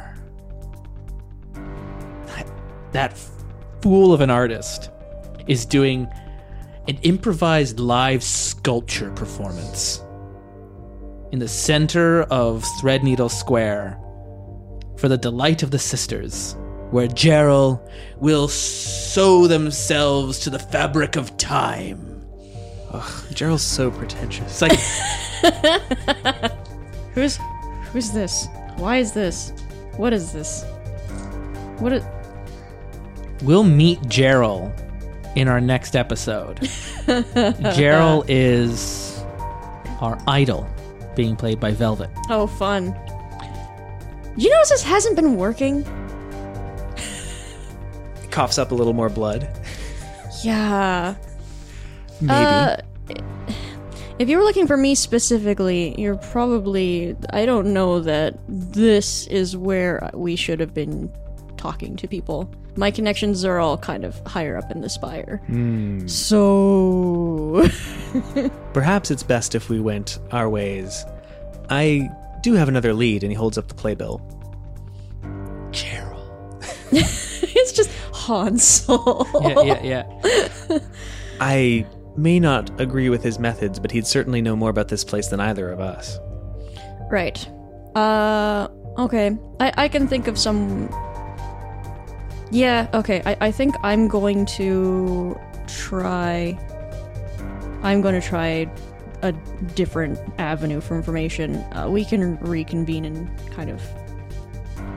[2.91, 3.17] That, that
[3.81, 4.89] fool of an artist
[5.47, 6.07] is doing
[6.87, 10.03] an improvised live sculpture performance
[11.31, 13.99] in the center of Threadneedle Square
[14.97, 16.55] for the delight of the sisters,
[16.91, 17.79] where Gerald
[18.17, 22.25] will sew themselves to the fabric of time.
[22.91, 24.61] Ugh, Gerald's so pretentious.
[24.61, 24.79] It's like
[27.13, 27.37] Who's
[27.91, 28.47] who's this?
[28.77, 29.51] Why is this?
[29.97, 30.63] What is this?
[31.79, 32.03] What is
[33.41, 34.71] we'll meet Gerald
[35.35, 36.69] in our next episode.
[37.75, 39.23] Gerald is
[40.01, 40.67] our idol,
[41.15, 42.09] being played by Velvet.
[42.29, 42.95] Oh fun.
[44.37, 45.83] You notice this hasn't been working?
[48.31, 49.49] Coughs up a little more blood.
[50.43, 51.15] Yeah.
[52.21, 52.33] Maybe.
[52.33, 52.77] Uh,
[54.19, 57.15] if you were looking for me specifically, you're probably.
[57.31, 61.11] I don't know that this is where we should have been
[61.59, 62.49] talking to people.
[62.75, 65.41] My connections are all kind of higher up in the spire.
[66.07, 67.67] So.
[68.73, 71.05] Perhaps it's best if we went our ways.
[71.69, 72.09] I
[72.41, 74.21] do have another lead, and he holds up the playbill.
[75.71, 76.63] Gerald.
[76.91, 79.25] it's just Han Solo.
[79.41, 80.05] Yeah, yeah,
[80.69, 80.79] yeah.
[81.41, 85.27] I may not agree with his methods, but he'd certainly know more about this place
[85.27, 86.17] than either of us.
[87.11, 87.47] Right.
[87.95, 88.67] Uh.
[88.97, 89.37] Okay.
[89.59, 90.89] I I can think of some.
[92.51, 92.87] Yeah.
[92.93, 93.21] Okay.
[93.25, 96.57] I I think I'm going to try.
[97.81, 98.69] I'm going to try
[99.21, 99.31] a
[99.75, 101.55] different avenue for information.
[101.73, 103.81] Uh, we can reconvene and kind of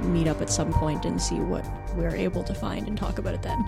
[0.04, 1.64] meet up at some point and see what
[1.94, 3.64] we're able to find and talk about it then.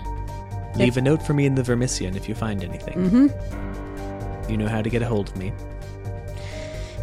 [0.75, 3.09] Leave a note for me in the Vermissian if you find anything.
[3.09, 4.51] Mm-hmm.
[4.51, 5.53] You know how to get a hold of me.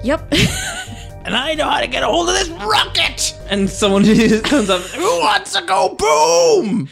[0.03, 0.33] Yep.
[1.25, 3.35] and I know how to get a hold of this rocket.
[3.49, 4.05] And someone
[4.43, 4.83] comes up.
[4.83, 6.89] Who wants to go boom?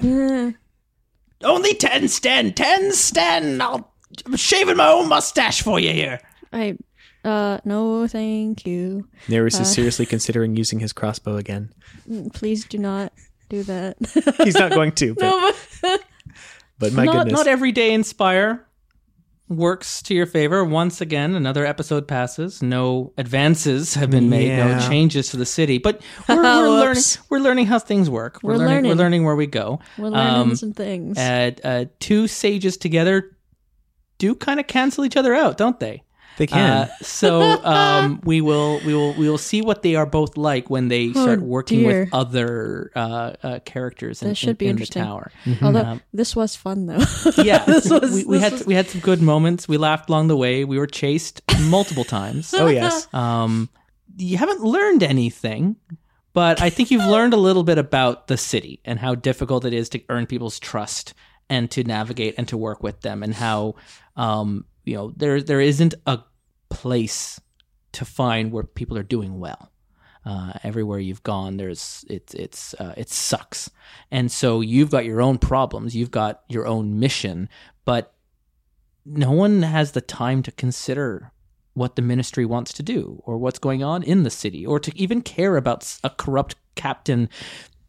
[1.42, 3.60] Only 10 sten, 10 sten.
[3.60, 3.92] I'll,
[4.26, 6.20] I'm shaving my own mustache for you here.
[6.52, 6.76] I,
[7.24, 9.06] uh, no, thank you.
[9.28, 11.72] Nereus is seriously considering using his crossbow again.
[12.32, 13.12] Please do not
[13.48, 13.96] do that.
[14.42, 16.00] He's not going to, but,
[16.78, 17.32] but my not, goodness.
[17.32, 18.66] not every day Inspire
[19.48, 20.64] works to your favor.
[20.64, 22.62] Once again, another episode passes.
[22.62, 24.56] No advances have been made.
[24.58, 25.78] No changes to the city.
[25.78, 27.02] But we're, we're learning.
[27.30, 28.40] We're learning how things work.
[28.42, 28.96] We're, We're learning, We're learning.
[28.98, 29.80] learning where we go.
[29.96, 31.18] We're learning Um, some things.
[31.18, 33.36] Uh, uh, two sages together
[34.18, 36.02] do kind of cancel each other out, don't they?
[36.38, 36.70] They can.
[36.70, 40.70] Uh, so um, we will we will we will see what they are both like
[40.70, 42.04] when they start working dear.
[42.04, 45.02] with other uh, uh, characters in, That should in- be in interesting.
[45.02, 45.32] the tower.
[45.60, 47.04] Although um, this was fun though.
[47.44, 48.10] Yeah, this was.
[48.12, 49.68] we, we this had was- we had some good moments.
[49.68, 50.64] We laughed along the way.
[50.64, 52.54] We were chased multiple times.
[52.56, 53.06] oh, yes.
[53.12, 53.68] Um,
[54.16, 55.76] you haven't learned anything,
[56.32, 59.72] but I think you've learned a little bit about the city and how difficult it
[59.72, 61.14] is to earn people's trust
[61.50, 63.74] and to navigate and to work with them, and how
[64.16, 66.18] um, you know there there isn't a
[66.70, 67.40] place
[67.92, 69.70] to find where people are doing well.
[70.24, 73.70] Uh, everywhere you've gone, there's it's it's uh, it sucks,
[74.10, 75.96] and so you've got your own problems.
[75.96, 77.48] You've got your own mission,
[77.86, 78.12] but
[79.06, 81.32] no one has the time to consider
[81.72, 84.92] what the ministry wants to do or what's going on in the city or to
[84.98, 87.28] even care about a corrupt captain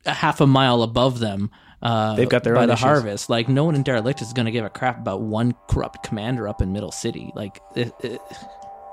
[0.05, 1.49] a half a mile above them
[1.81, 2.83] uh, They've got their by own the issues.
[2.83, 6.47] harvest like no one in Derelictus going to give a crap about one corrupt commander
[6.47, 8.21] up in middle city like it, it,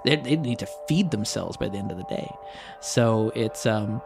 [0.06, 2.28] they, they need to feed themselves by the end of the day
[2.80, 4.00] so it's um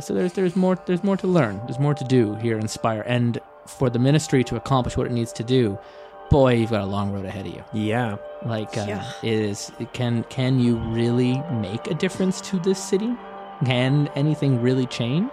[0.00, 3.02] so there's there's more there's more to learn there's more to do here in spire
[3.02, 5.78] and for the ministry to accomplish what it needs to do
[6.30, 8.16] boy you've got a long road ahead of you Yeah.
[8.44, 9.04] like, uh, Yeah.
[9.22, 13.12] it is can can you really make a difference to this city?
[13.64, 15.32] Can anything really change?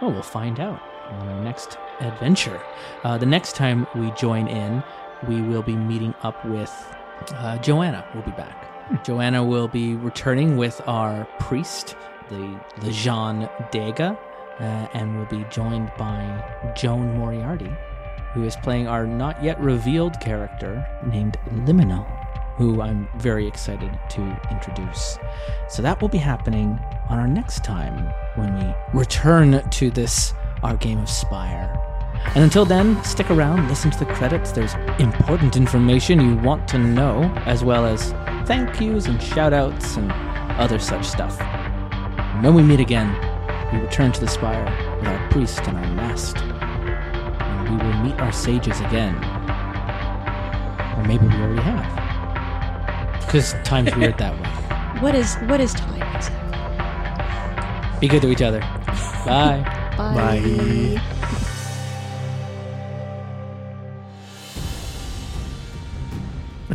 [0.00, 0.80] Well, we'll find out
[1.12, 2.60] on our next adventure.
[3.04, 4.82] Uh, the next time we join in,
[5.28, 6.72] we will be meeting up with
[7.36, 8.04] uh, Joanna.
[8.14, 8.58] Will be back.
[9.04, 11.96] Joanna will be returning with our priest,
[12.28, 14.18] the Lajhan Dega,
[14.60, 14.62] uh,
[14.94, 17.70] and will be joined by Joan Moriarty
[18.34, 22.04] who is playing our not yet revealed character named Liminal,
[22.56, 25.18] who I'm very excited to introduce.
[25.68, 26.78] So that will be happening
[27.08, 30.34] on our next time when we return to this,
[30.64, 31.93] our game of Spire.
[32.34, 34.52] And until then, stick around, listen to the credits.
[34.52, 38.12] There's important information you want to know, as well as
[38.46, 40.10] thank yous and shout outs and
[40.60, 41.40] other such stuff.
[41.40, 43.12] And when we meet again,
[43.72, 44.64] we return to the Spire
[44.98, 46.36] with our priest and our mast
[47.64, 49.14] and we will meet our sages again.
[50.96, 53.20] Or maybe we already have.
[53.24, 55.00] Because time's weird that way.
[55.00, 58.00] what is what is time exactly?
[58.00, 58.60] Be good to each other.
[59.26, 59.62] Bye.
[59.96, 60.40] Bye.
[60.40, 61.02] Bye.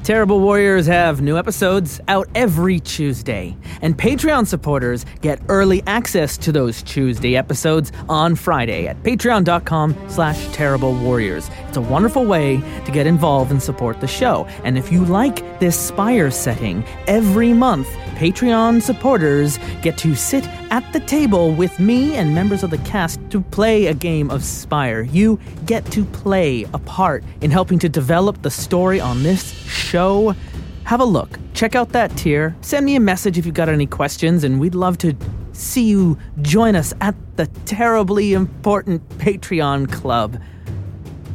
[0.10, 6.52] Terrible Warriors have new episodes out every Tuesday, and Patreon supporters get early access to
[6.52, 11.52] those Tuesday episodes on Friday at patreon.com slash terrible warriors.
[11.68, 14.48] It's a wonderful way to get involved and support the show.
[14.64, 17.88] And if you like this Spire setting, every month
[18.19, 23.17] Patreon supporters get to sit at the table with me and members of the cast
[23.29, 25.03] to play a game of Spire.
[25.03, 30.35] You get to play a part in helping to develop the story on this show.
[30.83, 31.39] Have a look.
[31.53, 32.57] Check out that tier.
[32.59, 35.15] Send me a message if you've got any questions, and we'd love to
[35.53, 40.41] see you join us at the terribly important Patreon club.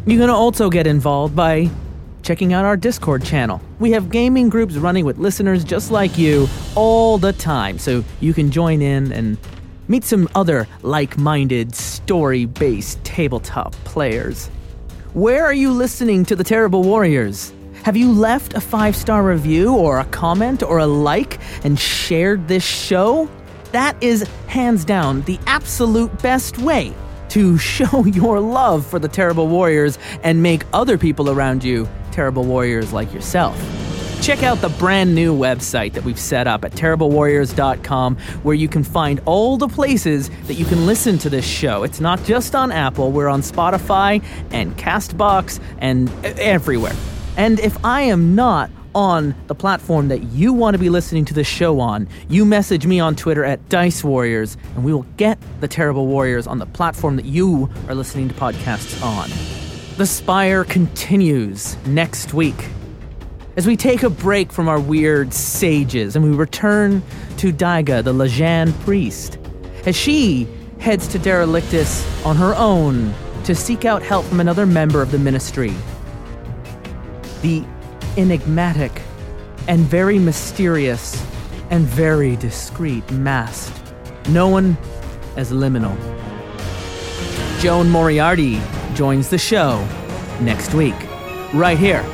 [0.04, 1.70] You can also get involved by
[2.24, 3.60] checking out our Discord channel.
[3.78, 8.32] We have gaming groups running with listeners just like you all the time, so you
[8.32, 9.38] can join in and
[9.86, 14.48] meet some other like minded, story based tabletop players.
[15.12, 17.52] Where are you listening to the Terrible Warriors?
[17.84, 22.48] Have you left a five star review or a comment or a like and shared
[22.48, 23.28] this show?
[23.72, 26.94] That is hands down the absolute best way
[27.28, 32.44] to show your love for the Terrible Warriors and make other people around you terrible
[32.44, 33.58] warriors like yourself.
[34.22, 38.82] Check out the brand new website that we've set up at terriblewarriors.com where you can
[38.82, 41.82] find all the places that you can listen to this show.
[41.82, 46.94] It's not just on Apple, we're on Spotify and Castbox and everywhere.
[47.36, 51.34] And if I am not on the platform that you want to be listening to
[51.34, 55.38] this show on, you message me on Twitter at Dice Warriors, and we will get
[55.60, 59.63] the Terrible Warriors on the platform that you are listening to podcasts on.
[59.96, 62.56] The Spire continues next week
[63.56, 67.00] as we take a break from our weird sages and we return
[67.36, 69.38] to Daiga, the Lajhan priest.
[69.86, 70.48] as she
[70.80, 73.14] heads to Derelictus on her own
[73.44, 75.72] to seek out help from another member of the ministry.
[77.42, 77.64] The
[78.16, 79.00] enigmatic
[79.68, 81.24] and very mysterious
[81.70, 83.80] and very discreet masked,
[84.28, 84.76] known
[85.36, 85.96] as Liminal.
[87.60, 88.60] Joan Moriarty
[88.94, 89.86] joins the show
[90.40, 90.94] next week,
[91.52, 92.04] right here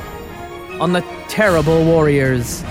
[0.79, 2.63] on the Terrible Warriors